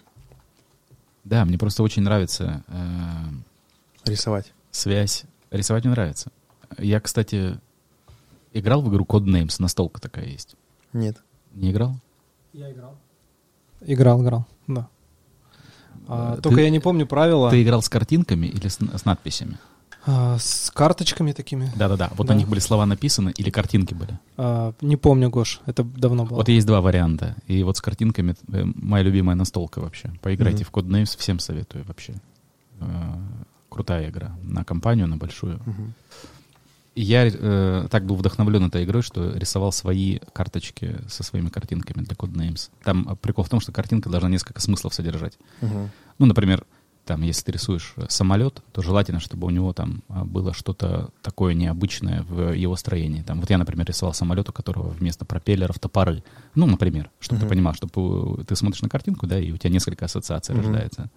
[1.23, 4.53] Да, мне просто очень нравится э, Рисовать.
[4.71, 5.23] связь.
[5.51, 6.31] Рисовать мне нравится.
[6.77, 7.59] Я, кстати,
[8.53, 10.55] играл в игру Codenames, настолка такая есть.
[10.93, 11.17] Нет.
[11.53, 11.95] Не играл?
[12.53, 12.95] Я играл.
[13.81, 14.87] Играл, играл, да.
[16.07, 17.49] А, Э, только ты- я не помню правила.
[17.49, 19.57] Ты играл с картинками или с, с надписями?
[20.07, 21.71] А, с карточками такими.
[21.75, 22.11] Да-да-да.
[22.15, 22.33] Вот Да.
[22.33, 24.19] на них были слова написаны или картинки были.
[24.37, 26.37] А, не помню, Гош, это давно было.
[26.37, 27.35] Вот есть два варианта.
[27.47, 30.11] И вот с картинками э, моя любимая настолка вообще.
[30.21, 30.71] Поиграйте Мгм.
[30.71, 32.13] в Codenames, всем советую вообще.
[32.81, 32.85] Э,
[33.69, 34.35] крутая игра.
[34.43, 35.59] На компанию, на большую.
[35.65, 35.93] Мгм.
[36.97, 42.15] я э, так был вдохновлен этой игрой, что рисовал свои карточки со своими картинками для
[42.15, 42.69] Codenames.
[42.83, 45.33] Там э, прикол в том, что картинка должна несколько смыслов содержать.
[45.61, 45.89] Мгм.
[46.19, 46.63] Ну, например,
[47.05, 51.09] там, если ты рисуешь э, самолет, то желательно, чтобы у него там а, было что-то
[51.21, 53.21] такое необычное в его строении.
[53.21, 56.23] Там, вот я, например, рисовал самолет, у которого вместо пропеллеров топоры.
[56.55, 57.49] Ну, например, чтобы ты Мгм.
[57.49, 60.63] понимал, чтобы ты смотришь на картинку, да, и у тебя несколько ассоциаций Мгм.
[60.63, 61.09] рождается.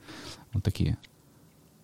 [0.52, 0.98] Вот такие.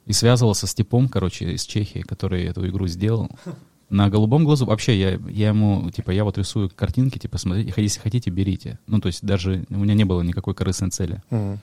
[0.07, 3.29] И связывался с типом, короче, из Чехии, который эту игру сделал.
[3.91, 8.01] На голубом глазу вообще я, я ему, типа, я вот рисую картинки, типа, смотрите, если
[8.01, 8.79] хотите, берите.
[8.87, 11.23] Ну, то есть даже у меня не было никакой корыстной цели.
[11.31, 11.61] Мгм.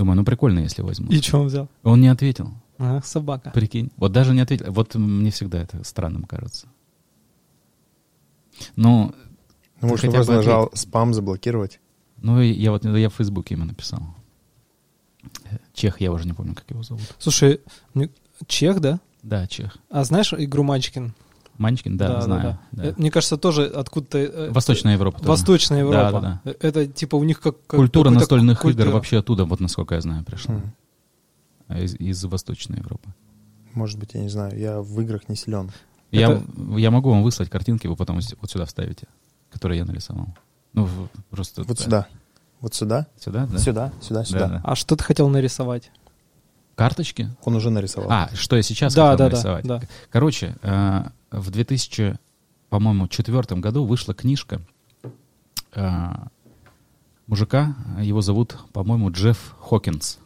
[0.00, 1.10] Думаю, ну прикольно, если возьму.
[1.10, 1.68] И что он взял?
[1.82, 2.54] Он не ответил.
[2.78, 3.50] Ага, собака.
[3.50, 3.90] Прикинь.
[3.98, 4.72] Вот даже не ответил.
[4.72, 6.68] Вот мне всегда это странным кажется.
[8.76, 9.14] Ну,
[9.82, 10.80] Ну, может, он хотя бы просто нажал ответь.
[10.80, 11.80] спам заблокировать.
[12.16, 14.00] ну я вот я в Фейсбуке ему написал.
[15.74, 17.04] Чех, я уже не помню, как его зовут.
[17.18, 17.60] Слушай,
[18.46, 19.00] чех, да?
[19.22, 19.76] Да, Чех.
[19.90, 21.12] А знаешь игру Манчкин?
[21.60, 22.58] Манчкин, да, знаю.
[22.72, 22.84] да.
[22.86, 24.18] Э, Мне кажется, тоже откуда-то...
[24.18, 25.18] э, Восточная Европа.
[25.18, 25.28] тоже.
[25.28, 26.20] Восточная Да, Европа.
[26.44, 27.54] да, Э, Это типа у них как...
[27.66, 28.84] как Культура настольных культура.
[28.86, 30.56] игр вообще оттуда, вот насколько я знаю, пришла.
[31.68, 33.08] А Из, из Восточной Европы.
[33.74, 35.70] Может быть, я не знаю, я в играх не силен.
[36.10, 36.42] Я, Это-
[36.78, 39.06] я могу вам выслать картинки, вы потом вот сюда вставите,
[39.52, 40.28] которые я нарисовал.
[40.72, 40.88] Ну,
[41.30, 41.62] просто...
[41.64, 41.84] Вот да.
[41.84, 42.06] сюда.
[42.60, 43.06] Вот сюда.
[43.18, 43.58] Сюда, да?
[43.58, 44.46] Сюда, сюда, Да, сюда.
[44.48, 44.60] да.
[44.64, 45.90] А что ты хотел нарисовать?
[46.74, 47.28] Карточки?
[47.44, 48.10] Он уже нарисовал.
[48.10, 49.64] А, что я сейчас Да, хотел да, да, нарисовать.
[49.66, 49.80] да.
[50.10, 52.18] Короче, э, в 2000,
[52.68, 54.60] по-моему, четвертом году вышла книжка
[55.74, 56.08] э,
[57.26, 60.18] мужика, его зовут, по-моему, Джефф Хокинс.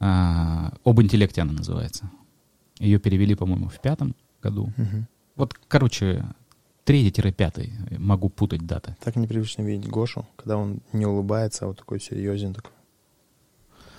[0.00, 2.10] Э, об интеллекте она называется.
[2.78, 4.72] Ее перевели, по-моему, в пятом году.
[4.76, 5.06] Мгм.
[5.36, 6.24] Вот, короче,
[6.84, 8.96] третий-пятый, могу путать даты.
[9.02, 12.72] Так непривычно видеть Гошу, когда он не улыбается, а вот такой серьезен такой.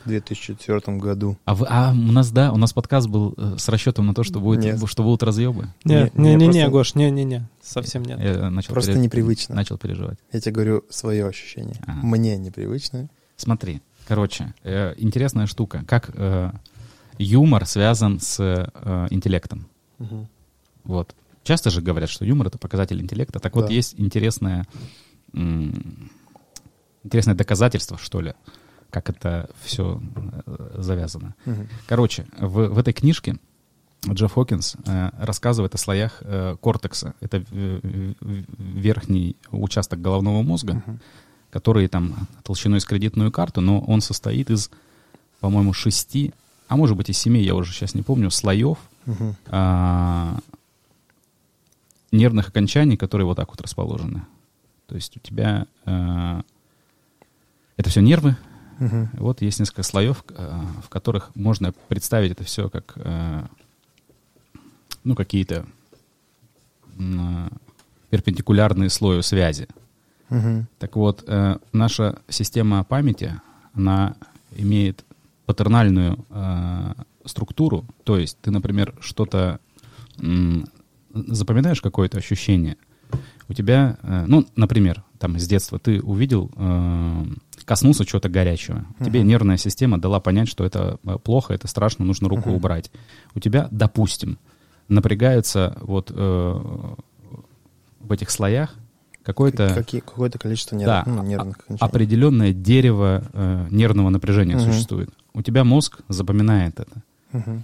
[0.05, 1.37] В 2004 году.
[1.45, 4.23] А, вы- а у нас, да, у нас подкаст был э, с расчетом на то,
[4.23, 4.79] что, будет, Нет.
[4.89, 5.67] что будут разъебы.
[5.85, 8.19] Не, Не, не, Гош, не, не, не, совсем нет.
[8.19, 9.55] Я начал Просто пере- непривычно.
[9.55, 10.17] Начал переживать.
[10.31, 11.75] Я тебе говорю свое ощущение.
[11.85, 11.99] Ага.
[12.05, 13.09] Мне непривычно.
[13.37, 15.83] Смотри, короче, э, интересная штука.
[15.87, 16.51] Как э,
[17.17, 19.67] юмор связан с э, интеллектом.
[19.99, 20.27] Мгм.
[20.83, 21.15] Вот.
[21.43, 23.39] Часто же говорят, что юмор— это показатель интеллекта.
[23.39, 23.71] Так вот, Да.
[23.73, 24.65] есть интересное,
[25.33, 26.09] м,
[27.03, 28.33] интересное доказательство, что ли,
[28.91, 29.99] как это все
[30.75, 31.33] завязано.
[31.45, 31.67] Мгм.
[31.87, 33.37] Короче, в, в этой книжке
[34.07, 37.13] Джефф Хокинс э, рассказывает о слоях э, кортекса.
[37.21, 38.13] Это э,
[38.57, 40.99] верхний участок головного мозга, Мгм.
[41.51, 44.69] который там толщиной с кредитную карту, но он состоит из,
[45.39, 46.33] по-моему, шести,
[46.67, 49.35] а может быть и семи, я уже сейчас не помню, слоев Мгм.
[49.47, 50.37] а,
[52.11, 54.23] нервных окончаний, которые вот так вот расположены.
[54.87, 56.41] То есть у тебя а,
[57.77, 58.35] это все нервы,
[58.81, 59.09] Мгм.
[59.13, 63.47] вот есть несколько слоев, а, в которых можно представить это все как а,
[65.03, 65.65] ну какие-то
[66.99, 67.49] а,
[68.09, 69.67] перпендикулярные слою связи.
[70.29, 70.67] Мгм.
[70.79, 73.39] Так вот, э, наша система памяти,
[73.73, 74.15] она
[74.55, 75.03] имеет
[75.45, 76.93] патернальную э,
[77.25, 77.85] структуру.
[78.03, 79.59] То есть ты, например, что-то
[81.13, 82.77] запоминаешь какое-то ощущение.
[83.49, 87.23] У тебя, э, ну, например, там с детства ты увидел, э,
[87.63, 88.85] коснулся чего-то горячего.
[88.99, 89.29] Тебе Мгм.
[89.29, 92.55] нервная система дала понять, что это э, плохо, это страшно, нужно руку Мгм.
[92.57, 92.91] убрать.
[93.35, 94.37] У тебя, допустим,
[94.89, 96.59] напрягается вот э,
[98.01, 98.75] в этих слоях
[99.23, 101.89] какой-то Какие- Какое-то количество нерв- да, ну, а- нервных окончаний.
[101.89, 104.65] определенное дерево э, нервного напряжения Мгм.
[104.71, 105.09] существует.
[105.33, 107.03] У тебя мозг запоминает это.
[107.31, 107.63] Мгм.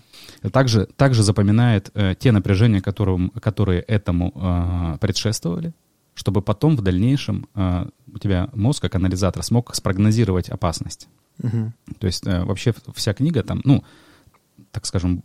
[0.51, 5.73] Также, также запоминает э, те напряжения, которым, которые этому э, предшествовали,
[6.17, 11.07] чтобы потом в дальнейшем э, у тебя мозг, как анализатор, смог спрогнозировать опасность.
[11.37, 11.75] Мгм.
[11.99, 13.83] То есть э, вообще вся книга там, ну,
[14.71, 15.23] так скажем,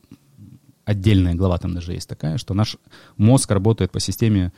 [0.85, 2.77] отдельная глава там даже есть такая, что наш
[3.16, 4.52] мозг работает по системе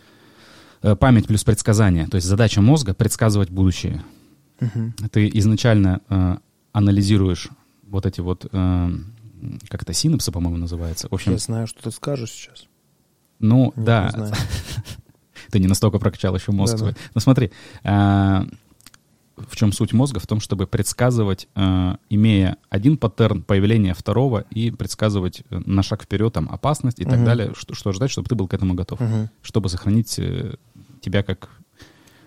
[0.82, 2.08] э, память плюс предсказание.
[2.08, 4.02] То есть задача мозга предсказывать будущее.
[4.58, 4.92] Мгм.
[5.12, 6.36] Ты изначально э,
[6.72, 7.48] анализируешь
[7.84, 8.90] вот эти вот, э,
[9.68, 11.06] как это, синапсы, по-моему, называется.
[11.08, 12.66] В общем, Я знаю, что ты скажешь сейчас.
[13.38, 14.32] ну, Нет, да.
[15.54, 16.94] ты не настолько прокачал еще мозг свой.
[17.14, 17.52] Ну смотри,
[17.84, 18.44] а,
[19.36, 20.18] в чем суть мозга?
[20.18, 26.02] В том, чтобы предсказывать, а, имея один паттерн появления второго и предсказывать э, на шаг
[26.02, 28.98] вперед там опасность и так далее, что, что ждать, чтобы ты был к этому готов,
[29.42, 30.56] чтобы сохранить э,
[31.00, 31.50] тебя как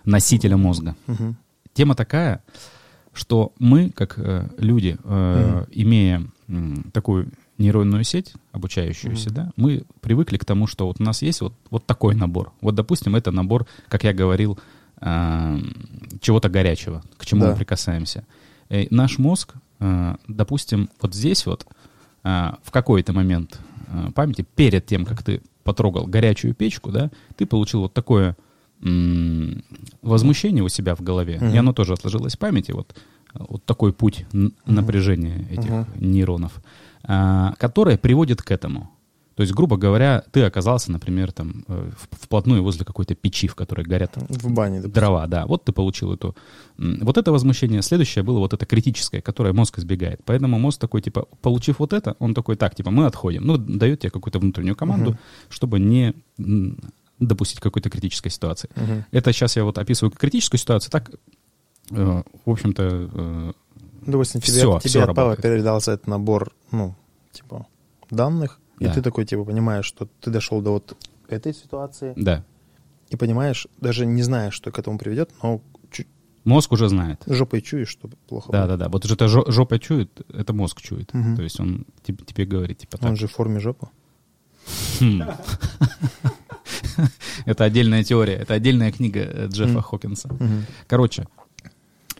[0.05, 0.95] носителя мозга.
[1.73, 2.41] Тема такая,
[3.11, 6.23] что мы, как э, люди, э, имея
[6.93, 9.35] такую нейронную сеть, обучающуюся, Мгм.
[9.35, 12.51] да, мы привыкли к тому, что вот у нас есть вот, вот такой набор.
[12.61, 14.59] Вот, допустим, это набор, как я говорил,
[15.01, 15.57] э,
[16.21, 17.49] чего-то горячего, к чему Да.
[17.51, 18.25] мы прикасаемся.
[18.69, 21.65] Э, наш мозг, э, допустим, вот здесь вот,
[22.23, 27.45] э, в какой-то момент э, памяти, перед тем, как ты потрогал горячую печку, да, ты
[27.45, 28.35] получил вот такое
[28.83, 29.63] м,
[30.03, 31.49] возмущение у себя в голове, Мгм.
[31.53, 32.95] и оно тоже отложилось в памяти, вот,
[33.33, 34.25] вот такой путь
[34.67, 35.87] напряжения этих Мгм.
[35.99, 36.61] нейронов,
[37.03, 38.89] а, которое приводит к этому.
[39.35, 43.85] То есть, грубо говоря, ты оказался, например, там э, вплотную возле какой-то печи, в которой
[43.85, 44.93] горят В бане, допустим.
[44.93, 45.45] дрова, да.
[45.45, 46.35] Вот ты получил эту.
[46.79, 47.83] Вот это возмущение.
[47.83, 50.21] Следующее было вот это критическое, которое мозг избегает.
[50.25, 53.45] Поэтому мозг такой, типа, получив вот это, он такой, так, типа, мы отходим.
[53.45, 55.19] Ну, дает тебе какую-то внутреннюю команду, Мгм.
[55.49, 56.15] чтобы не
[57.19, 58.69] допустить какой-то критической ситуации.
[58.75, 59.05] Мгм.
[59.11, 61.11] Это сейчас я вот описываю критическую ситуацию, так,
[61.91, 62.83] э, в общем-то,
[63.13, 63.51] э,
[64.05, 65.41] Допустим, тебе, Всё, тебе всё от работает.
[65.41, 66.95] передался этот набор, ну,
[67.31, 67.67] типа,
[68.09, 68.93] данных, и Да.
[68.93, 70.95] ты такой, типа, понимаешь, что ты дошел до вот
[71.29, 72.43] этой ситуации, да.
[73.09, 75.61] и понимаешь, даже не знаешь, что к этому приведет, но
[76.45, 77.21] Мозг уже знает.
[77.27, 78.79] жопой чуешь, что плохо Да, будет.
[78.79, 78.89] да, да.
[78.89, 81.13] Вот уже это жо- жопа чует, это мозг чует.
[81.13, 81.35] Мгм.
[81.35, 83.09] То есть он тебе, тебе говорит, типа, так.
[83.09, 83.89] Он же в форме жопы.
[85.01, 85.23] Хм.
[87.45, 89.81] Это отдельная теория, это отдельная книга э, Джеффа.
[89.81, 90.29] Хокинса.
[90.87, 91.27] Короче,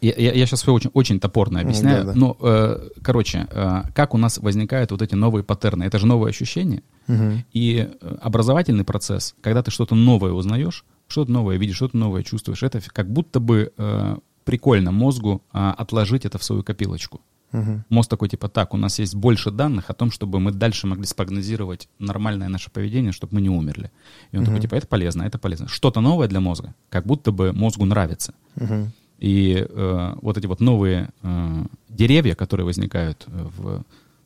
[0.02, 2.20] я, сейчас все очень, очень топорно объясняю, да, да.
[2.20, 5.84] но, э, короче, э, как у нас возникают вот эти новые паттерны?
[5.84, 6.84] Это же новые ощущения.
[7.08, 7.44] Мгм.
[7.54, 12.64] И э, образовательный процесс, когда ты что-то новое узнаешь, что-то новое видишь, что-то новое чувствуешь,
[12.64, 14.18] это как будто бы э,
[14.48, 17.20] прикольно мозгу а, отложить это в свою копилочку.
[17.52, 17.84] Мгм.
[17.90, 21.06] Мозг такой, типа, так, у нас есть больше данных о том, чтобы мы дальше могли
[21.06, 23.92] спрогнозировать нормальное наше поведение, чтобы мы не умерли.
[24.32, 24.62] И он такой, Мгм.
[24.62, 25.68] типа, это полезно, это полезно.
[25.68, 28.34] Что-то новое для мозга, как будто бы мозгу нравится.
[28.56, 28.92] Мгм.
[29.20, 33.84] И э, вот эти вот новые э, деревья, которые возникают э, в,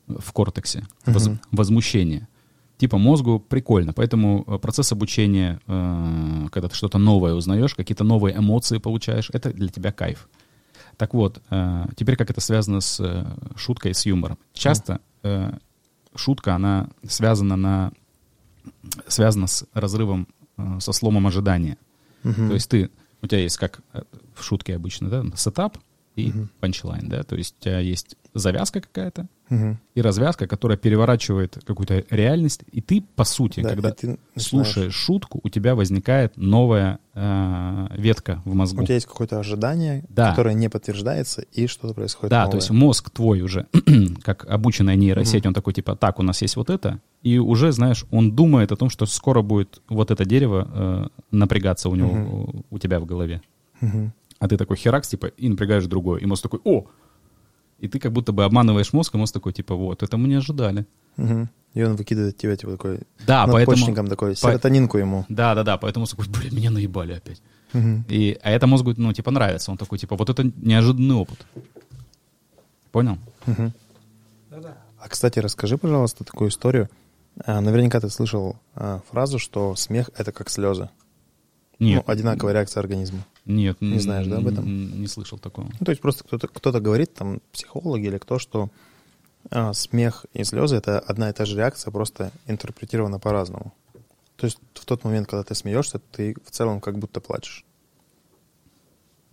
[0.08, 1.40] в кортексе, воз- Мгм.
[1.50, 2.28] возмущение,
[2.76, 3.92] типа мозгу прикольно.
[3.92, 9.52] Поэтому э, процесс обучения, э, когда ты что-то новое узнаешь, какие-то новые эмоции получаешь, это
[9.52, 10.28] для тебя кайф.
[10.98, 13.24] Так вот, э, теперь как это связано с э,
[13.56, 14.36] шуткой, с юмором.
[14.52, 15.52] Часто э,
[16.14, 17.92] шутка, она связана, на,
[19.08, 20.28] связана с разрывом,
[20.58, 21.78] э, со сломом ожидания.
[22.24, 22.48] Мгм.
[22.48, 22.90] То есть ты,
[23.22, 24.02] у тебя есть как э,
[24.34, 25.78] в шутке обычно, да, setup
[26.16, 26.50] и Мгм.
[26.60, 29.78] punchline, да, то есть у тебя есть завязка какая-то Мгм.
[29.94, 35.40] и развязка, которая переворачивает какую-то реальность, и ты, по сути, Да, когда ты слушаешь шутку,
[35.42, 38.82] у тебя возникает новая э, ветка в мозгу.
[38.82, 40.30] У тебя есть какое-то ожидание, Да.
[40.30, 42.50] которое не подтверждается, и что-то происходит Да, новое.
[42.52, 43.66] то есть мозг твой уже,
[44.22, 45.48] как обученная нейросеть, Мгм.
[45.48, 48.76] он такой, типа, так, у нас есть вот это, и уже, знаешь, он думает о
[48.76, 52.64] том, что скоро будет вот это дерево э, напрягаться у него, Мгм.
[52.70, 53.40] у, тебя в голове.
[53.80, 54.12] Мгм.
[54.42, 56.20] А ты такой херакс, типа, и напрягаешь другое.
[56.20, 56.86] И мозг такой, о!
[57.78, 60.34] И ты как будто бы обманываешь мозг, и мозг такой, типа, вот, это мы не
[60.34, 60.84] ожидали.
[61.16, 61.48] Мгм.
[61.74, 63.58] И он выкидывает тебя, типа, такой, Да, поэтому...
[63.58, 65.24] надпочечником такой, серотонинку ему.
[65.28, 67.40] Да, да, да, поэтому мозг такой, блин, меня наебали опять.
[67.72, 68.04] Мгм.
[68.08, 69.70] И, а это мозгу, ну, типа, нравится.
[69.70, 71.46] Он такой, типа, вот это неожиданный опыт.
[72.90, 73.18] Понял?
[73.46, 74.76] Да-да.
[74.98, 76.88] А, кстати, расскажи, пожалуйста, такую историю.
[77.44, 80.88] А, наверняка ты слышал а, фразу, что смех— это как слезы.
[81.78, 82.04] Нет.
[82.06, 83.24] Ну, одинаковая реакция организма.
[83.44, 83.80] Нет.
[83.80, 85.00] Не знаешь, да, об этом?
[85.00, 85.68] Не слышал такого.
[85.78, 88.70] Ну, то есть просто кто-то кто говорит, там, психологи или кто, что
[89.50, 93.72] а, смех и слезы— это одна и та же реакция, просто интерпретирована по-разному.
[94.36, 97.64] То есть в тот момент, когда ты смеешься, ты в целом как будто плачешь.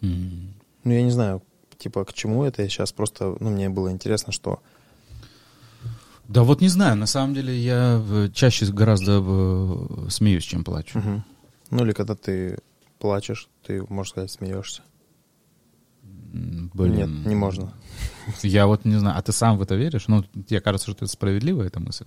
[0.02, 0.54] М.
[0.84, 1.42] Ну, я не знаю,
[1.78, 2.62] типа, к чему это.
[2.62, 4.60] Я сейчас просто, ну, мне было интересно, что...
[6.28, 11.00] Да вот не знаю, на самом деле я э, чаще гораздо э, смеюсь, чем плачу.
[11.00, 11.24] Мгм.
[11.70, 12.58] Ну, или когда ты
[13.00, 14.82] плачешь, ты, можно сказать, смеешься.
[16.32, 16.96] Блин.
[16.96, 17.74] Нет, не можно.
[18.44, 20.08] Я вот не знаю, а ты сам в это веришь?
[20.08, 22.06] Ну, тебе кажется, что это справедливая эта мысль?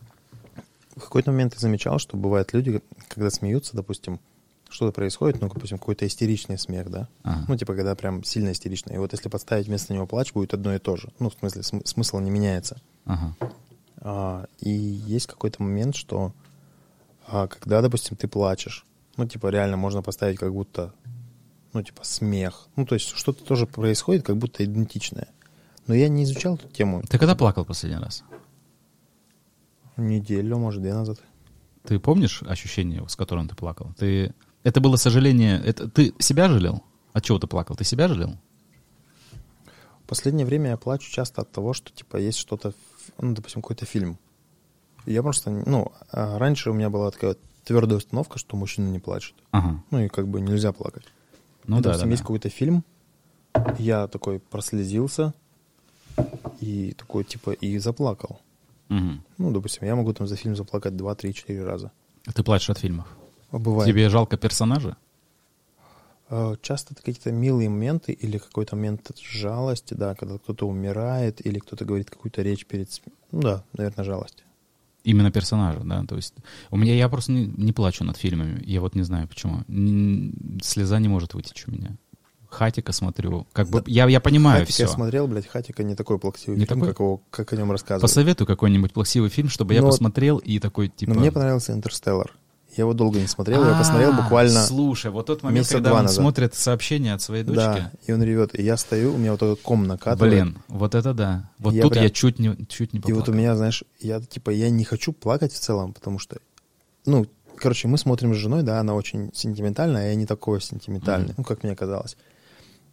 [0.94, 4.20] В какой-то момент я замечал, что бывают люди, когда смеются, допустим,
[4.68, 7.08] что-то происходит, ну, допустим, какой-то истеричный смех, да?
[7.22, 7.44] Ага.
[7.48, 8.94] Ну, типа, когда прям сильно истеричный.
[8.94, 11.10] И вот если подставить вместо него плач, будет одно и то же.
[11.18, 12.80] Ну, в смысле, см- смысл не меняется.
[13.04, 13.34] Ага.
[13.98, 16.32] А, и есть какой-то момент, что
[17.26, 18.86] а, когда, допустим, ты плачешь,
[19.16, 20.92] ну, типа, реально можно поставить как будто,
[21.72, 22.68] ну, типа, смех.
[22.76, 25.28] Ну, то есть что-то тоже происходит, как будто идентичное.
[25.86, 28.22] Но я не изучал эту тему Ты когда плакал последний раз?
[29.96, 31.18] неделю, может, две назад.
[31.84, 33.92] Ты помнишь ощущение, с которым ты плакал?
[33.98, 34.34] Ты...
[34.62, 35.60] Это было сожаление...
[35.60, 35.88] Это...
[35.88, 36.82] Ты себя жалел?
[37.12, 37.76] От чего ты плакал?
[37.76, 38.36] Ты себя жалел?
[40.04, 42.72] В последнее время я плачу часто от того, что, типа, есть что-то,
[43.18, 44.18] ну, допустим, какой-то фильм.
[45.04, 49.34] Я просто, ну, а раньше у меня была такая твердая установка, что мужчина не плачет.
[49.50, 49.82] Ага.
[49.90, 51.04] Ну, и как бы нельзя плакать.
[51.66, 52.26] Ну да, допустим, да, есть да.
[52.26, 52.84] какой-то фильм,
[53.78, 55.32] я такой прослезился
[56.60, 58.40] и такой, типа, и заплакал.
[58.88, 59.22] Мгм.
[59.38, 61.92] Ну, допустим, я могу там за фильм заплакать 2, 3, 4 раза.
[62.34, 63.06] Ты плачешь от фильмов?
[63.50, 63.88] А Бывает.
[63.88, 64.96] Тебе жалко персонажа?
[66.28, 71.58] Э, Часто это какие-то милые моменты или какой-то момент жалости, да, когда кто-то умирает или
[71.58, 72.88] кто-то говорит какую-то речь перед...
[73.30, 74.44] Ну да, наверное, жалость.
[75.04, 76.04] Именно персонажа, да.
[76.04, 76.34] То есть
[76.70, 78.62] у меня я просто не, не плачу над фильмами.
[78.64, 79.64] Я вот не знаю почему.
[80.62, 81.96] Слеза не может вытечь у меня.
[82.48, 83.46] Хатика смотрю.
[83.52, 84.82] Как бы я, я понимаю Хатика все.
[84.82, 86.92] я смотрел, блядь, Хатика не такой плаксивый Не фильм, такой?
[86.92, 88.02] Как, его, как о нем рассказывают.
[88.02, 91.14] Посоветуй какой-нибудь плаксивый фильм, чтобы я Ну посмотрел и такой типа.
[91.14, 92.32] Но мне понравился «Интерстеллар».
[92.76, 94.62] Я его долго не смотрел, я посмотрел А, буквально...
[94.62, 97.58] Слушай, вот тот момент, когда он смотрит сообщение от своей дочки.
[97.58, 98.58] Да, и он ревет.
[98.58, 100.32] И я стою, у меня вот этот ком накатывает.
[100.32, 101.50] Блин, вот это да.
[101.58, 104.70] Вот тут я чуть не, чуть не И вот у меня, знаешь, я типа, я
[104.70, 106.38] не хочу плакать в целом, потому что,
[107.04, 107.26] ну,
[107.56, 111.44] короче, мы смотрим с женой, да, она очень сентиментальная, а я не такой сентиментальный, ну,
[111.44, 112.16] как мне казалось.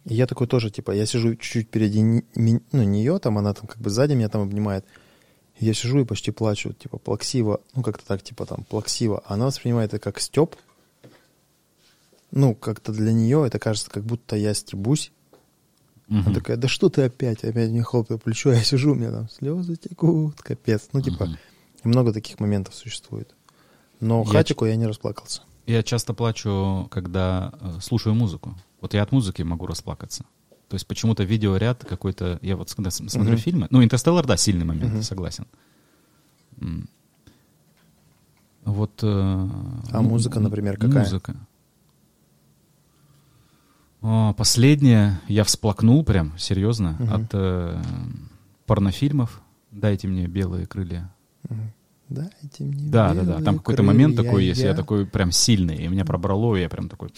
[0.04, 2.02] И я такой тоже, типа, я сижу чуть-чуть впереди
[2.34, 4.84] ну, нее, там, она там как бы сзади меня там обнимает.
[5.60, 9.22] Я сижу и почти плачу, типа, плаксиво, ну, как-то так, типа, там, плаксиво.
[9.26, 10.56] А она воспринимает это как степ.
[12.30, 15.12] Ну, как-то для нее это кажется, как будто я стебусь.
[16.08, 16.26] Мгм.
[16.26, 17.44] Она такая, да что ты опять?
[17.44, 20.88] Опять мне хлопает плечо, я сижу, у меня там слезы текут, капец.
[20.92, 21.28] Ну, типа,
[21.84, 23.34] и много таких моментов существует.
[24.00, 25.42] Но Я хатику я не расплакался.
[25.66, 28.56] Я часто плачу, когда э, слушаю музыку.
[28.80, 30.24] Вот я от музыки могу расплакаться.
[30.70, 32.38] То есть почему-то видеоряд какой-то...
[32.42, 33.36] Я вот когда смотрю Мгм.
[33.36, 33.66] фильмы...
[33.70, 35.02] Ну, «Интерстеллар», да, сильный момент, Мгм.
[35.02, 35.44] согласен.
[38.64, 38.92] Вот...
[39.02, 39.06] э,
[39.92, 41.02] А му- музыка, например, какая?
[41.04, 41.34] Музыка.
[44.02, 47.12] О, последнее я всплакнул прям, серьезно, Мгм.
[47.14, 47.82] от э,
[48.66, 49.42] порнофильмов.
[49.72, 51.12] «Дайте мне белые крылья».
[51.48, 51.72] Мгм.
[52.08, 53.40] Дайте мне Да, да, да.
[53.42, 56.68] Там какой-то момент такой есть, я я- такой прям сильный, и меня пробрало, и я
[56.68, 57.12] прям такой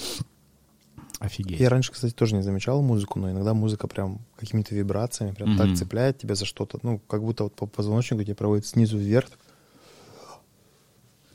[1.24, 1.60] офигеть.
[1.60, 5.58] Я раньше, кстати, тоже не замечал музыку, но иногда музыка прям какими-то вибрациями прям Мгм.
[5.58, 6.78] так цепляет тебя за что-то.
[6.82, 9.28] Ну, как будто вот по позвоночнику тебе проводит снизу вверх.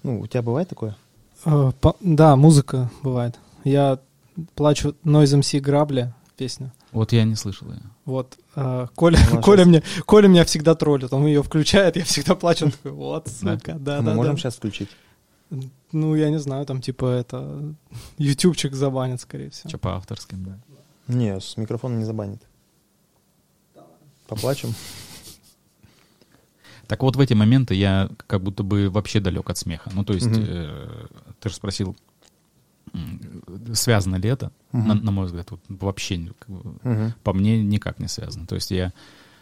[0.04, 0.96] Ну, у тебя бывает такое?
[1.46, 3.36] Э, по- Да, музыка бывает.
[3.64, 4.00] Я
[4.56, 6.72] плачу Noise MC Грабли песню.
[6.92, 7.82] Вот я не слышал ее.
[8.06, 12.36] Вот, э, Коля, Она Коля, мне, Коля меня всегда троллит, он ее включает, я всегда
[12.36, 13.56] плачу, он такой, вот, Да?
[13.58, 14.40] сука, да, Мы да, можем да.
[14.42, 14.90] сейчас включить?
[15.92, 17.74] Ну, я не знаю, там, типа, это,
[18.18, 19.70] ютубчик забанят, скорее всего.
[19.70, 20.58] Что по авторским, да.
[21.08, 22.42] Не, с микрофона не забанит.
[24.28, 24.74] Поплачем?
[26.88, 29.90] Так вот в эти моменты я как будто бы вообще далек от смеха.
[29.94, 31.08] Ну, то есть, э,
[31.40, 31.96] ты же спросил,
[33.74, 34.52] связано ли это?
[34.72, 38.48] На, на мой взгляд, вот вообще как бы, по мне никак не связано.
[38.48, 38.94] То есть я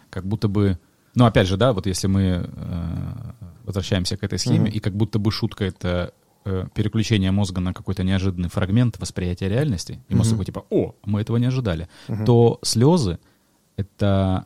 [0.10, 0.80] как будто бы...
[1.14, 3.32] Ну, опять же, да, вот если мы э,
[3.64, 6.14] возвращаемся к этой схеме, и как будто бы шутка— это
[6.46, 10.36] э, переключение мозга на какой-то неожиданный фрагмент восприятия реальности, и мозг Мгм.
[10.38, 11.88] такой типа «О, мы этого не ожидали»,
[12.26, 13.20] то слезы—
[13.78, 14.46] это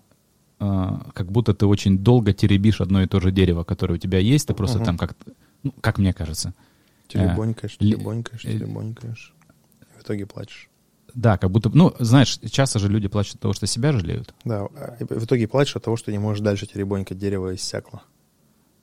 [0.59, 4.19] э, как будто ты очень долго теребишь одно и то же дерево, которое у тебя
[4.19, 5.15] есть, ты просто там как
[5.63, 6.53] ну, как мне кажется.
[7.07, 9.34] Теребонькаешь, ли- теребонькаешь, э, теребонькаешь.
[9.97, 10.69] В итоге плачешь.
[11.13, 14.34] Да, как будто, ну, знаешь, часто же люди плачут от того, что себя жалеют.
[14.45, 14.67] Да,
[14.99, 18.03] в итоге плачешь от того, что не можешь дальше теребонькать, дерево иссякло.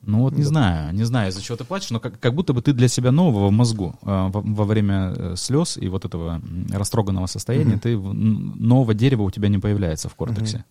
[0.01, 0.47] Ну вот не Да.
[0.49, 3.11] знаю, не знаю, из-за чего ты плачешь, но как, как будто бы ты для себя
[3.11, 6.41] нового в мозгу э, во, во время э, слез и вот этого
[6.71, 7.79] растроганного состояния, Мгм.
[7.79, 10.57] ты в- нового дерева у тебя не появляется в кортексе.
[10.57, 10.65] Мгм.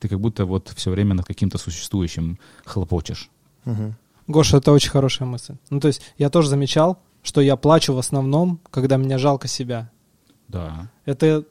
[0.00, 3.30] Ты как будто вот все время над каким-то существующим хлопочешь.
[3.64, 3.94] Мгм.
[4.26, 5.54] Гоша, это очень хорошая мысль.
[5.70, 9.90] Ну, то есть, я тоже замечал, что я плачу в основном, когда мне жалко себя.
[10.48, 10.88] Да.
[11.04, 11.44] Это,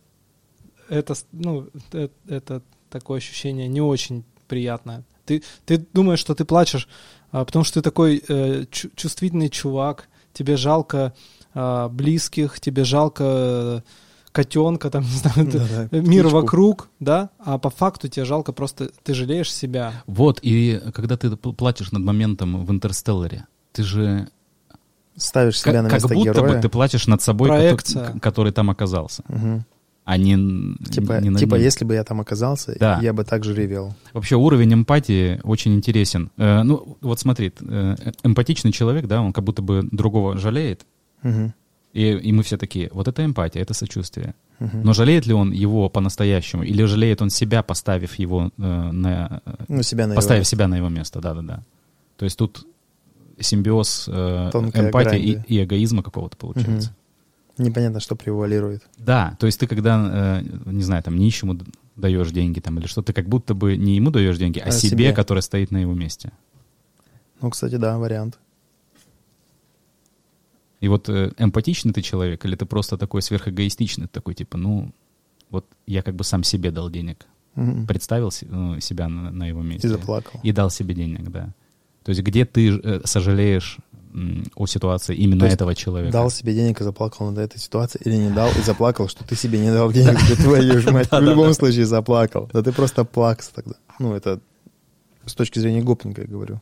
[0.89, 5.03] это, ну, это, это такое ощущение не очень приятное.
[5.26, 6.88] Ты, ты думаешь, что ты плачешь,
[7.31, 11.14] потому что ты такой э, чу- чувствительный чувак, тебе жалко
[11.53, 13.81] а, близких, тебе жалко э,
[14.31, 16.30] котенка, там, не знаю, ты- Да-да, мир птичку.
[16.41, 19.93] вокруг, да, а по факту тебе жалко просто, ты жалеешь себя.
[20.06, 24.27] Вот, и когда ты пл- плачешь над моментом в «Интерстелларе», ты же
[25.15, 26.56] Ставишь себя как, на как место будто героя.
[26.56, 28.06] бы ты плачешь над собой, кото- Проекция.
[28.14, 29.65] к- который там оказался, Мгм.
[30.11, 30.36] А не,
[30.90, 32.99] Типа, не типа если бы я там оказался, Да.
[32.99, 33.94] я бы так же ревел.
[34.14, 36.31] Вообще уровень эмпатии очень интересен.
[36.38, 40.86] Э, ну, вот смотри, э, эмпатичный человек, да, он как будто бы другого жалеет,
[41.22, 41.53] Мгм.
[41.94, 44.34] и, и мы все такие, вот это эмпатия, это сочувствие.
[44.60, 44.81] Мгм.
[44.84, 48.61] Но жалеет ли он его по-настоящему, или жалеет он себя, поставив его э,
[48.91, 49.41] на...
[49.45, 50.52] э, Ну, себя на его поставив место.
[50.56, 51.64] себя на его место, да-да-да.
[52.18, 52.65] То есть тут
[53.40, 55.44] симбиоз э, Тонкая эмпатии грань, и, да.
[55.48, 56.95] и эгоизма какого-то получается.
[57.60, 58.84] Непонятно, что превалирует.
[58.98, 61.57] Да, то есть ты когда, э, не знаю, там нищему
[61.95, 64.72] даешь деньги там или что, ты как будто бы не ему даешь деньги, а, А
[64.72, 65.14] себе, себе.
[65.14, 66.31] который стоит на его месте.
[67.41, 68.40] Ну, кстати, да, вариант.
[70.80, 74.91] И вот э, эмпатичный ты человек, или ты просто такой сверхэгоистичный, такой типа, ну,
[75.49, 77.26] вот я как бы сам себе дал денег,
[77.56, 77.86] Мгм.
[77.88, 79.88] представил ну, себя на, на его месте.
[79.88, 80.40] И заплакал.
[80.44, 81.53] И дал себе денег, да.
[82.03, 83.77] То есть где ты э, сожалеешь
[84.56, 86.11] о ситуации именно То есть этого человека?
[86.11, 89.36] Дал себе денег и заплакал над этой ситуацией, или не дал и заплакал, что ты
[89.36, 92.49] себе не дал денег, да твою мать, в любом случае заплакал.
[92.52, 93.76] Да ты просто плакс тогда.
[93.99, 94.40] Ну, это
[95.26, 96.60] с точки зрения гопника я говорю.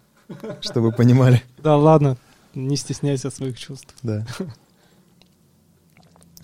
[0.61, 1.41] Чтобы вы понимали.
[1.63, 2.17] Да ладно,
[2.53, 3.93] не стесняйся своих чувств.
[4.03, 4.25] Да.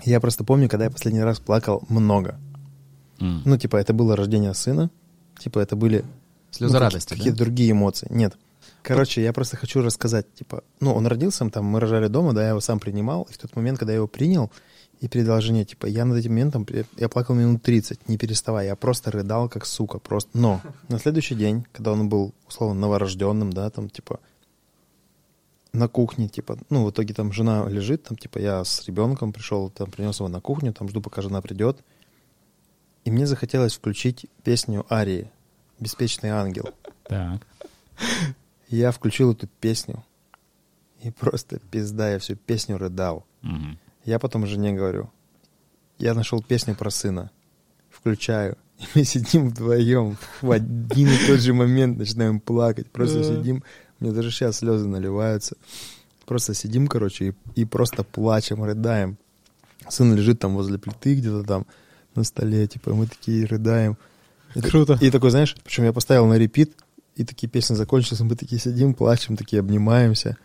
[0.05, 2.39] Я просто помню, когда я последний раз плакал много.
[3.19, 4.89] Ну, типа, это было рождение сына.
[5.39, 6.03] Типа, это были...
[6.51, 7.45] Слезы ну, радости, какие- Какие-то да?
[7.45, 8.07] другие эмоции.
[8.09, 8.35] Нет.
[8.83, 12.49] Короче, я просто хочу рассказать, типа, ну, он родился, там, мы рожали дома, да, я
[12.49, 14.51] его сам принимал, и в тот момент, когда я его принял,
[14.99, 18.75] и передал жене, типа, я над этим моментом, я- плакал минут 30, не переставая, я
[18.75, 20.29] просто рыдал, как сука, просто.
[20.37, 24.19] Но на следующий день, когда он был, условно, новорожденным, да, там, типа,
[25.73, 29.69] на кухне, типа, ну, в итоге там жена лежит, там, типа, я с ребенком пришел,
[29.69, 31.77] там, принес его на кухню, там, жду, пока жена придет,
[33.05, 35.31] и мне захотелось включить песню Арии
[35.79, 36.69] «Беспечный ангел».
[37.05, 37.47] Так.
[38.69, 40.03] Я включил эту песню,
[41.01, 43.25] и просто пизда, я всю песню рыдал.
[43.41, 43.77] Мгм.
[44.05, 45.09] Я потом жене говорю,
[45.97, 47.31] я нашел песню про сына,
[47.89, 53.63] включаю, и мы сидим вдвоем в один и тот же момент начинаем плакать, просто сидим,
[53.99, 55.55] мне даже сейчас слезы наливаются,
[56.25, 59.17] просто сидим, короче, и, и просто плачем, рыдаем.
[59.89, 61.65] Сын лежит там возле плиты где-то там
[62.15, 63.97] на столе, типа, мы такие рыдаем.
[64.55, 64.97] И Круто.
[65.01, 66.73] И такой, знаешь, причем я поставил на репит,
[67.15, 70.37] и такие песни закончились, мы такие сидим, плачем, такие обнимаемся.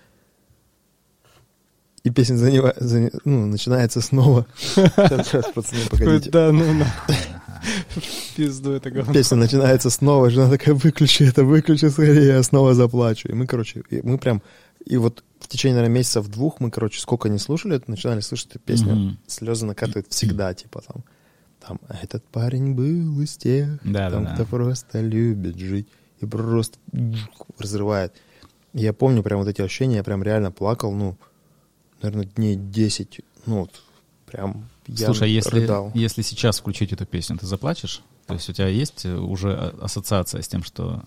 [2.05, 4.47] И песня занева- зане- ну, начинается снова.
[4.57, 6.31] Сейчас, сейчас, пацаны, погодите.
[6.31, 6.85] Да, ну на.
[6.85, 9.13] В Пизду это говно.
[9.13, 13.29] Песня начинается снова, жена такая, выключи это, выключи скорее, я снова заплачу.
[13.29, 14.43] И мы, короче, мы прям,
[14.87, 18.59] и вот в течение, наверное, месяцев двух мы, короче, сколько не слушали, начинали слышать эту
[18.61, 19.19] песню, Мгм.
[19.27, 21.05] слезы накатывают всегда, типа там,
[21.61, 24.49] там, «А этот парень был из тех, Да, там, да, кто да.
[24.49, 25.89] просто любит жить,
[26.21, 26.79] и просто
[27.59, 28.13] разрывает.
[28.75, 31.17] Я помню прям вот эти ощущения, я прям реально плакал, ну,
[32.03, 33.83] наверное, дней 10, ну, вот,
[34.27, 35.91] прям я Слушай, а если, рыдал.
[35.95, 38.03] если сейчас включить эту песню, ты заплачешь?
[38.27, 41.03] То есть у тебя есть э, уже а- ассоциация с тем, что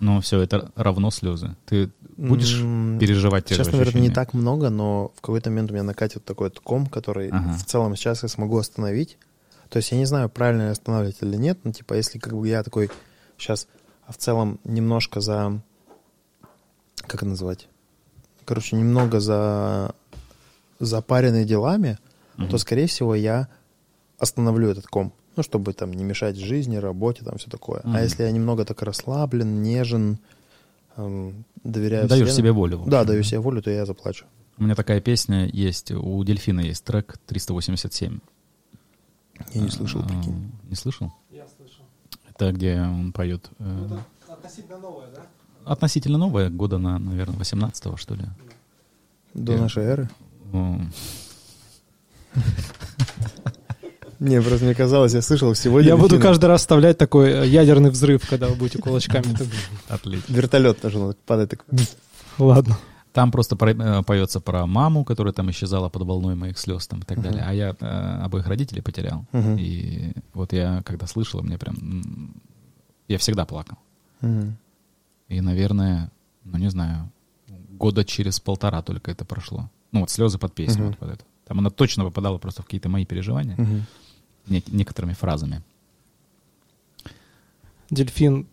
[0.00, 1.54] ну все, это равно слезы.
[1.66, 5.70] Ты будешь М, переживать те Сейчас, же наверное, не так много, но в какой-то момент
[5.70, 7.52] у меня накатит такой вот ком, который Ага.
[7.56, 9.18] в целом сейчас я смогу остановить.
[9.68, 12.48] То есть я не знаю, правильно я останавливать или нет, но типа если как бы
[12.48, 12.90] я такой
[13.38, 13.68] сейчас
[14.08, 15.60] в целом немножко за...
[16.96, 17.68] Как это называть?
[18.44, 19.94] Короче, немного за
[20.80, 21.98] запаренный делами,
[22.36, 22.48] Мгм.
[22.48, 23.48] то, скорее всего, я
[24.18, 25.12] остановлю этот ком.
[25.36, 27.80] Ну, чтобы там не мешать жизни, работе, там все такое.
[27.84, 27.96] Мгм.
[27.96, 30.18] А если я немного так расслаблен, нежен,
[30.96, 32.82] эм, доверяю Даешь вселенной- себе волю.
[32.86, 34.26] да, даю себе волю, то я заплачу.
[34.58, 38.18] У меня такая песня есть, у Дельфина есть трек 387.
[39.54, 40.52] Я не слышал, А, прикинь.
[40.68, 41.12] Не слышал?
[41.30, 41.61] Я слышал.
[42.42, 43.48] Это где он поет...
[43.60, 43.98] э,
[44.28, 45.22] относительно новое, да?
[45.64, 48.24] относительно новое, года на, наверное, 18 что ли.
[49.32, 50.10] До я- нашей эры?
[50.52, 50.80] Ну,
[54.18, 55.90] Не, просто мне казалось, я слышал сегодня.
[55.90, 59.36] Я буду каждый раз вставлять такой э, ядерный взрыв, когда вы будете кулачками.
[59.88, 60.32] отлично.
[60.32, 61.64] Вертолет даже он падает так.
[62.38, 62.76] Ладно.
[63.12, 67.00] Там просто про- э, поется про маму, которая там исчезала под волной моих слез там,
[67.00, 67.24] и так Мгм.
[67.26, 67.44] далее.
[67.46, 69.26] А я э, обоих родителей потерял.
[69.32, 69.56] Мгм.
[69.58, 72.34] И вот я, когда слышал, мне прям...
[73.08, 73.76] Я всегда плакал.
[74.22, 74.56] Мгм.
[75.28, 76.10] И, наверное,
[76.44, 77.10] ну не знаю,
[77.70, 79.68] года через полтора только это прошло.
[79.92, 80.88] Ну вот слезы под песню Мгм.
[80.88, 81.24] вот под эту.
[81.46, 83.84] Там она точно попадала просто в какие-то мои переживания Мгм.
[84.48, 85.60] нек- некоторыми фразами.
[87.90, 88.46] Дельфин,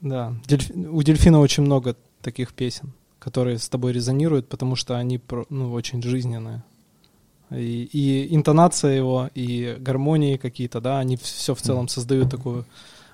[0.00, 0.32] да.
[0.46, 2.92] Дельфи- У дельфина очень много таких песен,
[3.26, 6.62] которые с тобой резонируют, потому что они про- ну, очень жизненные.
[7.50, 12.66] И, и интонация его, и гармонии какие-то, да, они все в целом создают такую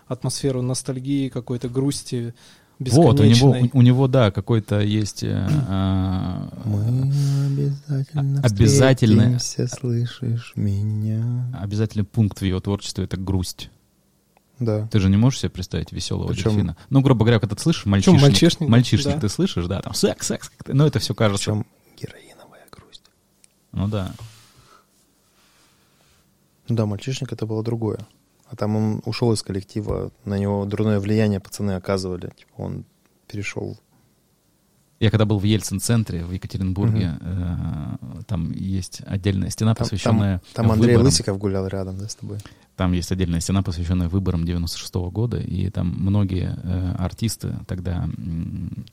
[0.09, 2.35] атмосферу ностальгии, какой-то грусти
[2.79, 3.71] Вот, у него, бесконечной.
[3.73, 5.23] у, у него, да, какой-то есть...
[5.25, 7.11] э, а, Мы
[7.47, 9.39] обязательно Обязательно.
[9.39, 11.47] встретимся, слышишь меня?
[11.59, 13.71] обязательный пункт в его творчестве— это грусть.
[14.59, 14.87] Да.
[14.89, 16.77] Ты же не можешь себе представить веселого Причем- дельфина.
[16.91, 19.21] Ну, грубо говоря, когда ты слышишь мальчишник, мальчишник, мальчишник да.
[19.21, 21.51] ты слышишь, да, там секс, секс, ну, это все кажется...
[21.51, 21.67] Причем
[22.01, 23.03] героиновая грусть.
[23.73, 24.13] Ну да.
[26.69, 27.99] Ну да, мальчишник это было другое.
[28.47, 32.33] А там он ушел из коллектива, на него дурное влияние пацаны оказывали.
[32.37, 32.85] Типа он
[33.27, 33.79] перешел.
[35.01, 37.97] Я когда был в Ельцин-центре в Екатеринбурге, э,
[38.27, 41.07] там есть отдельная стена, Там, посвященная там, там Андрей выборам.
[41.07, 42.39] Лысиков гулял рядом, да, с тобой?
[42.77, 48.85] Там есть отдельная стена, посвященная выборам 96 года, и там многие э, артисты тогда м,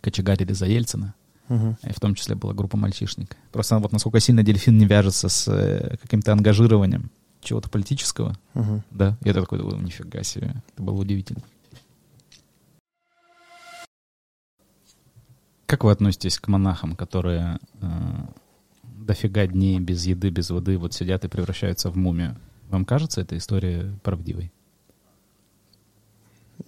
[0.00, 1.14] кочегарили за Ельцина,
[1.48, 1.76] Мгм.
[1.82, 3.36] и в том числе была группа «Мальчишник».
[3.52, 7.10] Просто вот насколько сильно дельфин не вяжется с э, каким-то ангажированием
[7.40, 8.82] чего-то политического, Мгм.
[8.90, 11.42] да, я такой думаю, нифига себе, это было удивительно.
[15.66, 17.86] Как вы относитесь к монахам, которые э,
[18.82, 22.36] дофига дней без еды, без воды вот сидят и превращаются в мумию?
[22.70, 24.52] Вам кажется эта история правдивой?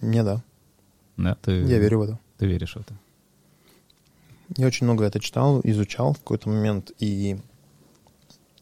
[0.01, 0.43] Не, да.
[1.17, 2.19] Да, ты, Я верю в это.
[2.37, 2.95] Ты веришь в это?
[4.55, 7.37] Я очень много это читал, изучал в какой-то момент, и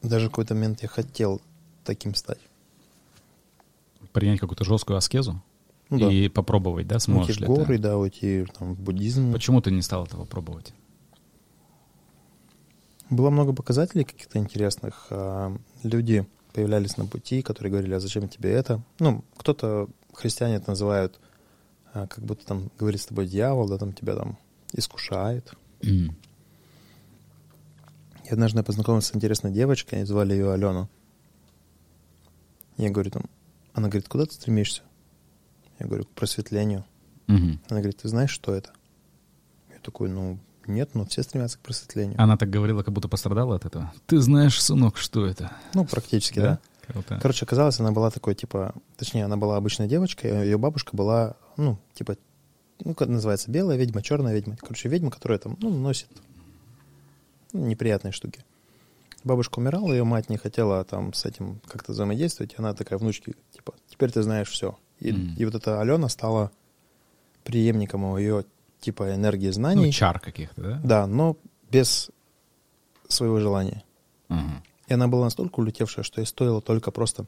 [0.02, 1.42] даже в какой-то момент я хотел
[1.84, 2.40] таким стать.
[4.14, 5.42] Принять какую-то жесткую аскезу
[5.90, 6.12] Ну да.
[6.12, 7.78] и попробовать, да, Уйти сможешь в ли горы, ты?
[7.84, 9.32] да, уйти там, в буддизм.
[9.34, 10.74] Почему ты не стал этого пробовать?
[13.10, 15.08] Было много показателей каких-то интересных.
[15.12, 16.26] а, Люди
[16.56, 18.82] появлялись на пути, которые говорили, а зачем тебе это?
[19.00, 21.20] Ну, кто-то, христиане это называют,
[21.94, 24.38] а, как будто там говорит с тобой дьявол, да, там тебя там
[24.72, 25.54] искушает.
[28.24, 30.88] И однажды я познакомился с интересной девочкой, звали ее Алена.
[32.78, 33.24] Я говорю там,
[33.74, 34.82] она говорит, куда ты стремишься?
[35.80, 36.86] Я говорю, к просветлению.
[37.70, 38.72] Она говорит, ты знаешь, что это?
[39.74, 42.22] Я такой, ну, нет, но все стремятся к просветлению.
[42.22, 43.94] Она так говорила, как будто пострадала от этого.
[44.08, 45.52] Ты знаешь, сынок, что это?
[45.74, 46.60] Ну, практически, да.
[46.88, 47.18] Круто.
[47.22, 51.36] Короче, оказалось, она была такой, типа, точнее, она была обычной девочкой, а ее бабушка была,
[51.58, 52.16] ну, типа,
[52.84, 54.56] ну, как называется, белая ведьма, черная ведьма.
[54.58, 56.10] Короче, ведьма, которая там, ну, носит
[57.54, 58.44] неприятные штуки.
[59.24, 63.34] Бабушка умирала, ее мать не хотела там с этим как-то взаимодействовать, и она такая внучке,
[63.56, 64.78] типа, теперь ты знаешь все.
[65.00, 65.36] И, Мгм.
[65.38, 66.52] и вот эта Алена стала
[67.44, 68.46] преемником ее,
[68.86, 69.88] типа, энергии знаний.
[69.88, 70.82] Ну, чар каких-то, да?
[70.84, 71.38] Да, но
[71.72, 72.12] без
[73.08, 73.84] своего желания.
[74.30, 74.64] Мгм.
[74.88, 77.26] И она была настолько улетевшая, что ей стоило только просто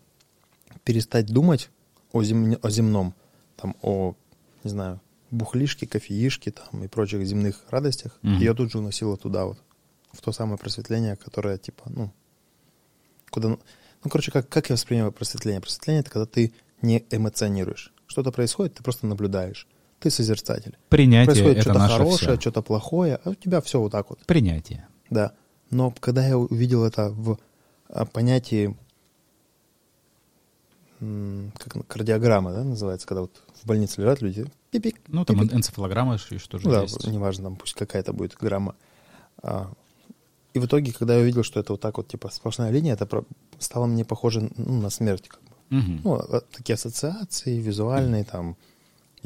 [0.84, 1.70] перестать думать
[2.12, 3.14] о, зем- о земном,
[3.56, 4.14] там, о,
[4.64, 5.02] не знаю,
[5.32, 8.20] бухлишке, кофеишке там, и прочих земных радостях.
[8.22, 8.38] Мгм.
[8.38, 9.58] Ее тут же уносило туда вот,
[10.12, 12.12] в то самое просветление, которое, типа, ну,
[13.32, 13.50] куда...
[13.50, 15.60] Ну, короче, как, как я воспринимаю просветление?
[15.60, 16.54] Просветление— это когда ты
[16.84, 17.92] не эмоционируешь.
[18.06, 19.68] Что-то происходит, ты просто наблюдаешь.
[20.00, 20.78] Ты созерцатель.
[20.90, 22.40] Принятие Происходит что-то хорошее, всё.
[22.40, 24.20] что-то плохое, а у тебя все вот так вот.
[24.26, 24.88] Принятие.
[25.10, 25.32] Да.
[25.72, 27.40] Но когда я увидел это в
[27.90, 28.76] а, понятии,
[31.00, 35.54] как кардиограмма, да, называется, когда вот в больнице лежат люди, пипик, Ну, там пипик.
[35.56, 37.06] энцефалограмма же что же Ну да, есть.
[37.08, 38.76] неважно, там пусть какая-то будет грамма.
[39.44, 39.72] А,
[40.54, 43.24] и в итоге, когда я увидел, что это вот так вот, типа, сплошная линия, это
[43.60, 45.48] стало мне похоже ну, на смерть, как бы.
[45.70, 46.02] Мгм.
[46.04, 48.56] Ну, а- такие ассоциации визуальные там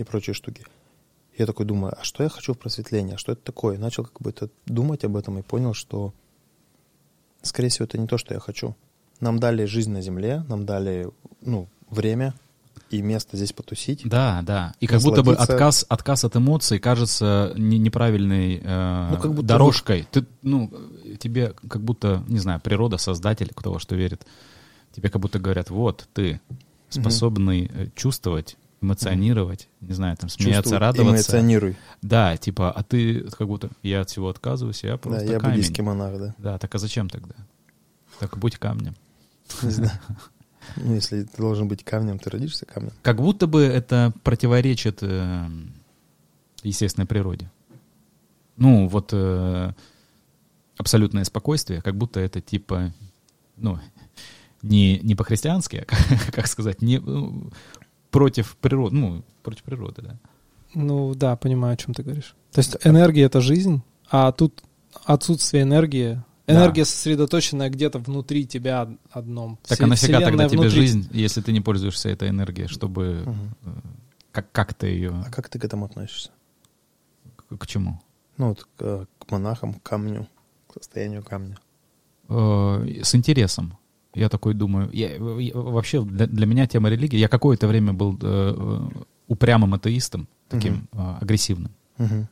[0.02, 0.66] и прочие штуки.
[1.38, 3.16] Я такой думаю, а что я хочу в просветлении?
[3.16, 3.78] А что это такое?
[3.78, 6.14] Начал как бы это думать об этом и понял, что,
[7.42, 8.76] скорее всего, это не то, что я хочу.
[9.20, 11.10] Нам дали жизнь на земле, нам дали,
[11.42, 12.34] ну, время
[12.90, 14.02] и место здесь потусить.
[14.04, 14.74] Да, да.
[14.82, 19.48] И как будто бы отказ, отказ от эмоций кажется не- неправильной э, Ну, как будто
[19.48, 20.08] дорожкой.
[20.12, 20.72] Ты, ну,
[21.20, 24.26] тебе как будто, не знаю, природа, создатель, кто во что верит,
[24.94, 26.42] тебе как будто говорят, вот, ты
[26.90, 31.14] способный э, чувствовать, эмоционировать, не знаю, там, смеяться, Чувствуй, радоваться.
[31.32, 31.76] эмоционируй.
[32.02, 35.56] Да, типа, а ты как будто, я от всего отказываюсь, я Да, просто я камень.
[35.58, 36.36] буддийский монах, да.
[36.38, 37.36] Да, так а зачем тогда?
[38.20, 38.96] Так будь камнем.
[39.62, 39.92] Не знаю.
[40.76, 42.92] Ну, если ты должен быть камнем, ты родишься камнем.
[43.02, 45.48] Как будто бы это противоречит э,
[46.62, 47.50] естественной природе.
[48.58, 49.74] Ну, вот э,
[50.78, 52.94] абсолютное спокойствие, как будто это типа,
[53.58, 53.80] ну,
[54.62, 56.00] не, не по-христиански, а, как,
[56.34, 57.50] как сказать, не ну,
[58.12, 60.20] против природы, ну, против природы, да.
[60.74, 62.36] Ну да, понимаю, о чем ты говоришь.
[62.52, 64.62] То есть энергия— это жизнь, а тут
[65.06, 69.58] отсутствие энергии, энергия сосредоточенная где-то внутри тебя одном.
[69.68, 70.82] Так Все- а нафига тогда тебе внутри.
[70.82, 73.70] жизнь, если ты не пользуешься этой энергией, чтобы э,
[74.32, 76.32] как, как ты ее, А как ты к этому относишься?
[77.36, 78.02] к, к чему?
[78.38, 80.28] Ну, вот к, к монахам, к камню,
[80.68, 81.58] к состоянию камня.
[82.30, 83.78] Э, с интересом.
[84.14, 88.18] Я такой думаю, я, я- вообще для, для меня тема религии, я какое-то время был
[88.22, 88.90] э, э,
[89.28, 91.72] упрямым атеистом, таким э, агрессивным.
[91.98, 92.28] Мгм.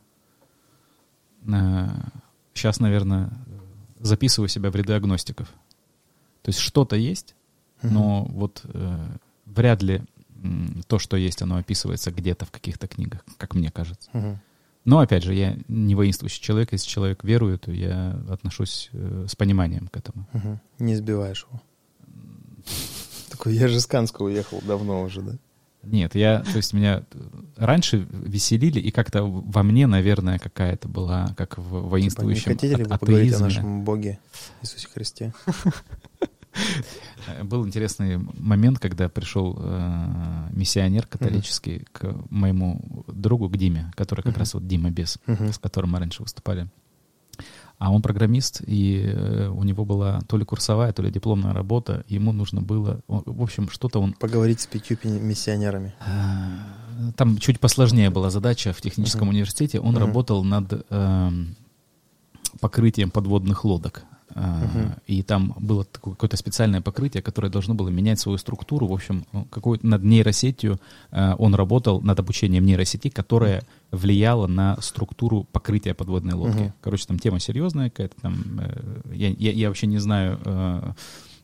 [2.54, 3.30] сейчас, наверное,
[4.00, 5.48] записываю себя в ряды агностиков.
[6.42, 7.34] То есть что-то есть,
[7.82, 7.94] Мгм.
[7.94, 8.98] но вот э,
[9.46, 10.02] вряд ли
[10.86, 14.10] то, что есть, оно описывается где-то в каких-то книгах, как мне кажется.
[14.12, 14.38] Мгм.
[14.86, 16.72] Но, опять же, я не воинствующий человек.
[16.72, 20.26] Если человек верует, то я отношусь э, с пониманием к этому.
[20.32, 20.60] Мгм.
[20.78, 21.60] Не сбиваешь его.
[23.40, 25.32] Такой, я же с Канска уехал давно уже, да?
[25.82, 27.04] Нет, я, то есть меня
[27.56, 32.74] раньше веселили, и как-то во мне, наверное, какая-то была, как в Типа, не воинствующем хотели
[32.74, 33.44] ли вы поговорить о атеизме.
[33.46, 34.18] нашем Боге
[34.60, 35.32] Иисусе Христе?
[37.44, 44.32] Был интересный момент, когда пришел э, миссионер католический к моему другу, к Диме, который как
[44.32, 44.38] Мгм.
[44.40, 45.52] раз вот Дима Бес, Мгм.
[45.52, 46.68] с которым мы раньше выступали.
[47.80, 52.04] А он программист, и э, у него была то ли курсовая, то ли дипломная работа.
[52.08, 55.94] Ему нужно было, в общем, что-то он Поговорить с пятью миссионерами.
[56.06, 59.30] Э, Там чуть посложнее была задача в техническом Мгм.
[59.30, 59.80] университете.
[59.80, 59.98] Он Мгм.
[59.98, 61.56] работал над эм,
[62.60, 64.04] покрытием подводных лодок.
[64.34, 64.62] А,
[65.06, 68.86] и там было такое- какое-то специальное покрытие, которое должно было менять свою структуру.
[68.86, 70.78] В общем, ну, какой над нейросетью
[71.10, 76.72] а, он работал, над обучением нейросети, которая влияла на структуру покрытия подводной лодки.
[76.80, 78.14] Короче, там тема серьезная какая-то.
[78.22, 80.92] Там, э, я, я, я вообще не знаю, э,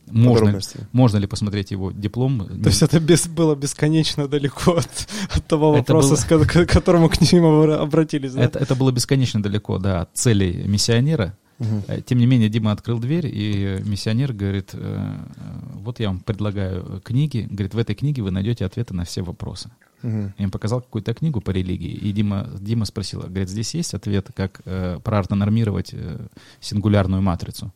[0.09, 0.53] можно,
[0.93, 2.47] можно ли посмотреть его диплом.
[2.63, 6.67] То есть это без- было бесконечно далеко от, от того Это вопроса, было- с ко-
[6.67, 8.35] к которому к обра- обратились.
[8.35, 8.43] да?
[8.45, 11.37] это, это было бесконечно далеко, да, от целей миссионера.
[11.59, 15.43] Э, Тем не менее, Дима открыл дверь, и миссионер говорит, э, э,
[15.75, 19.71] вот я вам предлагаю книги, говорит, в этой книге вы найдете ответы на все вопросы.
[20.03, 20.35] Мгм.
[20.37, 24.31] Я им показал какую-то книгу по религии, и Дима, Дима спросил, говорит, здесь есть ответ,
[24.35, 26.27] как э, проортонормировать э,
[26.61, 27.73] сингулярную матрицу?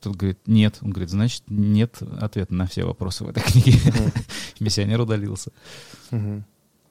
[0.00, 0.78] Тут говорит, нет.
[0.82, 3.78] Он говорит, значит, нет ответа на все вопросы в этой книге.
[4.60, 5.50] Миссионер удалился.
[6.10, 6.44] Мгм.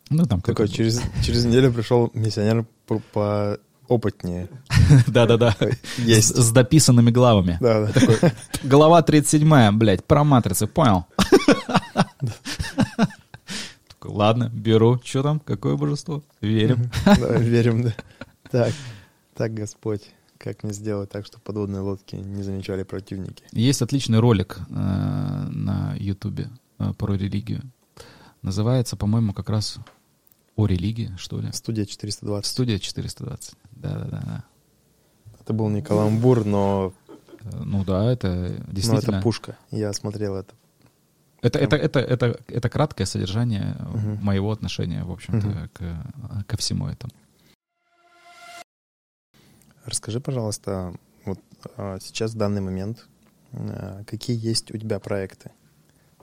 [0.10, 4.50] Ну, там Такой, через, через неделю пришел миссионер по- поопытнее.
[5.08, 5.56] Да-да-да.
[5.98, 6.36] Есть.
[6.36, 7.58] С, дописанными главами.
[7.62, 8.32] Да, да.
[8.64, 11.06] Глава 37, блядь, про матрицы, понял?
[14.04, 15.00] Ладно, беру.
[15.04, 15.40] Что там?
[15.40, 16.24] Какое божество?
[16.42, 16.90] Верим.
[17.40, 17.94] Верим, да.
[18.50, 18.74] Так,
[19.36, 20.02] так, Господь,
[20.38, 23.44] как мне сделать так, чтобы подводные лодки не замечали противники?
[23.52, 26.50] Есть отличный ролик э, на Ютубе
[26.80, 27.62] э, про религию.
[28.42, 29.78] Называется, по-моему, как раз
[30.58, 31.52] о религии, что ли.
[31.54, 32.46] Студия 420.
[32.52, 33.54] Студия 420.
[33.72, 34.44] Да-да-да.
[35.40, 36.94] Это был не каламбур, но,
[37.44, 38.28] Э, Ну да, это
[38.68, 39.16] но действительно...
[39.18, 39.56] это пушка.
[39.72, 40.54] Я смотрел это.
[41.42, 44.26] Это, это, это, это, это краткое содержание э, Мгм.
[44.26, 45.70] моего отношения, в общем-то, Мгм.
[45.74, 47.14] к- ко всему этому.
[49.86, 50.94] Расскажи, пожалуйста,
[51.26, 51.40] вот
[51.78, 53.08] а, сейчас в данный момент,
[53.54, 55.52] а, какие есть у тебя проекты?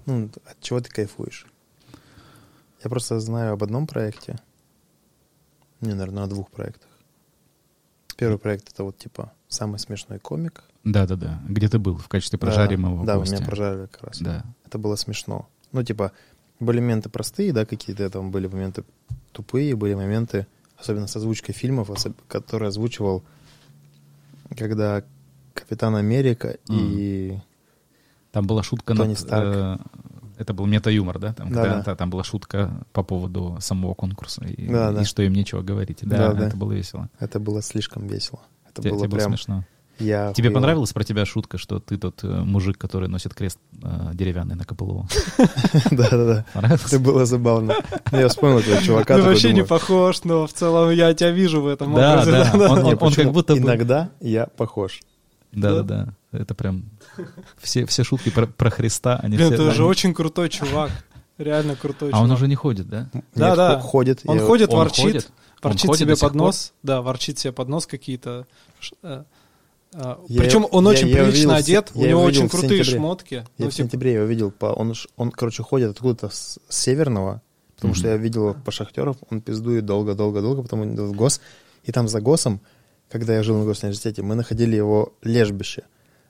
[0.06, 1.46] Ну, от чего ты кайфуешь?
[2.84, 4.38] Я просто знаю об одном проекте.
[5.80, 6.88] Не, наверное, о двух проектах.
[8.16, 10.62] Первый проект это вот типа самый смешной комик.
[10.84, 11.40] Да-да-да.
[11.48, 13.36] Где ты был в качестве прожаримого Да, гостя?
[13.36, 14.18] меня прожарили как раз.
[14.20, 14.44] Да.
[14.66, 15.48] Это было смешно.
[15.72, 16.12] Ну, типа,
[16.60, 18.84] были моменты простые, да, какие-то там были моменты
[19.32, 20.46] тупые, были моменты,
[20.76, 21.90] особенно с озвучкой фильмов,
[22.28, 23.24] которые озвучивал,
[24.56, 25.02] когда
[25.54, 27.38] Капитан Америка и...
[28.32, 29.54] Там была шутка Тони над, Старк.
[29.54, 29.78] э,
[30.38, 31.32] это был мета-юмор, да?
[31.32, 31.82] Там, Да, когда- да.
[31.82, 35.04] та- там была шутка по поводу самого конкурса и, Да, и да.
[35.04, 35.98] что им нечего говорить.
[36.02, 36.46] Да, Да, да.
[36.48, 37.08] это было весело.
[37.20, 38.40] Это было слишком весело.
[38.70, 39.30] Это Те- было тебе было прям...
[39.30, 39.64] смешно.
[40.00, 40.54] Я Тебе охуел.
[40.60, 44.64] понравилась про тебя шутка, что ты тот э, мужик, который носит крест э, деревянный на
[44.64, 45.06] КПЛУ?
[45.92, 46.44] Да-да-да.
[46.54, 47.74] Это было забавно.
[48.10, 49.14] Ну, Я вспомнил этого чувака.
[49.14, 52.30] Ты такой вообще не похож, но в целом я тебя вижу в этом Да, образе.
[52.32, 52.52] да.
[52.72, 55.00] Он- «Не, он как будто Иногда я похож.
[55.60, 56.14] Да-да-да.
[56.32, 56.84] Это прям...
[57.58, 59.56] Все, все шутки про, про Христа, они Блин, все...
[59.56, 59.70] ты да.
[59.72, 60.90] же очень крутой чувак.
[61.38, 62.36] Реально крутой А он чувак.
[62.38, 63.08] уже не ходит, да?
[63.34, 63.80] Да, Нет, да.
[63.80, 64.20] Ходит.
[64.24, 65.30] Он я- ходит, Он ворчит, ходит?
[65.62, 66.72] Он ворчит ходит себе под нос.
[66.82, 68.46] Да, ворчит себе под нос какие-то.
[69.02, 69.24] э,
[69.94, 72.48] э, Я Причем он я- очень я прилично видел одет, я у его него очень
[72.48, 72.98] крутые сентябре.
[72.98, 73.34] шмотки.
[73.34, 74.50] Я Ну, в сентябре его видел.
[74.52, 77.42] По, он, он, короче, ходит откуда-то с, с северного,
[77.76, 77.98] потому Мгм.
[77.98, 81.40] что я видел его по шахтеров, он пиздует долго-долго-долго, потом он идет в ГОС.
[81.84, 82.60] И там за ГОСом,
[83.14, 85.84] когда я жил на госуниверситете, мы находили его лежбище.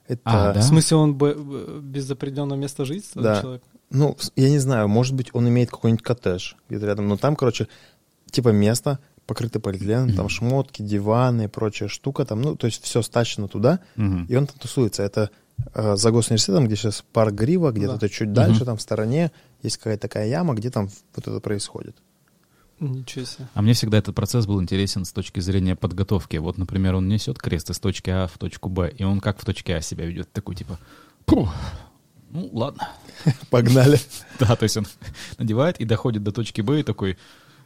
[0.07, 0.59] Это, А, да?
[0.59, 3.41] В смысле, он б- без определенного места жительства Да.
[3.41, 3.63] человек?
[3.89, 7.67] ну, я не знаю, может быть, он имеет какой-нибудь коттедж где-то рядом, но там, короче,
[8.29, 10.29] типа место, покрыто полиэтиленом, там Мгм.
[10.29, 14.25] шмотки, диваны и прочая штука, там, ну, то есть все стачено туда, Мгм.
[14.25, 15.01] и он там тусуется.
[15.01, 15.31] Это
[15.73, 18.09] э, за госуниверситетом, где сейчас парк Грива, где-то Да.
[18.09, 18.65] чуть дальше, Мгм.
[18.65, 19.31] там в стороне
[19.63, 21.95] есть какая-то такая яма, где там вот это происходит.
[22.79, 23.47] Ничего себе.
[23.53, 26.37] А мне всегда этот процесс был интересен с точки зрения подготовки.
[26.37, 29.45] Вот, например, он несет крест из точки А в точку Б, и он как в
[29.45, 30.77] точке А себя ведет, такой типа,
[31.25, 31.53] «Пух,
[32.31, 32.89] ну ладно.
[33.49, 33.99] Погнали.
[34.39, 34.85] Да, то есть он
[35.37, 37.17] надевает и доходит до точки Б и такой,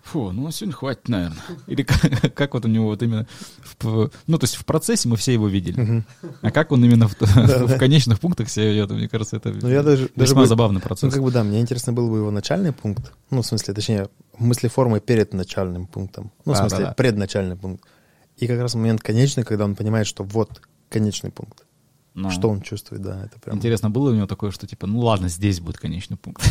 [0.03, 1.37] фу, ну сегодня хватит, наверное.
[1.67, 3.27] Или как, как вот у него вот именно,
[3.79, 6.05] в- ну то есть в процессе мы все его видели, Мгм.
[6.41, 7.25] а как он именно в, Да,
[7.65, 7.77] в да.
[7.77, 10.87] конечных пунктах себя ведет, мне кажется, это Ну, я даже, даже весьма бы- забавный Ну,
[10.87, 11.13] процесс.
[11.13, 13.13] как бы, да, мне интересно был бы его начальный пункт.
[13.29, 16.31] Ну, в смысле, точнее, мыслеформы перед начальным пунктом.
[16.45, 16.93] Ну, в Да, смысле, да, да.
[16.93, 17.83] предначальный пункт.
[18.37, 21.65] И как раз момент конечный, когда он понимает, что вот конечный пункт.
[22.15, 23.57] Ну, Что он чувствует, да, это прям...
[23.57, 26.43] Интересно, было у него такое, что типа, ну ладно, здесь будет конечный пункт.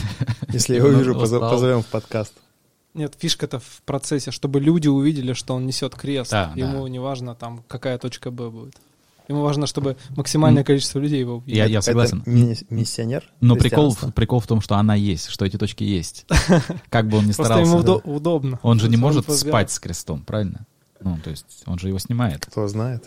[0.48, 2.32] Если я его вижу, позовем в подкаст.
[2.98, 6.32] Нет, фишка-то в процессе, чтобы люди увидели, что он несет крест.
[6.32, 6.88] Да, Ему да.
[6.88, 8.74] не важно, там, какая точка Б будет.
[9.28, 11.56] Ему важно, чтобы максимальное количество людей его увидели.
[11.58, 12.22] Я, я согласен.
[12.22, 16.26] Это ми- миссионер Но прикол, прикол в том, что она есть, что эти точки есть.
[16.90, 17.70] Как бы он ни Просто старался.
[17.70, 17.92] ему да.
[17.92, 18.58] удо- удобно.
[18.62, 20.66] Он же не Он может спать с крестом, правильно?
[21.00, 22.46] Ну, то есть он же его снимает.
[22.46, 23.04] Кто знает.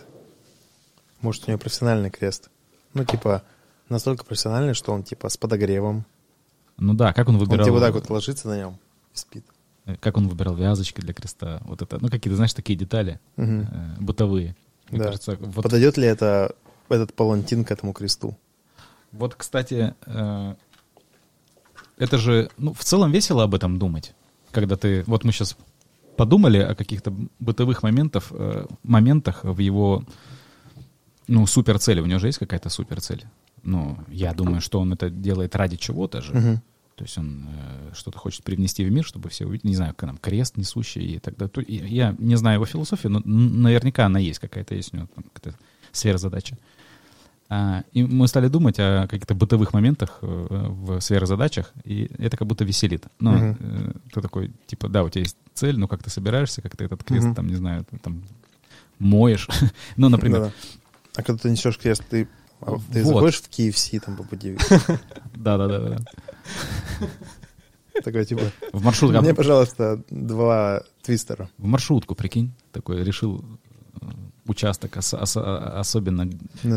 [1.20, 2.50] Может, у него профессиональный крест.
[2.94, 3.44] Ну, типа,
[3.90, 6.06] настолько профессиональный, что он, типа, с подогревом.
[6.78, 7.66] Ну да, как он Он, выбирал...
[7.66, 8.78] типа, вот так вот ложится на нем
[9.14, 9.46] и спит.
[9.86, 11.62] Э, Как он выбирал вязочки для креста.
[11.66, 13.62] Вот это, ну, какие-то, знаешь, такие детали Мгм.
[13.62, 14.56] э, бытовые.
[14.90, 15.06] Мне Да.
[15.06, 16.56] кажется, вот, Подойдет ли это,
[16.90, 18.38] этот палантин к этому кресту?
[19.12, 20.56] вот, кстати, э,
[21.98, 24.14] это же, ну, в целом весело об этом думать,
[24.52, 25.56] когда ты, вот мы сейчас
[26.18, 30.04] подумали о каких-то бытовых моментах, э, моментах в его,
[31.28, 32.02] ну, суперцели.
[32.02, 33.24] У него же есть какая-то суперцель.
[33.64, 36.34] Ну, я думаю, что он это делает ради чего-то же.
[36.34, 36.62] Мгм.
[36.96, 40.10] То есть он э, что-то хочет привнести в мир, чтобы все увидели, не знаю, как
[40.10, 41.50] там, крест несущий и так далее.
[41.50, 45.08] То- и Я не знаю его философию, но наверняка она есть какая-то, есть у него
[45.16, 45.58] там какая-то
[45.92, 46.58] сверхзадача.
[47.54, 50.26] А, и мы стали думать о каких-то бытовых моментах э,
[50.70, 53.06] в сверхзадачах, и это как будто веселит.
[53.20, 53.58] Ну, Мгм.
[53.60, 56.86] э, ты такой, типа, да, у тебя есть цель, но как ты собираешься, как ты
[56.86, 57.36] этот крест, Мгм.
[57.36, 58.24] там, не знаю, там
[59.00, 59.48] моешь.
[59.98, 60.54] ну, например, Да-да.
[61.18, 62.30] А когда ты несешь крест, ты,
[62.62, 63.16] а, ты Вот.
[63.16, 64.56] заходишь в KFC там по пути,
[65.36, 65.98] да-да-да.
[68.04, 68.44] Такой типа,
[68.74, 71.50] В маршрутку, мне, пожалуйста, два твистера.
[71.58, 73.44] в маршрутку, прикинь, такой решил
[74.02, 74.06] э,
[74.48, 76.38] участок ос- ос- особенно Да.
[76.64, 76.68] э,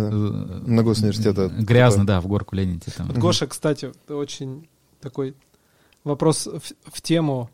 [0.66, 1.48] На госуниверситета.
[1.48, 2.90] Грязно, да, в горку Ленинте.
[2.90, 3.06] Там.
[3.08, 4.68] Вот Гоша, кстати, очень
[5.00, 5.34] такой
[6.02, 6.60] вопрос в,
[6.92, 7.50] в тему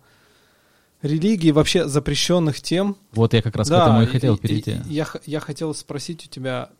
[1.03, 2.97] религии, вообще запрещенных тем.
[3.13, 4.79] Вот я как раз к этому и хотел перейти.
[4.87, 6.71] я, х- я хотел спросить у тебя,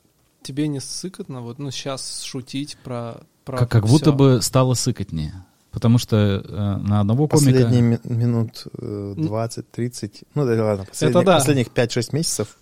[0.43, 3.23] тебе не сыкотно вот, ну, сейчас шутить про...
[3.45, 5.45] про Как, как будто бы стало сыкотнее.
[5.71, 7.53] Потому что э, на одного комика...
[7.53, 11.37] Последние ми- минут э, 20-30, ну да ладно, последних, да.
[11.37, 12.57] последних 5-6 месяцев,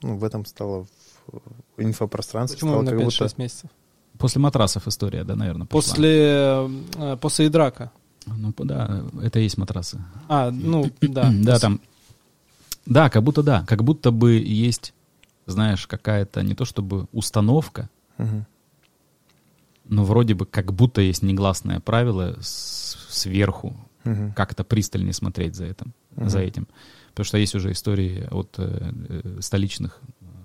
[0.00, 0.86] ну, в этом стало
[1.26, 3.42] в инфопространстве, Почему стало как 5-6 будто...
[3.42, 3.70] месяцев?
[4.18, 5.80] После матрасов история, да, наверное, пошла.
[5.90, 7.90] После, э, после Идрака.
[8.26, 10.02] Ну, да, это и есть матрасы.
[10.28, 11.30] А, ну, да.
[11.32, 11.80] да, там...
[12.86, 13.64] Да, как будто да.
[13.66, 14.94] Как будто бы есть,
[15.46, 17.88] знаешь, какая-то не то чтобы установка,
[18.18, 18.46] Мгм.
[19.90, 24.32] Но вроде бы как будто есть негласное правило сверху, Мгм.
[24.32, 26.30] как-то пристальнее смотреть за этим, Мгм.
[26.30, 26.68] за этим.
[27.10, 30.00] Потому что есть уже истории от э, э, столичных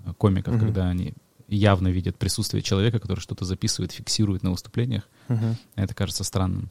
[0.06, 0.64] э, комиков, Мгм.
[0.66, 1.14] когда они
[1.48, 5.08] явно видят присутствие человека, который что-то записывает, фиксирует на выступлениях.
[5.28, 5.56] Мгм.
[5.76, 6.70] Это кажется странным.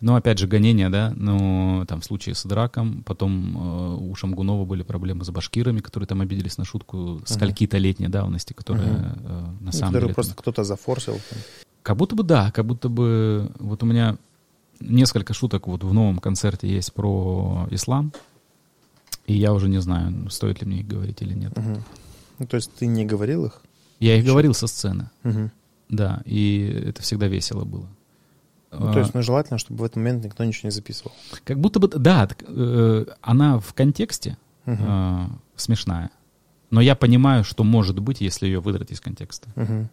[0.00, 4.64] Но опять же, гонения, да, но там в случае с драком, потом э, у Шамгунова
[4.64, 9.04] были проблемы с башкирами, которые там обиделись на шутку скольки-то летней давности, которая Мгм.
[9.24, 10.14] э, на Ну, самом деле...
[10.14, 11.14] просто кто-то зафорсил.
[11.30, 11.38] там.
[11.82, 14.16] Как будто бы да, как будто бы вот у меня
[14.78, 18.12] несколько шуток вот в новом концерте есть про ислам,
[19.26, 21.56] и я уже не знаю, стоит ли мне их говорить или нет.
[21.56, 21.82] Мгм.
[22.38, 23.62] Ну, то есть ты не говорил их?
[23.98, 25.50] Я их говорил со сцены, Мгм.
[25.88, 27.88] да, и это всегда весело было.
[28.70, 31.12] Ну, то есть, ну, желательно, чтобы в этот момент никто ничего не записывал.
[31.44, 34.36] Как будто бы, да, так, э, она в контексте
[34.66, 34.84] Мгм.
[34.86, 35.26] э,
[35.56, 36.10] смешная,
[36.70, 39.48] но я понимаю, что может быть, если ее выдрать из контекста.
[39.56, 39.88] Мгм.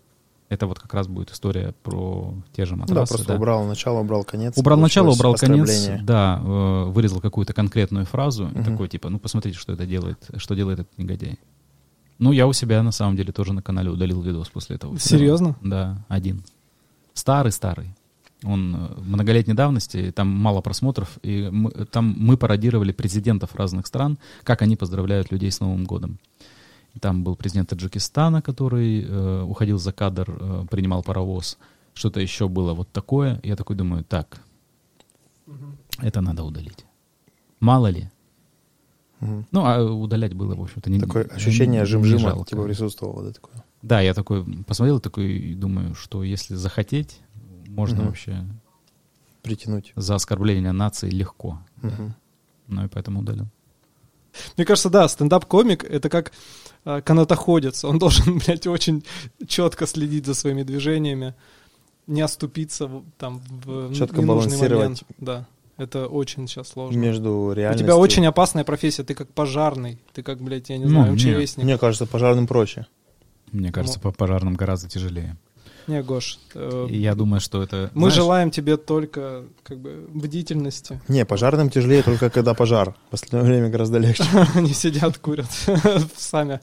[0.50, 2.94] Это вот как раз будет история про те же Ну матрасы.
[3.02, 4.54] да, просто убрал начало, убрал конец.
[4.58, 8.64] Убрал начало, убрал конец, да, э, вырезал какую-то конкретную фразу и Мгм.
[8.64, 11.40] такой типа, ну посмотрите, что это делает, что делает этот негодяй.
[12.20, 15.00] Ну я у себя на самом деле тоже на канале удалил видос после этого.
[15.00, 15.56] Серьезно?
[15.62, 16.44] Да, один.
[17.14, 17.96] Старый, старый.
[18.46, 24.18] Он э, многолетней давности, там мало просмотров, и мы, там мы пародировали президентов разных стран,
[24.44, 26.20] как они поздравляют людей с Новым годом.
[27.02, 31.58] Там был президент Таджикистана, который э, уходил за кадр, э, принимал паровоз.
[31.94, 33.40] Что-то еще было вот такое.
[33.44, 34.42] Я такой думаю, так,
[36.02, 36.86] это надо удалить.
[37.60, 38.10] Мало ли.
[39.20, 39.46] Мгм.
[39.52, 42.50] Ну, а удалять было, в общем-то, не Такое не- ощущение не жим-жима жалко.
[42.50, 43.64] типа присутствовало, да, такое.
[43.82, 47.22] Да, я такой посмотрел такой и думаю, что если захотеть,
[47.76, 48.06] можно Мгм.
[48.08, 48.46] вообще
[49.44, 49.94] Притянуть.
[49.96, 51.60] за оскорбление нации легко.
[51.82, 52.16] Мгм.
[52.68, 53.48] Ну и поэтому удалил.
[54.58, 56.32] Мне кажется, да, стендап-комик— это как
[56.86, 57.84] э, канатоходец.
[57.86, 59.04] Он должен, блядь, очень
[59.48, 61.34] четко следить за своими движениями,
[62.08, 64.70] не оступиться в- там в ненужный балансировать.
[64.84, 65.04] момент.
[65.20, 65.46] Да,
[65.78, 66.98] это очень сейчас сложно.
[67.00, 67.86] Между У реальностью...
[67.88, 71.36] тебя очень опасная профессия, ты как пожарный, ты как, блядь, я не Ну, знаю, не.
[71.44, 71.64] МЧСник.
[71.64, 72.86] Мне кажется, пожарным проще.
[73.52, 75.38] Мне кажется, по пожарным гораздо тяжелее.
[75.88, 77.92] Не, Гош, э, я думаю, что это...
[77.94, 81.00] мы знаешь, желаем тебе только как бы бдительности.
[81.08, 82.96] Не, пожарным тяжелее только когда пожар.
[83.08, 84.24] В последнее время гораздо легче.
[84.56, 85.50] Они сидят, курят
[86.16, 86.60] сами.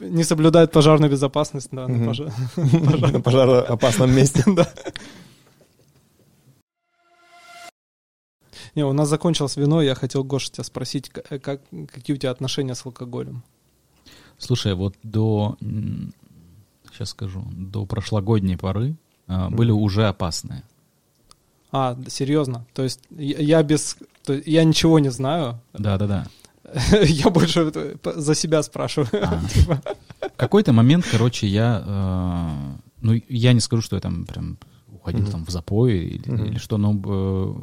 [0.00, 4.42] Не соблюдают пожарную безопасность, да, на пожароопасном месте.
[4.46, 4.66] Да.
[8.74, 11.62] Не, у нас закончилось вино, я хотел, Гоша, тебя спросить, э, как,
[11.92, 13.42] какие у тебя отношения с алкоголем?
[14.38, 15.56] Слушай, вот до...
[16.96, 17.44] Сейчас скажу.
[17.52, 18.96] До прошлогодней поры
[19.26, 20.62] а, были уже опасные.
[21.70, 22.64] А, серьезно?
[22.72, 23.98] То есть я, я без...
[24.24, 26.26] то есть я ничего не знаю, Да-да-да.
[27.02, 27.70] я больше
[28.02, 29.10] за себя спрашиваю.
[29.12, 29.40] А.
[29.54, 29.82] Типа,
[30.20, 31.82] В какой-то момент, короче, я...
[31.86, 34.56] э, ну, я не скажу, что я там прям
[34.90, 37.54] уходил там в запой или, что, но э,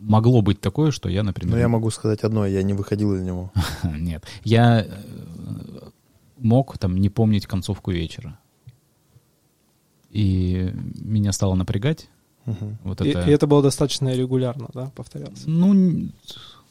[0.00, 1.54] могло быть такое, что я, например...
[1.54, 3.52] Но я могу сказать одно, я не выходил из него.
[3.84, 4.24] Нет.
[4.42, 4.88] Я э,
[6.38, 8.36] мог там не помнить концовку вечера.
[10.14, 10.70] И
[11.00, 12.08] меня стало напрягать
[12.46, 12.78] Мгм.
[12.84, 13.28] вот И, это.
[13.28, 15.42] и это было достаточно регулярно, да, повторялось?
[15.46, 16.10] Ну, ну,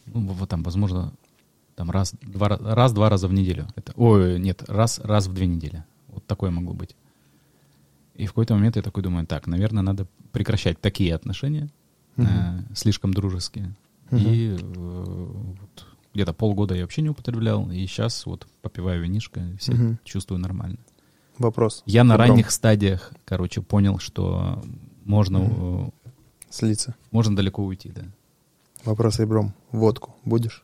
[0.05, 1.11] вот там, возможно,
[1.75, 3.67] там раз, два, ра- раз-два раза в неделю.
[3.75, 5.83] Это, ой, нет, раз, раз в две недели.
[6.07, 6.95] Вот такое могло быть.
[8.15, 11.69] И в какой-то момент я такой думаю, так, наверное, надо прекращать такие отношения,
[12.15, 12.27] Мгм.
[12.29, 13.73] э, слишком дружеские.
[14.11, 14.21] Мгм.
[14.25, 19.73] И э, вот где-то полгода я вообще не употреблял, и сейчас вот попиваю винишко, все
[19.73, 19.99] Мгм.
[20.05, 20.77] чувствую нормально.
[21.39, 21.83] Вопрос.
[21.85, 24.61] Я на ранних стадиях, короче, понял, что
[25.05, 25.91] можно,
[26.49, 26.95] Слиться.
[27.11, 28.03] можно далеко уйти, да.
[28.85, 29.53] Вопрос ребром.
[29.71, 30.63] Водку будешь?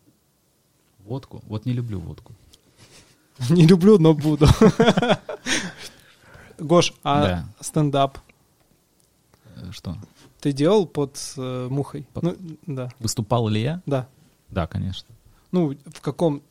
[1.06, 1.42] Водку?
[1.48, 2.34] Вот не люблю водку.
[3.50, 4.46] Не люблю, но буду.
[6.60, 7.46] Гош, а Да.
[7.62, 8.18] стендап
[9.56, 9.96] Э, Что?
[10.42, 12.06] ты делал под э, мухой?
[12.14, 12.36] Под- Ну,
[12.68, 13.82] да, Выступал ли я?
[13.86, 14.08] да.
[14.50, 15.08] Да, конечно.
[15.52, 16.44] Ну, в каком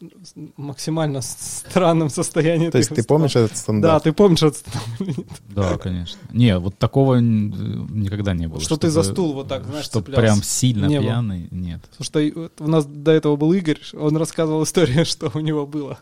[0.56, 4.02] максимально странном состоянии То есть ты помнишь этот Да, стандарт?
[4.02, 4.64] ты помнишь этот
[4.98, 5.26] нет?
[5.50, 6.18] Да, конечно.
[6.32, 8.60] Не, вот такого никогда не было.
[8.60, 10.20] Что ты за стул вот так, знаешь, цеплялся.
[10.20, 11.06] прям сильно Не было.
[11.10, 11.80] пьяный, нет.
[12.00, 16.00] Что вот у нас до этого был Игорь, он рассказывал историю, что у него было.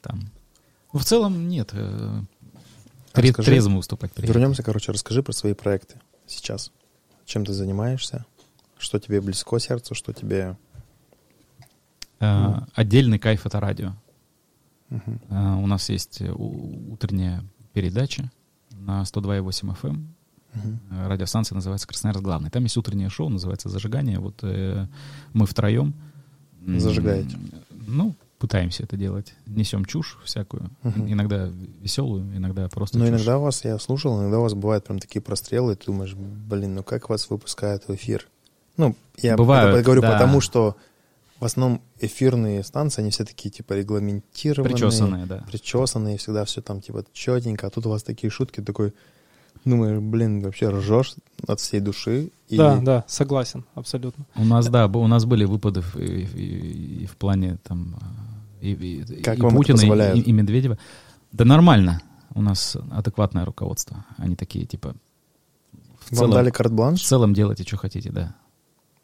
[0.00, 0.22] Там.
[0.92, 1.68] В целом нет.
[1.72, 2.20] э,
[3.12, 3.50] тре- Расскажи.
[3.50, 4.32] Трезво выступать приятно.
[4.38, 5.96] Вернемся, короче, расскажи про свои проекты
[6.26, 6.70] сейчас.
[7.26, 8.24] Чем ты занимаешься?
[8.78, 10.56] Что тебе близко сердцу, что тебе...
[12.20, 13.92] Э, Отдельный кайф— это радио.
[14.90, 17.42] Э, У нас есть э, утренняя
[17.72, 18.30] передача
[18.70, 20.06] на 102,8 FM.
[20.54, 22.50] Э, Радиостанция называется «Красноярск главный».
[22.50, 24.18] Там есть утреннее шоу, называется «Зажигание».
[24.20, 24.86] Вот э,
[25.32, 25.94] мы втроем.
[26.66, 27.36] Зажигаете.
[27.86, 29.34] Ну, пытаемся это делать.
[29.46, 30.70] Несем чушь всякую.
[30.82, 31.50] Иногда
[31.82, 33.14] веселую, иногда просто Но чушь.
[33.16, 36.14] иногда у вас, я слушал, иногда у вас бывают прям такие прострелы, и ты думаешь,
[36.14, 38.26] блин, ну как вас выпускают в эфир?
[38.76, 40.12] Ну, я Бывают, это говорю да.
[40.12, 40.76] потому, что
[41.44, 44.72] в основном эфирные станции, они все такие, типа, регламентированные.
[44.74, 45.44] Причесанные, да.
[45.46, 48.94] Причесанные, всегда все там, типа, четенько, а тут у вас такие шутки, такой,
[49.66, 51.14] думаешь, блин, вообще ржешь
[51.46, 52.30] от всей души.
[52.48, 54.24] И Да, да, согласен, абсолютно.
[54.36, 57.94] У нас, да, у нас были выпады в- и, и- и в плане там
[58.62, 59.80] и, и- Как и вам Путина,
[60.14, 60.78] и, и- и Медведева.
[61.32, 62.00] Да нормально.
[62.34, 64.04] У нас адекватное руководство.
[64.16, 64.94] Они такие, типа,
[66.00, 67.02] в Вам целом, дали в карт-бланш?
[67.02, 68.34] целом делайте, что хотите, да.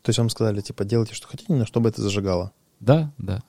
[0.03, 2.53] То есть вам сказали, типа, делайте, что хотите, но чтобы это зажигало.
[2.81, 3.43] Да, да.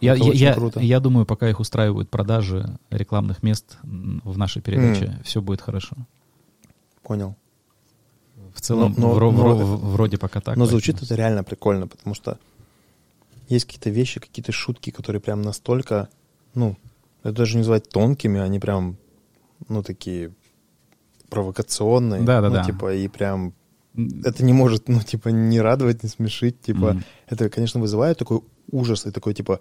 [0.00, 0.80] Я, Это я, я, круто.
[0.80, 5.96] я думаю, пока их устраивают продажи рекламных мест в нашей передаче, все будет хорошо.
[7.02, 7.34] Понял.
[8.54, 10.56] В целом, Но- но- вро- но- вро- вроде пока так.
[10.56, 12.38] Но поэтому- звучит это реально прикольно, потому что
[13.48, 16.08] есть какие-то вещи, какие-то шутки, которые прям настолько,
[16.54, 16.76] ну,
[17.22, 18.96] это даже не назвать тонкими, они прям,
[19.68, 20.32] ну, такие
[21.30, 22.22] провокационные.
[22.22, 22.60] Да-да-да.
[22.62, 23.54] Ну, типа, и прям
[24.24, 27.04] это не может, ну, типа, не радовать, не смешить, типа, Мгм.
[27.28, 28.40] это, конечно, вызывает такой
[28.70, 29.60] ужас и такой, типа,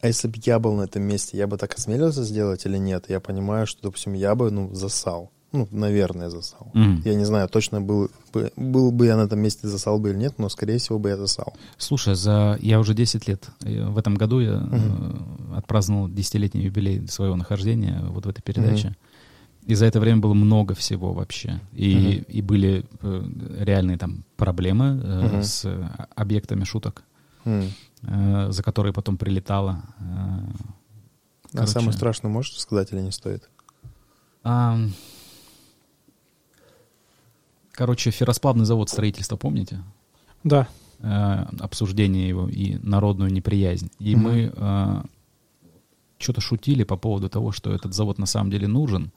[0.00, 3.06] а если бы я был на этом месте, я бы так осмелился сделать или нет?
[3.08, 5.30] Я понимаю, что, допустим, я бы, ну, засал.
[5.52, 6.70] Ну, наверное, засал.
[6.74, 7.02] Мгм.
[7.04, 10.16] Я не знаю, точно был бы, был бы я на этом месте засал бы или
[10.18, 11.54] нет, но, скорее всего, бы я засал.
[11.78, 13.48] Слушай, за я уже 10 лет.
[13.64, 18.96] э, В этом году я э, отпраздновал десятилетний юбилей своего нахождения вот в этой передаче.
[19.66, 21.60] И за это время было много всего вообще.
[21.72, 22.24] И, Мгм.
[22.28, 23.24] и были э,
[23.60, 25.42] реальные там проблемы э, Мгм.
[25.42, 27.02] с э, объектами шуток,
[27.46, 27.70] М.
[28.02, 29.82] э, за которые потом прилетало.
[31.54, 33.48] э, А самое страшное можешь сказать или не стоит?
[34.42, 34.78] А,
[37.72, 39.82] короче, ферросплавный завод строительства, помните?
[40.42, 40.68] Да.
[41.00, 43.90] э, обсуждение его и народную неприязнь.
[43.98, 44.24] И Мгм.
[44.24, 45.04] мы
[46.18, 49.10] что-то шутили по поводу того, что этот завод на самом деле нужен.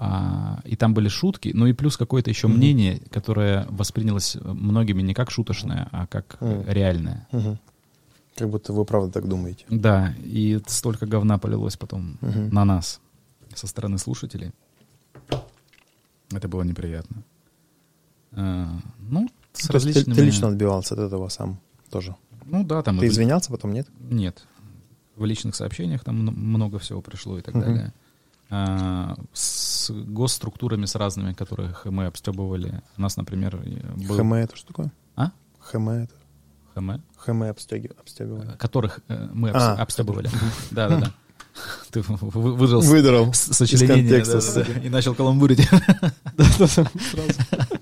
[0.00, 2.56] А, и там были шутки, ну и плюс какое-то еще Мгм.
[2.58, 6.64] мнение, которое воспринялось многими не как шуточное, а как Мгм.
[6.68, 7.26] реальное.
[7.32, 7.58] Мгм.
[8.36, 9.64] Как будто вы правда так думаете.
[9.68, 12.50] Да, и столько говна полилось потом Мгм.
[12.50, 13.00] на нас
[13.54, 14.52] со стороны слушателей.
[16.32, 17.24] Это было неприятно.
[18.32, 18.68] А,
[19.00, 20.14] ну, с То есть ты- различными...
[20.14, 21.58] ты, лично отбивался от этого сам
[21.90, 22.14] тоже.
[22.44, 22.98] Ну да, там...
[22.98, 23.88] Ты и- извинялся, потом нет?
[23.98, 24.46] Нет.
[25.16, 27.64] В личных сообщениях там мно- много всего пришло и так Мгм.
[27.64, 27.92] далее.
[28.50, 32.82] А, с госструктурами с разными, которых мы обстебывали.
[32.96, 33.56] У нас, например,
[33.96, 34.16] был...
[34.16, 34.92] ХМ это что такое?
[35.16, 35.30] А?
[35.60, 36.14] ХМ это?
[36.74, 36.90] ХМ?
[37.16, 38.56] ХМ обстеги- обстебывание.
[38.56, 39.52] Которых э, мы А.
[39.76, 40.30] обс- обстебывали.
[40.70, 41.12] Да-да-да.
[41.90, 43.32] Ты Выдрал.
[43.32, 45.66] с- сочленение контекста, да-да-да, и начал каламбурить.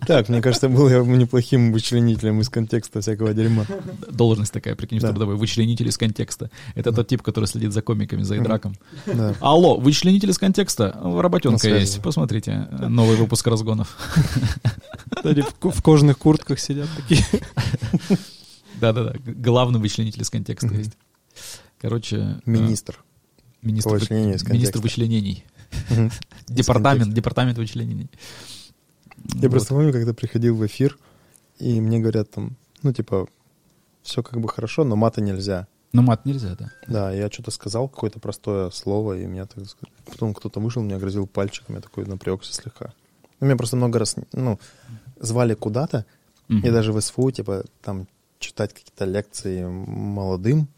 [0.06, 3.66] Так, мне кажется, был я неплохим вычленителем из контекста всякого дерьма.
[4.08, 5.08] Должность такая, прикинь, в Да.
[5.08, 5.34] трудовой.
[5.34, 6.48] Вычленитель из контекста.
[6.76, 8.76] Это тот тип, который следит за комиками, за идраком.
[9.06, 9.34] Да.
[9.40, 10.96] Алло, вычленитель из контекста.
[11.02, 12.00] Работенка есть.
[12.02, 12.68] Посмотрите.
[12.70, 13.96] Новый выпуск разгонов.
[15.60, 17.24] В, кожаных куртках сидят такие.
[18.80, 19.14] Да-да-да.
[19.24, 20.92] Главный вычленитель из контекста есть.
[21.80, 22.98] Короче, э, Министр.
[23.66, 25.44] Министр, по вы- вычленению из министр вычленений.
[26.48, 28.08] Департамент, департамент вычленений.
[29.34, 30.98] Я просто помню, когда приходил в эфир,
[31.58, 33.26] и мне говорят там, ну, типа,
[34.02, 35.66] все как бы хорошо, но мата нельзя.
[35.92, 36.70] Ну, мат нельзя, да.
[36.86, 39.64] Да, я что-то сказал, какое-то простое слово, и меня так...
[40.04, 42.92] Потом кто-то вышел, меня грозил пальчиком, я такой напрягся слегка.
[43.40, 44.58] Ну, меня просто много раз, ну,
[45.18, 46.04] звали куда-то,
[46.48, 46.64] Мгм.
[46.66, 48.06] и даже в СФУ, типа, там,
[48.38, 50.68] читать какие-то лекции молодым.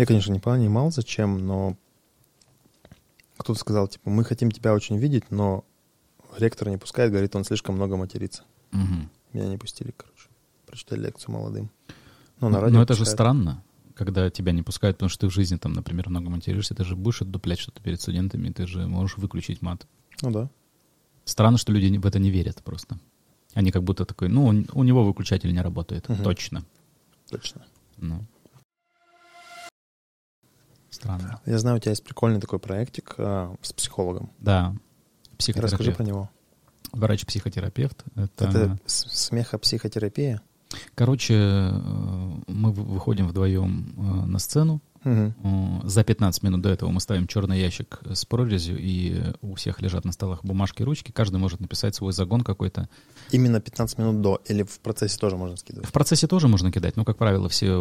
[0.00, 1.76] Я, конечно, не понимал, зачем, но
[3.36, 5.64] кто-то сказал, типа, мы хотим тебя очень видеть, но
[6.38, 8.44] ректор не пускает, говорит, он слишком много матерится.
[8.70, 9.10] Мгм.
[9.32, 10.28] Меня не пустили, короче.
[10.66, 11.70] Прочитать лекцию молодым.
[12.40, 13.62] Ну, Но на радио это же странно,
[13.94, 16.96] когда тебя не пускают, потому что ты в жизни, там, например, много материшься, ты же
[16.96, 19.86] будешь отдуплять что-то перед студентами, ты же можешь выключить мат.
[20.22, 20.50] Ну да.
[21.24, 22.98] Странно, что люди в это не верят просто.
[23.54, 26.22] Они как будто такой, ну, у- него выключатель не работает, Мгм.
[26.22, 26.64] точно.
[27.28, 27.66] Точно.
[27.98, 28.24] Ну.
[31.00, 31.40] Странно.
[31.46, 34.30] Я знаю, у тебя есть прикольный такой проектик а, с психологом.
[34.38, 34.74] Да.
[35.38, 35.96] Расскажи Психотерапевт.
[35.96, 36.30] про него.
[36.92, 38.04] Врач-психотерапевт.
[38.16, 40.42] Это, Это смехопсихотерапия?
[40.94, 41.70] Короче, э,
[42.46, 44.80] мы вы- выходим вдвоем э, на сцену.
[45.04, 45.30] Э,
[45.84, 50.04] За 15 минут до этого мы ставим черный ящик с прорезью, и у всех лежат
[50.04, 51.10] на столах бумажки и ручки.
[51.12, 52.88] Каждый может написать свой загон какой-то.
[53.30, 55.88] Именно 15 минут до, или в процессе тоже можно скидывать?
[55.88, 57.78] В процессе тоже можно кидать, но, как правило, все э,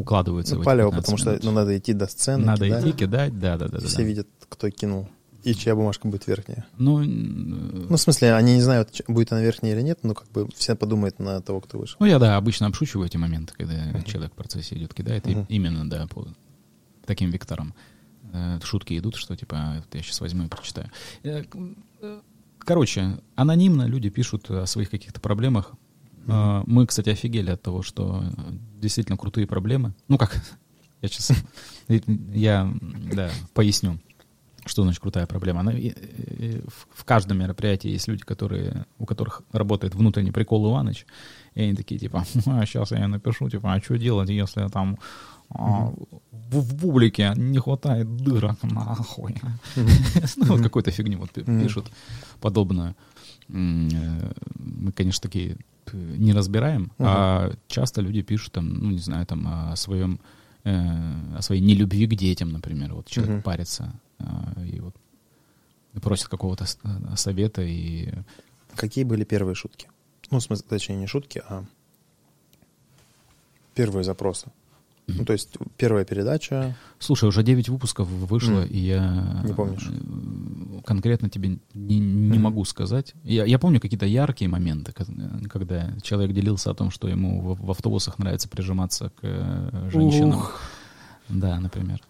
[0.00, 1.44] укладываются Ну, в палево, 15 потому что минут.
[1.44, 2.44] ну, надо идти до сцены.
[2.44, 2.84] Надо кидать.
[2.84, 3.78] идти, кидать, да, да, да.
[3.78, 4.02] И да, все да.
[4.02, 5.08] видят, кто кинул.
[5.44, 6.66] И чья бумажка будет верхняя.
[6.76, 10.28] Ну, э, Ну, в смысле, они не знают, будет она верхняя или нет, но как
[10.32, 11.96] бы все подумают на того, кто вышел.
[12.00, 14.02] ну, я, да, обычно обшучиваю эти моменты, когда Мгм.
[14.02, 15.46] человек в процессе идет, кидает, и Мгм.
[15.48, 16.26] именно, да, по
[17.06, 17.74] таким векторам.
[18.32, 20.90] Э, Шутки идут, что типа, «А, вот я сейчас возьму и прочитаю.
[21.22, 21.42] Э,
[22.02, 22.20] э,
[22.58, 25.72] Короче, анонимно люди пишут о своих каких-то проблемах.
[26.26, 28.24] Э, Мы, кстати, офигели от того, что
[28.80, 29.94] действительно крутые проблемы.
[30.08, 30.34] Ну как,
[31.02, 31.32] я сейчас,
[31.88, 32.70] я,
[33.12, 33.98] да, поясню,
[34.66, 35.60] что значит крутая проблема.
[35.60, 41.06] Она, в каждом мероприятии есть люди, которые, у которых работает внутренний прикол Иваныч,
[41.54, 44.98] и они такие, типа, а сейчас я напишу, типа, а что делать, если там
[45.50, 45.92] а,
[46.30, 49.36] в, в публике не хватает дырок, нахуй.
[50.36, 51.86] Ну, вот какую-то фигню вот пишут
[52.40, 52.94] подобную.
[53.48, 55.56] Э, Мы, конечно, такие
[55.92, 60.18] не разбираем, а часто люди пишут там, ну, не знаю, там о своем,
[60.64, 62.94] э, о своей нелюбви к детям, например.
[62.94, 64.96] Вот человек парится а, и вот
[66.02, 68.12] просит какого-то э, совета и
[68.76, 69.88] Какие были первые шутки?
[70.30, 71.64] Ну, в смысле, точнее, не шутки, а
[73.74, 74.50] первые запросы.
[75.08, 76.74] Ну, то есть первая передача.
[76.98, 78.66] Слушай, уже 9 выпусков вышло, М.
[78.66, 79.42] и я...
[79.44, 79.88] Не помнишь?
[79.88, 82.42] э, Конкретно тебе не, не Мгм.
[82.42, 83.14] могу сказать.
[83.22, 85.06] Я, я помню какие-то яркие моменты, ко-
[85.48, 90.38] когда человек делился о том, что ему в, в автобусах нравится прижиматься к э, женщинам.
[90.38, 90.60] Ух.
[91.28, 92.00] Да, например.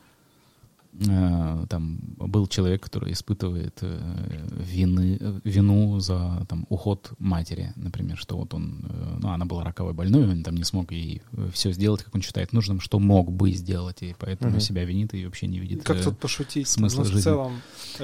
[1.09, 8.16] Э, Там был человек, который испытывает э, вины, э, вину за там, уход матери, например,
[8.16, 8.86] что вот он,
[9.20, 11.20] ну, она была раковой больной, он там не смог ей
[11.52, 14.60] все сделать, как он считает нужным, что мог бы сделать, и поэтому Мгм.
[14.60, 15.82] себя винит и вообще не видит.
[15.85, 16.66] Как э, тут пошутить?
[16.68, 17.20] смысла Ну, в жизни.
[17.23, 17.52] целом...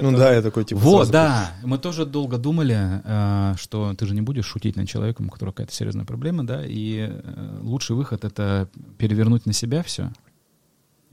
[0.01, 0.81] Ну это- да, я такой типа.
[0.81, 1.53] вот, да.
[1.65, 5.53] Мы тоже долго думали, э, что ты же не будешь шутить над человеком, у которого
[5.53, 10.13] какая-то серьезная проблема, да, и э, лучший выход— это перевернуть на себя все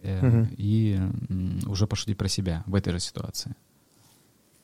[0.03, 0.49] Мгм.
[0.57, 0.99] и
[1.67, 3.55] уже пошутить про себя в этой же ситуации.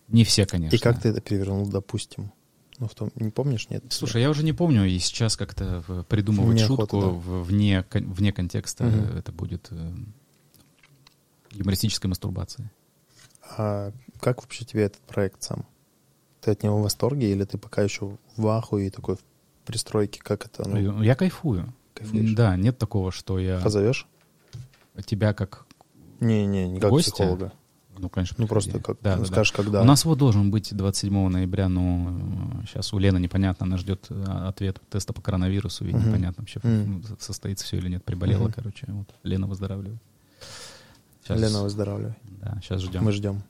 [0.08, 0.76] Не все, конечно.
[0.76, 2.32] И как ты это перевернул, допустим?
[2.78, 3.84] Ну, в том, не помнишь, нет?
[3.90, 7.08] Слушай, я уже не помню, и сейчас как-то придумывать Неохота, шутку да.
[7.08, 9.94] в- вне, вне контекста э, это будет э,
[11.52, 12.70] юмористической мастурбацией.
[13.58, 15.66] А как вообще тебе этот проект сам?
[16.42, 19.20] Ты от него в восторге или ты пока еще в ахуе такой в
[19.66, 20.20] пристройке?
[20.22, 20.68] Как это?
[20.68, 21.74] Ну, Я кайфую.
[21.94, 22.34] кайфуешь?
[22.34, 24.08] Да, нет такого, что я Позовешь?
[25.02, 25.66] Тебя как
[26.20, 27.12] Не-не, не как Гостя?
[27.12, 27.52] психолога.
[27.98, 28.36] Ну, конечно.
[28.38, 29.34] Ну, просто как Да, ну, да, да.
[29.34, 29.82] скажешь, когда.
[29.82, 34.24] У нас вот должен быть 27 ноября, но сейчас у Лены непонятно, она ждет э,
[34.48, 36.08] ответ теста по коронавирусу, и Мгм.
[36.10, 38.52] непонятно вообще, ну, состоится все или нет, приболела, Мгм.
[38.54, 38.86] короче.
[38.90, 39.08] Вот.
[39.24, 40.02] Лена выздоравливает.
[41.26, 42.16] Щас- Лена, выздоравливай.
[42.42, 43.04] Да, сейчас ждем.
[43.04, 43.42] Мы ждем.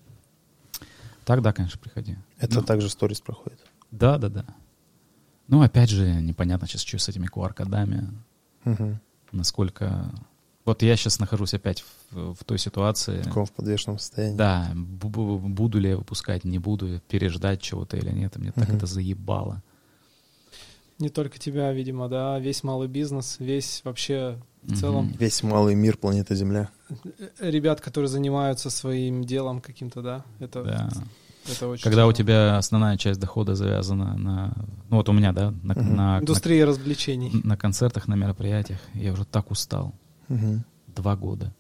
[1.25, 2.15] Так, да, конечно, приходи.
[2.37, 3.59] Это Ну, также сторис проходит.
[3.89, 4.45] Да, да, да.
[5.47, 8.09] Ну, опять же, непонятно сейчас, что с этими QR-кодами,
[8.63, 8.99] Мгм.
[9.31, 10.11] насколько...
[10.65, 13.21] Вот я сейчас нахожусь опять в, в той ситуации.
[13.21, 14.35] В таком в подвешенном состоянии.
[14.35, 18.35] Да, бу- бу- буду ли я выпускать, не буду, переждать чего-то или нет.
[18.37, 19.61] Мне так это заебало.
[20.97, 25.97] Не только тебя, видимо, да, весь малый бизнес, весь вообще в целом Весь малый мир
[25.97, 26.69] планеты Земля.
[27.19, 30.89] э, ребят, которые занимаются своим делом каким-то, да, это, Да.
[31.51, 32.25] это очень Когда у тяжело.
[32.25, 34.53] тебя основная часть дохода завязана на...
[34.89, 37.29] Ну вот у меня, да, на, на, развлечений.
[37.43, 39.93] на- на концертах, на мероприятиях, я уже так устал.
[40.29, 40.63] Мгм.
[40.87, 41.53] два года.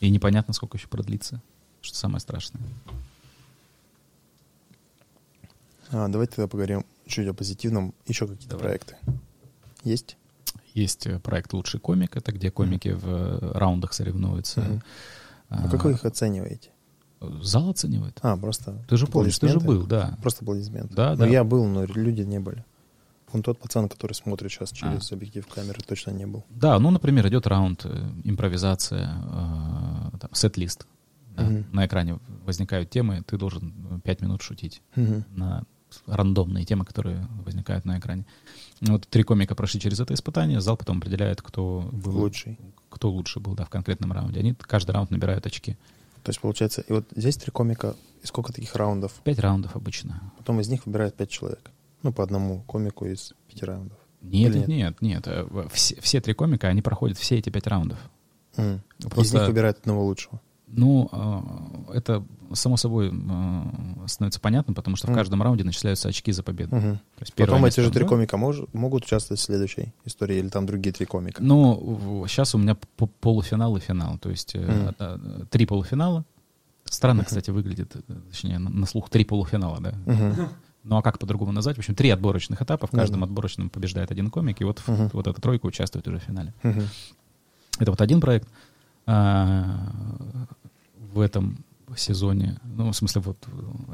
[0.00, 1.40] И непонятно, сколько еще продлится.
[1.80, 2.62] Что самое страшное.
[5.90, 7.94] А, давайте тогда поговорим чуть о позитивном.
[8.06, 8.64] Еще какие-то Давай.
[8.64, 8.96] проекты.
[9.84, 10.16] Есть?
[10.74, 14.60] Есть э, проект «Лучший комик», это где комики в э, раундах соревнуются.
[14.60, 14.82] Мгм.
[15.48, 16.70] А, А как вы их оцениваете?
[17.40, 18.18] Зал оценивает.
[18.22, 20.18] А, просто Ты же помнишь, ты же был, да.
[20.20, 20.94] Просто аплодисменты.
[20.94, 21.26] Да, Ну, да.
[21.26, 22.64] я был, но люди не были.
[23.32, 24.76] Он тот пацан, который смотрит сейчас А.
[24.76, 26.44] через объектив камеры, точно не был.
[26.50, 29.08] Да, ну, например, идет раунд, э, импровизация,
[30.12, 30.86] э, там, сет-лист.
[31.36, 31.42] Да.
[31.44, 31.66] Мгм.
[31.72, 35.24] На экране возникают темы, ты должен пять минут шутить Мгм.
[35.34, 35.64] на
[36.06, 38.24] рандомные темы, которые возникают на экране.
[38.80, 42.58] Вот три комика прошли через это испытание, зал потом определяет, кто был Лучший.
[42.90, 44.40] кто лучше был да, в конкретном раунде.
[44.40, 45.76] Они каждый раунд набирают очки.
[46.22, 49.12] То есть, получается, и вот здесь три комика, и сколько таких раундов?
[49.24, 50.32] Пять раундов обычно.
[50.38, 51.70] Потом из них выбирают пять человек.
[52.06, 53.98] Ну, по одному комику из пяти раундов.
[54.22, 55.26] Нет, Или нет, нет, нет.
[55.26, 57.98] Э, в- Все, все три комика, они проходят все эти пять раундов.
[58.56, 58.80] М.
[59.00, 60.40] Просто- Из них выбирают одного лучшего.
[60.68, 63.08] Ну, э, это само собой
[64.06, 65.18] становится понятно, потому что в Мгм.
[65.18, 66.76] каждом раунде начисляются очки за победу.
[66.76, 66.96] Мгм.
[66.98, 70.64] То есть Потом эти же три комика мож- могут участвовать в следующей истории, или там
[70.66, 71.42] другие три комика.
[71.42, 72.76] Ну, сейчас у меня
[73.20, 74.18] полуфинал и финал.
[74.18, 76.24] То есть э, три полуфинала.
[76.84, 77.26] Странно, Мгм.
[77.26, 78.00] кстати, выглядит, э,
[78.30, 79.92] точнее, на, слух три полуфинала, да.
[80.06, 80.34] Мгм.
[80.88, 81.74] Ну а как по-другому назвать?
[81.76, 82.86] В общем, три отборочных этапа.
[82.86, 83.24] В каждом Мгм.
[83.30, 85.10] отборочном побеждает один комик, и вот Мгм.
[85.12, 86.54] вот эта тройка участвует уже в финале.
[86.62, 86.82] Мгм.
[87.80, 88.48] Это вот один проект.
[89.06, 89.92] А,
[91.12, 91.58] в этом
[91.96, 93.38] сезоне, ну, в смысле, вот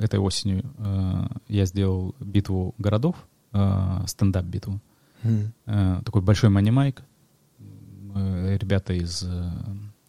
[0.00, 3.16] этой осенью э, я сделал битву городов,
[3.52, 4.80] э, стендап-битву.
[5.22, 5.52] Мгм.
[5.66, 7.02] Э, такой большой мани-майк.
[8.14, 9.22] Э, ребята из...
[9.22, 9.50] э,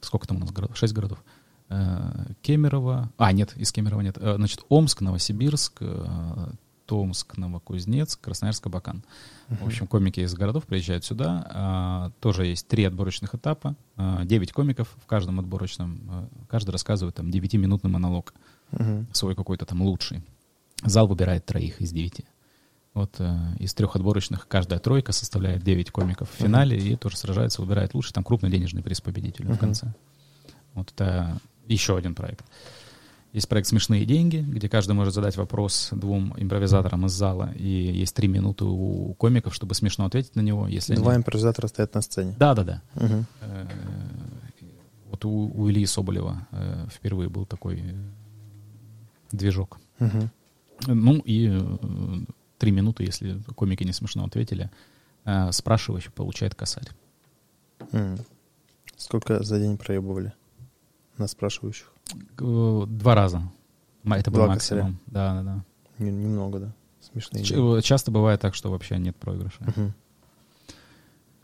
[0.01, 0.77] сколько там у нас городов?
[0.77, 1.23] Шесть городов.
[1.69, 3.09] Э, Кемерово...
[3.17, 4.17] А, нет, из Кемерово нет.
[4.19, 6.47] Э, значит, Омск, Новосибирск, э,
[6.85, 9.03] Томск, Новокузнецк, Красноярск, Абакан.
[9.49, 11.47] В общем, комики из городов приезжают сюда.
[11.49, 13.75] А, тоже есть три отборочных этапа.
[13.95, 15.99] А, Девять комиков в каждом отборочном.
[16.09, 18.33] а, Каждый рассказывает там девятиминутный монолог.
[18.71, 19.07] Мгм.
[19.13, 20.21] Свой какой-то там лучший.
[20.83, 22.25] Зал выбирает троих из девяти.
[22.93, 27.61] Вот э, из трех отборочных каждая тройка составляет 9 комиков в финале и тоже сражается,
[27.61, 28.13] выбирает лучший.
[28.13, 29.57] Там крупный денежный приз победителю в Мгм.
[29.59, 29.93] конце.
[30.75, 32.45] Вот это еще один проект.
[33.33, 38.15] Есть проект «Смешные деньги», где каждый может задать вопрос двум импровизаторам из зала, и есть
[38.15, 40.67] три минуты у комиков, чтобы смешно ответить на него.
[40.67, 42.35] Если Два они- импровизатора стоят на сцене.
[42.37, 42.81] Да-да-да.
[42.95, 43.65] Э,
[45.09, 47.93] Вот у, у Ильи Соболева э, впервые был такой э,
[49.31, 49.79] движок.
[49.99, 50.29] Мгм.
[50.87, 51.59] Ну и
[52.59, 54.69] три минуты, если комики не смешно ответили,
[55.51, 56.89] спрашивающий получает косарь.
[58.97, 60.33] Сколько за день проебывали
[61.17, 61.92] на спрашивающих?
[62.37, 63.41] Два раза.
[64.05, 64.97] Это был Два максимум.
[65.07, 65.63] Да, да, да.
[66.03, 66.73] Не- Немного, да.
[67.01, 67.43] Смешные.
[67.43, 69.93] Ч- Часто бывает так, что вообще нет проигрыша.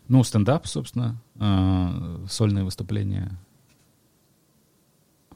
[0.08, 3.32] Ну, стендап, собственно, э, сольные выступления,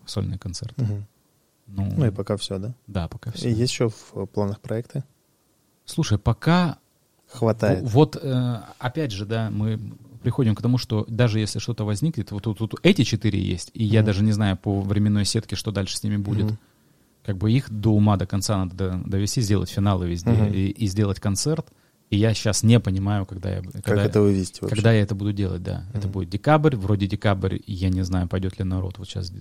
[0.05, 1.05] сольные концерты.
[1.67, 2.73] Ну, Ну и пока все, да?
[2.87, 3.49] да, пока И все.
[3.49, 5.03] есть еще в планах проекты?
[5.85, 6.77] Слушай, пока
[7.27, 7.83] Хватает.
[7.83, 9.79] Вот, э, опять же, да, мы
[10.23, 13.83] приходим к тому, что даже если что-то возникнет, вот тут, тут эти четыре есть, и
[13.83, 14.05] я Мгм.
[14.07, 16.45] даже не знаю по временной сетке, что дальше с ними будет.
[16.45, 16.57] Мгм.
[17.25, 20.51] Как бы их до ума, до конца надо до- довести, сделать финалы везде Мгм.
[20.53, 21.67] и, и сделать концерт.
[22.09, 24.75] И я сейчас не понимаю, когда я, Как когда, это вывести вообще?
[24.75, 25.85] когда я это буду делать, да.
[25.93, 26.11] Это Мгм.
[26.11, 28.97] будет декабрь, вроде декабрь, я не знаю, пойдет ли народ.
[28.99, 29.31] Вот сейчас,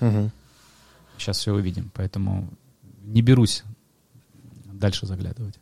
[0.00, 0.30] Мгм.
[1.18, 1.90] сейчас все увидим.
[1.94, 2.48] Поэтому
[3.04, 3.64] не берусь
[4.72, 5.58] дальше заглядывать.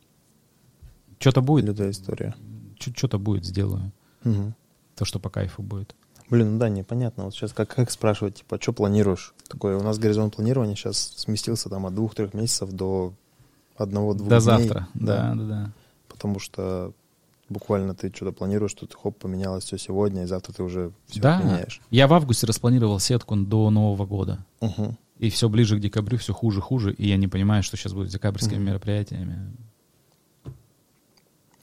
[1.19, 2.35] Что-то будет, Лютая история.
[2.79, 3.91] что-то будет, сделаю.
[4.31, 4.55] Мгм.
[4.95, 5.95] То, что по кайфу будет.
[6.29, 7.23] Блин, ну да, непонятно.
[7.25, 9.33] Вот сейчас как, как спрашивать, типа, что планируешь?
[9.47, 13.13] Такое, у нас горизонт планирования сейчас сместился там от двух-трех месяцев до
[13.77, 14.41] одного-двух До дней.
[14.41, 14.87] завтра.
[14.93, 15.71] Да, да, да.
[16.09, 16.91] Потому что
[17.47, 21.41] буквально ты что-то планируешь, тут хоп, поменялось все сегодня, и завтра ты уже все Да.
[21.41, 21.79] меняешь.
[21.91, 24.39] Я в августе распланировал сетку до Нового года.
[24.59, 24.97] Мгм.
[25.19, 26.93] И все ближе к декабрю, все хуже, хуже.
[26.93, 28.65] И я не понимаю, что сейчас будет с декабрьскими Мгм.
[28.65, 29.53] мероприятиями.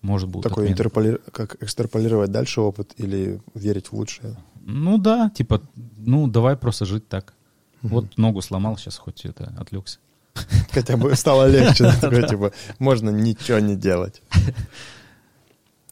[0.05, 4.37] Может, будут Такой интерполи- как экстраполировать дальше опыт или верить в лучшее.
[4.61, 5.63] Ну да, типа,
[5.97, 7.33] ну давай просто жить так.
[7.81, 7.95] Мгм.
[7.95, 9.99] Вот ногу сломал, сейчас хоть это отвлекся.
[10.73, 11.85] Хотя бы стало легче.
[11.85, 14.21] да, такое, Типа, можно ничего не делать.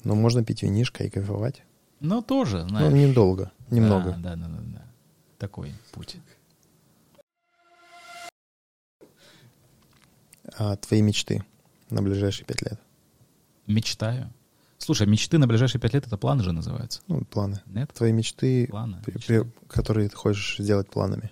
[0.05, 1.63] Но можно пить винишко и кайфовать.
[2.01, 2.93] Но тоже, Ну, знаешь.
[2.93, 4.11] недолго, немного.
[4.19, 4.83] Да, да, да, да, да.
[5.39, 6.17] Такой путь.
[10.59, 11.43] А твои мечты
[11.89, 12.79] на ближайшие пять лет?
[13.67, 14.33] Мечтаю.
[14.79, 17.01] Слушай, мечты на ближайшие пять лет это планы же называются.
[17.07, 17.61] Ну, планы.
[17.67, 17.93] Нет?
[17.95, 19.01] Твои мечты, Планы.
[19.05, 19.45] при- мечты.
[19.45, 21.31] при- которые ты хочешь сделать планами.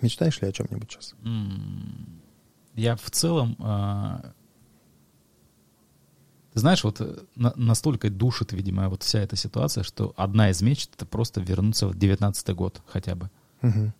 [0.00, 1.14] Мечтаешь ли о чем-нибудь сейчас?
[1.24, 2.20] М,
[2.74, 4.32] Я в целом а,
[6.54, 10.60] Ты знаешь, вот э, на- настолько душит, видимо, вот вся эта ситуация, что одна из
[10.60, 13.30] мечт— это просто вернуться в 19 год хотя бы.
[13.62, 13.94] Мгм.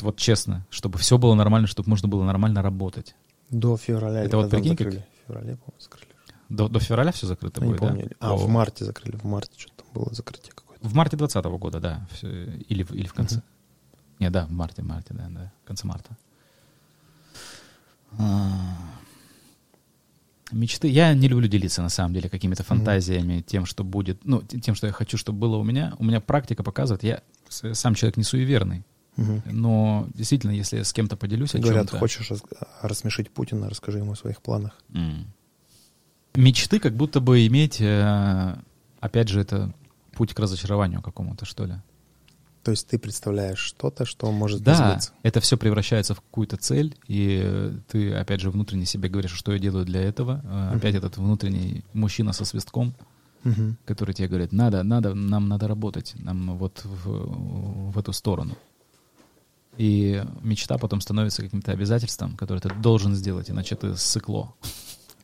[0.00, 3.16] Вот честно, чтобы все было нормально, чтобы можно было нормально работать.
[3.50, 4.22] До февраля.
[4.22, 5.06] Это вот прикинь, как- закрыли?
[5.26, 6.10] Феврале, по-моему, закрыли.
[6.48, 7.88] До, до февраля все закрыто Я не будет, да?
[7.88, 8.10] помню.
[8.20, 9.16] А, О, в марте закрыли.
[9.16, 10.86] В марте что-то там было закрытие какое-то.
[10.86, 12.06] В марте 2020 года, да.
[12.22, 13.36] Или, в- или в конце.
[13.36, 13.44] Мгм.
[14.20, 15.52] Не, да, в марте, марте, да, да.
[15.64, 16.16] В конце марта.
[18.18, 18.76] А,
[20.52, 20.86] Мечты.
[20.88, 24.86] Я не люблю делиться, на самом деле, какими-то фантазиями, тем, что будет, ну, тем, что
[24.86, 25.94] я хочу, чтобы было у меня.
[25.98, 28.84] У меня практика показывает, я сам человек не суеверный,
[29.16, 31.98] Но действительно, если я с кем-то поделюсь о Говорят, чем-то...
[31.98, 32.42] хочешь рас-
[32.82, 34.72] рассмешить Путина, расскажи ему о своих планах.
[34.94, 35.26] М.
[36.34, 38.56] Мечты как будто бы иметь, э,
[39.00, 39.72] опять же, это
[40.12, 41.74] путь к разочарованию какому-то, что ли.
[42.62, 45.12] То есть ты представляешь что-то, что может Да, сбыться.
[45.22, 49.52] это все превращается в какую-то цель, и э, ты, опять же, внутренне себе говоришь, что
[49.52, 50.42] я делаю для этого.
[50.44, 50.76] Мгм.
[50.76, 52.92] Опять этот внутренний мужчина со свистком,
[53.44, 53.76] Мгм.
[53.86, 58.56] который тебе говорит, надо, надо, нам надо работать, нам вот в, в эту сторону.
[59.76, 64.54] И мечта потом становится каким-то обязательством, которое ты должен сделать, иначе ты сыкло.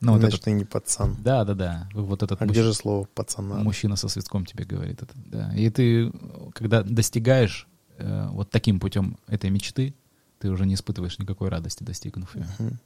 [0.01, 1.15] Ну, вот Значит, этот- ты не пацан.
[1.23, 1.89] да, да, да.
[1.93, 3.55] Вот этот А мужч- где же слово пацана?
[3.55, 5.13] мужчина со свистком тебе говорит это.
[5.15, 5.53] Да.
[5.55, 6.11] И ты,
[6.53, 7.67] когда достигаешь
[7.97, 9.93] э, вот таким путем этой мечты,
[10.39, 12.45] ты уже не испытываешь никакой радости, достигнув ее.
[12.59, 12.79] Мгм.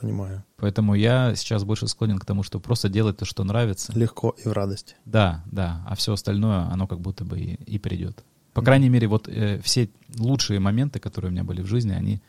[0.00, 0.44] Понимаю.
[0.56, 3.92] Поэтому я сейчас больше склонен к тому, чтобы просто делать то, что нравится.
[3.94, 4.96] Легко и в радости.
[5.04, 5.84] Да, да.
[5.86, 8.24] А все остальное, оно как будто бы и, и придет.
[8.52, 12.20] По крайней мере, вот э, все лучшие моменты, которые у меня были в жизни, они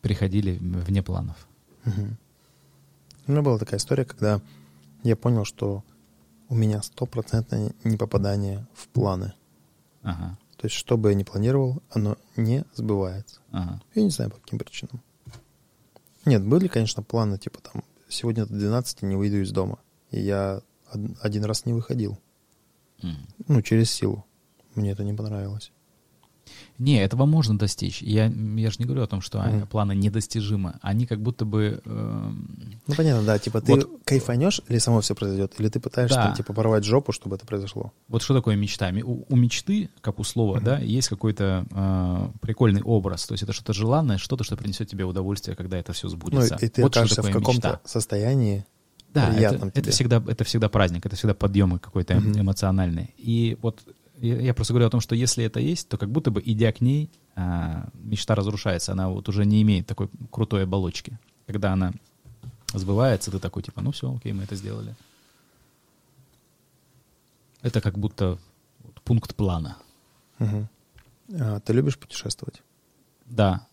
[0.00, 1.46] приходили вне планов.
[1.84, 2.16] Мгм.
[3.26, 4.40] У меня была такая история, когда
[5.02, 5.84] я понял, что
[6.48, 9.32] у меня стопроцентное непопадание в планы.
[10.02, 13.40] Ага, То есть, что бы я ни планировал, оно не сбывается.
[13.52, 13.80] ага.
[13.94, 15.00] Я не знаю, по каким причинам.
[16.24, 19.78] Нет, были, конечно, планы, типа там, сегодня до 12 не выйду из дома.
[20.10, 20.60] И я
[20.92, 22.18] од- один раз не выходил.
[23.02, 23.16] М.
[23.48, 24.24] Ну, через силу.
[24.74, 25.70] Мне это не понравилось.
[26.78, 28.02] Не, этого можно достичь.
[28.02, 29.66] Я, я же не говорю о том, что Мгм.
[29.68, 30.74] планы недостижимы.
[30.82, 31.80] Они как будто бы...
[31.84, 36.16] эм, Ну, понятно, да, типа ты Вот- кайфанешь, или само все произойдет, или ты пытаешься,
[36.16, 36.32] Да.
[36.34, 37.92] типа, порвать жопу, чтобы это произошло.
[38.08, 38.90] Вот что такое мечта?
[39.04, 40.64] У, у мечты, как у слова, Мгм.
[40.64, 43.26] да, есть какой-то э, прикольный образ.
[43.26, 46.56] То есть это что-то желанное, что-то, что принесет тебе удовольствие, когда это все Ну, сбудется.
[46.56, 47.80] и ты вот что окажешься в каком-то мечта.
[47.84, 48.64] состоянии,
[49.14, 49.92] Да, это, приятном это тебе.
[49.92, 52.40] всегда, это всегда праздник, это всегда подъемы какой-то Мгм.
[52.40, 53.14] эмоциональный.
[53.18, 53.80] И вот
[54.22, 56.72] я, я просто говорю о том, что если это есть, то как будто бы, идя
[56.72, 61.18] к ней, а, мечта разрушается, она вот уже не имеет такой крутой оболочки.
[61.46, 61.92] Когда она
[62.72, 64.94] сбывается, ты такой, типа, ну все, окей, мы это сделали.
[67.62, 68.38] Это как будто
[68.84, 69.76] вот пункт плана.
[70.38, 70.68] Мгм.
[71.40, 72.62] А, ты любишь путешествовать?
[73.26, 73.66] Да.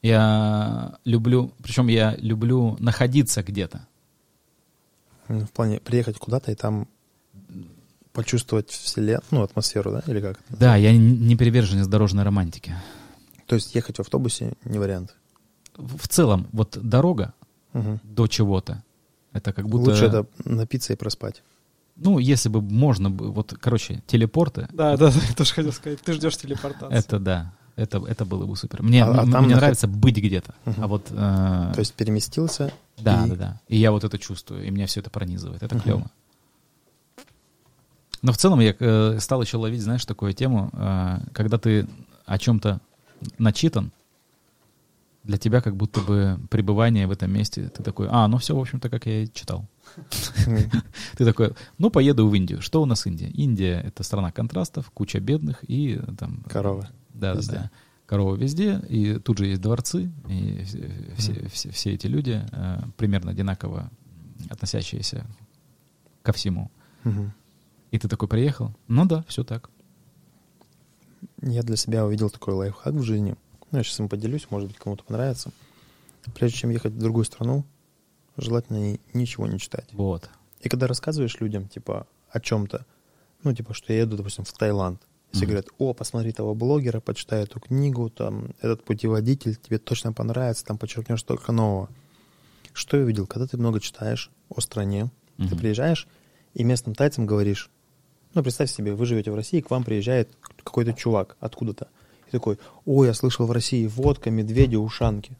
[0.00, 3.86] Я люблю, причем я люблю находиться где-то.
[5.28, 6.88] М, В плане приехать куда-то и там
[8.12, 10.38] почувствовать вселенную, ну, атмосферу, да, или как?
[10.50, 12.74] Да, я не приверженец дорожной романтики.
[13.46, 15.14] То есть ехать в автобусе не вариант.
[15.76, 17.32] В целом, вот дорога
[17.72, 18.00] Мгм.
[18.04, 18.82] до чего-то,
[19.32, 19.90] это как будто...
[19.90, 21.42] Лучше это напиться и проспать.
[21.96, 26.00] Ну, если бы можно, бы, вот, короче, телепорты, Да, да, да, я тоже хотел сказать.
[26.00, 26.94] Ты ждешь телепортации.
[26.96, 28.82] это да, это, это было бы супер.
[28.82, 30.84] Мне, А- а там мне наход- нравится быть где-то, Мгм.
[30.84, 31.06] а вот...
[31.10, 31.14] э,
[31.74, 32.72] То есть переместился.
[32.98, 33.60] Да, и- да, да.
[33.68, 35.62] И я вот это чувствую, и меня все это пронизывает.
[35.62, 35.82] Это Мгм.
[35.84, 36.10] клево.
[38.22, 41.86] Но в целом я э, стал еще ловить, знаешь, такую тему, э, когда ты
[42.24, 42.80] о чем-то
[43.38, 43.92] начитан,
[45.24, 48.60] для тебя как будто бы пребывание в этом месте, ты такой, а, ну все, в
[48.60, 49.68] общем-то, как я и читал.
[51.16, 52.60] Ты такой, ну поеду в Индию.
[52.62, 53.28] Что у нас Индия?
[53.28, 56.42] Индия— это страна контрастов, куча бедных и там...
[56.48, 56.88] Коровы.
[57.14, 57.70] Да, да, да.
[58.06, 62.78] Коровы везде, и тут же есть дворцы, и все, все- все- все эти люди э,
[62.96, 63.90] примерно одинаково
[64.50, 65.24] относящиеся
[66.22, 66.70] ко всему.
[67.92, 68.72] И ты такой приехал?
[68.88, 69.70] Ну да, все так.
[71.42, 73.36] Я для себя увидел такой лайфхак в жизни.
[73.70, 75.52] Ну, я сейчас им поделюсь, может быть, кому-то понравится.
[76.34, 77.64] Прежде чем ехать в другую страну,
[78.36, 79.88] желательно ни- ничего не читать.
[79.92, 80.28] Вот.
[80.60, 82.86] И когда рассказываешь людям, типа, о чем-то,
[83.42, 85.00] ну, типа, что я еду, допустим, в Таиланд,
[85.32, 85.46] все Мгм.
[85.48, 90.78] говорят, о, посмотри того блогера, почитай эту книгу, там, этот путеводитель, тебе точно понравится, там
[90.78, 91.88] подчеркнешь столько нового.
[92.72, 93.26] Что я видел?
[93.26, 95.58] Когда ты много читаешь о стране, ты Мгм.
[95.58, 96.06] приезжаешь
[96.54, 97.70] и местным тайцам говоришь,
[98.34, 100.30] ну, представь себе, вы живете в России, к вам приезжает
[100.62, 101.88] какой-то чувак откуда-то.
[102.28, 105.36] И такой, о, я слышал в России водка, медведи, ушанки.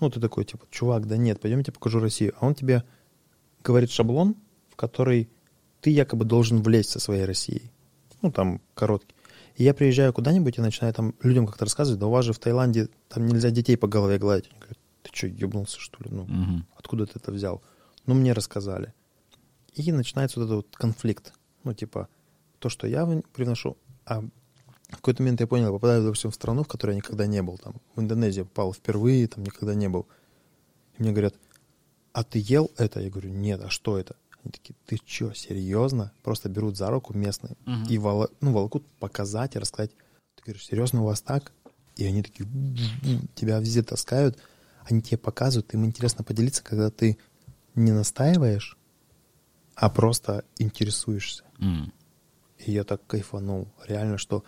[0.00, 2.34] Ну, ты такой, типа, чувак, да нет, пойдемте покажу Россию.
[2.40, 2.82] А он тебе
[3.62, 4.34] говорит шаблон,
[4.70, 5.28] в который
[5.82, 7.70] ты якобы должен влезть со своей Россией.
[8.22, 9.14] Ну, там, короткий.
[9.56, 12.38] И я приезжаю куда-нибудь и начинаю там людям как-то рассказывать, да у вас же в
[12.38, 14.48] Таиланде там нельзя детей по голове гладить.
[14.50, 16.10] Они говорят, ты что, ебнулся, что ли?
[16.10, 16.66] Ну, Мгм.
[16.76, 17.62] откуда ты это взял?
[18.06, 18.92] ну, мне рассказали.
[19.74, 21.32] И начинается вот этот вот конфликт.
[21.62, 22.08] Ну, типа,
[22.60, 23.76] то, что я привношу,
[24.06, 27.26] а в какой-то момент я понял, я попадаю, допустим, в страну, в которой я никогда
[27.26, 27.58] не был.
[27.58, 30.06] Там, в Индонезию попал впервые, там никогда не был.
[30.98, 31.34] И мне говорят,
[32.12, 33.00] а ты ел это?
[33.00, 34.16] Я говорю, нет, а что это?
[34.42, 36.12] Они такие, ты что, серьезно?
[36.22, 37.84] Просто берут за руку местные Мгм.
[37.84, 39.90] и воло- ну, волокут показать и рассказать.
[40.36, 41.52] Ты говоришь, серьезно, у вас так?
[41.96, 42.48] И они такие,
[43.34, 44.38] тебя везде таскают,
[44.84, 47.16] они тебе показывают, им интересно поделиться, когда ты
[47.74, 48.76] не настаиваешь,
[49.76, 51.44] а просто интересуешься.
[51.58, 51.92] М.
[52.66, 53.68] И я так кайфанул.
[53.86, 54.44] Реально, что...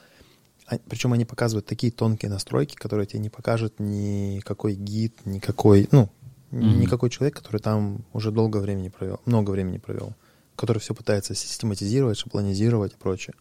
[0.89, 6.11] причем они показывают такие тонкие настройки, которые тебе не покажет никакой гид, никакой, ну,
[6.51, 6.81] Мгм.
[6.81, 10.15] никакой человек, который там уже долго времени провел, много времени провел,
[10.55, 13.35] который все пытается систематизировать, шаблонизировать и прочее.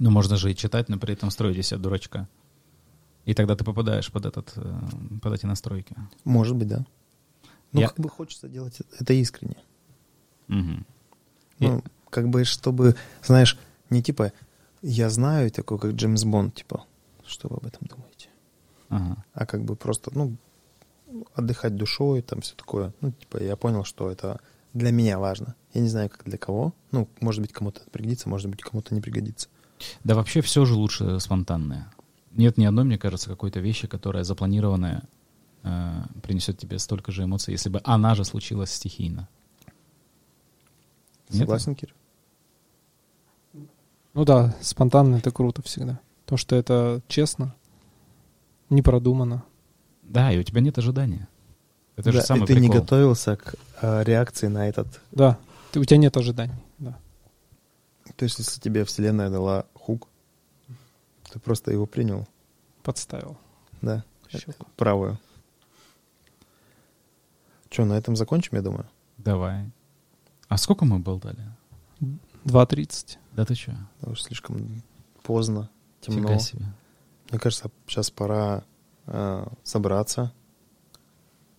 [0.00, 2.28] Ну, можно же и читать, но при этом строить из себя дурачка.
[3.24, 4.74] И тогда ты попадаешь под, этот, э,
[5.22, 5.94] под эти настройки.
[6.24, 6.84] Может быть, да.
[7.72, 9.56] Ну, Я- как бы хочется делать это искренне.
[10.48, 10.84] Мгм.
[11.60, 13.56] Ну, как бы, чтобы, знаешь,
[13.90, 14.32] не типа
[14.82, 16.84] я знаю, такой, как Джеймс Бонд, типа,
[17.26, 18.28] что вы об этом думаете?
[18.88, 19.24] Ага.
[19.34, 20.36] а как бы просто, ну,
[21.34, 22.92] отдыхать душой, там все такое.
[23.00, 24.40] Ну, типа, я понял, что это
[24.74, 25.54] для меня важно.
[25.74, 26.74] Я не знаю, как для кого.
[26.90, 29.48] Ну, может быть, кому-то пригодится, может быть, кому-то не пригодится.
[30.02, 31.92] Да вообще все же лучше спонтанное.
[32.32, 35.02] Нет ни одной, мне кажется, какой-то вещи, которая запланированная,
[35.62, 39.28] э, принесет тебе столько же эмоций, если бы она же случилась стихийно.
[41.28, 41.40] Нет?
[41.40, 41.94] Согласен, Кир?
[44.14, 46.00] Ну да, спонтанно это круто всегда.
[46.26, 47.54] То, что это честно,
[48.68, 49.44] не продумано.
[50.02, 51.28] Да, и у тебя нет ожидания.
[51.96, 52.80] Это же Да, самый и ты не прикол.
[52.80, 55.00] готовился к э, реакции на этот.
[55.12, 55.38] Да,
[55.72, 56.54] ты, у тебя нет ожиданий.
[56.78, 56.98] Да.
[58.16, 60.08] То есть, если тебе вселенная дала хук,
[61.32, 62.26] ты просто его принял,
[62.82, 63.36] Подставил.
[63.82, 64.66] да, Щеку.
[64.76, 65.18] правую.
[67.68, 68.86] Че, на этом закончим, я думаю?
[69.18, 69.70] Давай.
[70.48, 71.38] А сколько мы болтали?
[72.44, 73.18] 2.30.
[73.40, 73.74] Да ты что?
[74.00, 74.82] Потому что слишком
[75.22, 75.70] поздно,
[76.02, 76.28] темно.
[76.28, 76.66] Фига себе.
[77.30, 78.64] Мне кажется, сейчас пора
[79.06, 80.30] э, собраться,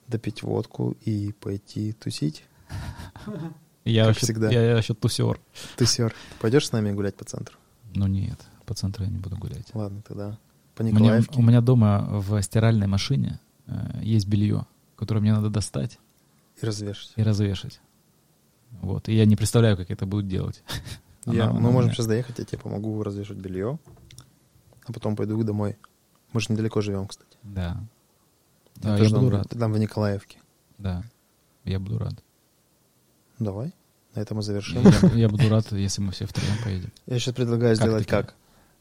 [0.08, 2.44] допить водку и пойти тусить.
[3.84, 4.52] Я Как вообще, всегда.
[4.52, 5.42] Я, я вообще тусер.
[5.76, 6.14] Тусер.
[6.40, 7.58] Пойдешь с нами гулять по центру?
[7.96, 9.74] Ну нет, по центру я не буду гулять.
[9.74, 10.38] Ладно, тогда
[10.76, 11.40] по У меня, Николаевке.
[11.40, 15.98] у меня дома в стиральной машине э, есть белье, которое мне надо достать
[16.62, 17.14] И развешать.
[17.16, 17.82] и развешать.
[18.70, 19.10] Вот.
[19.10, 20.62] И я не представляю, как это будет делать.
[21.26, 23.78] Я- Она- мы она у можем меня- сейчас доехать, я тебе помогу развешать белье,
[24.86, 25.78] а потом пойду домой.
[26.34, 27.38] Мы же недалеко живем, кстати.
[27.44, 27.82] Да.
[28.78, 29.50] Я Да, я тоже буду там, рад.
[29.50, 30.40] там в Николаевке.
[30.78, 31.04] Да.
[31.66, 32.16] Я буду рад.
[33.38, 33.74] Давай,
[34.16, 34.82] на этом мы завершим.
[34.84, 36.92] Я, я буду рад, если мы все втроем поедем.
[37.06, 38.36] Я сейчас предлагаю Как сделать ты как?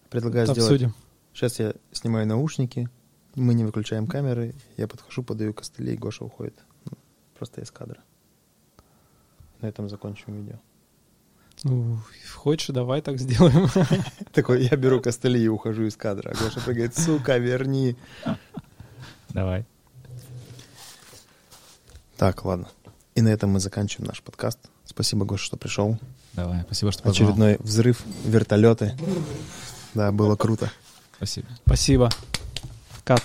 [0.09, 0.61] Предлагаю сделать...
[0.63, 0.95] Обсудим.
[1.35, 2.89] Сейчас я снимаю наушники,
[3.35, 6.59] мы не выключаем камеры, я подхожу, подаю костыли, и Гоша уходит.
[7.37, 8.03] Просто из кадра.
[9.61, 10.59] На этом закончим видео.
[11.63, 11.99] Ну,
[12.37, 13.69] хочешь, давай так сделаем.
[14.33, 16.31] Такой, я беру костыли и ухожу из кадра.
[16.31, 17.97] А Гоша прыгает, сука, верни.
[19.31, 19.65] Давай.
[22.17, 22.69] Так, ладно.
[23.15, 24.59] И на этом мы заканчиваем наш подкаст.
[24.85, 25.99] Спасибо, Гоша, что пришел.
[26.33, 26.63] Давай.
[26.63, 27.29] Спасибо, что позвал.
[27.29, 28.97] Очередной взрыв, вертолеты.
[29.95, 30.71] Да, было круто.
[31.17, 31.49] Спасибо.
[31.67, 32.11] Спасибо.
[33.05, 33.23] Кат.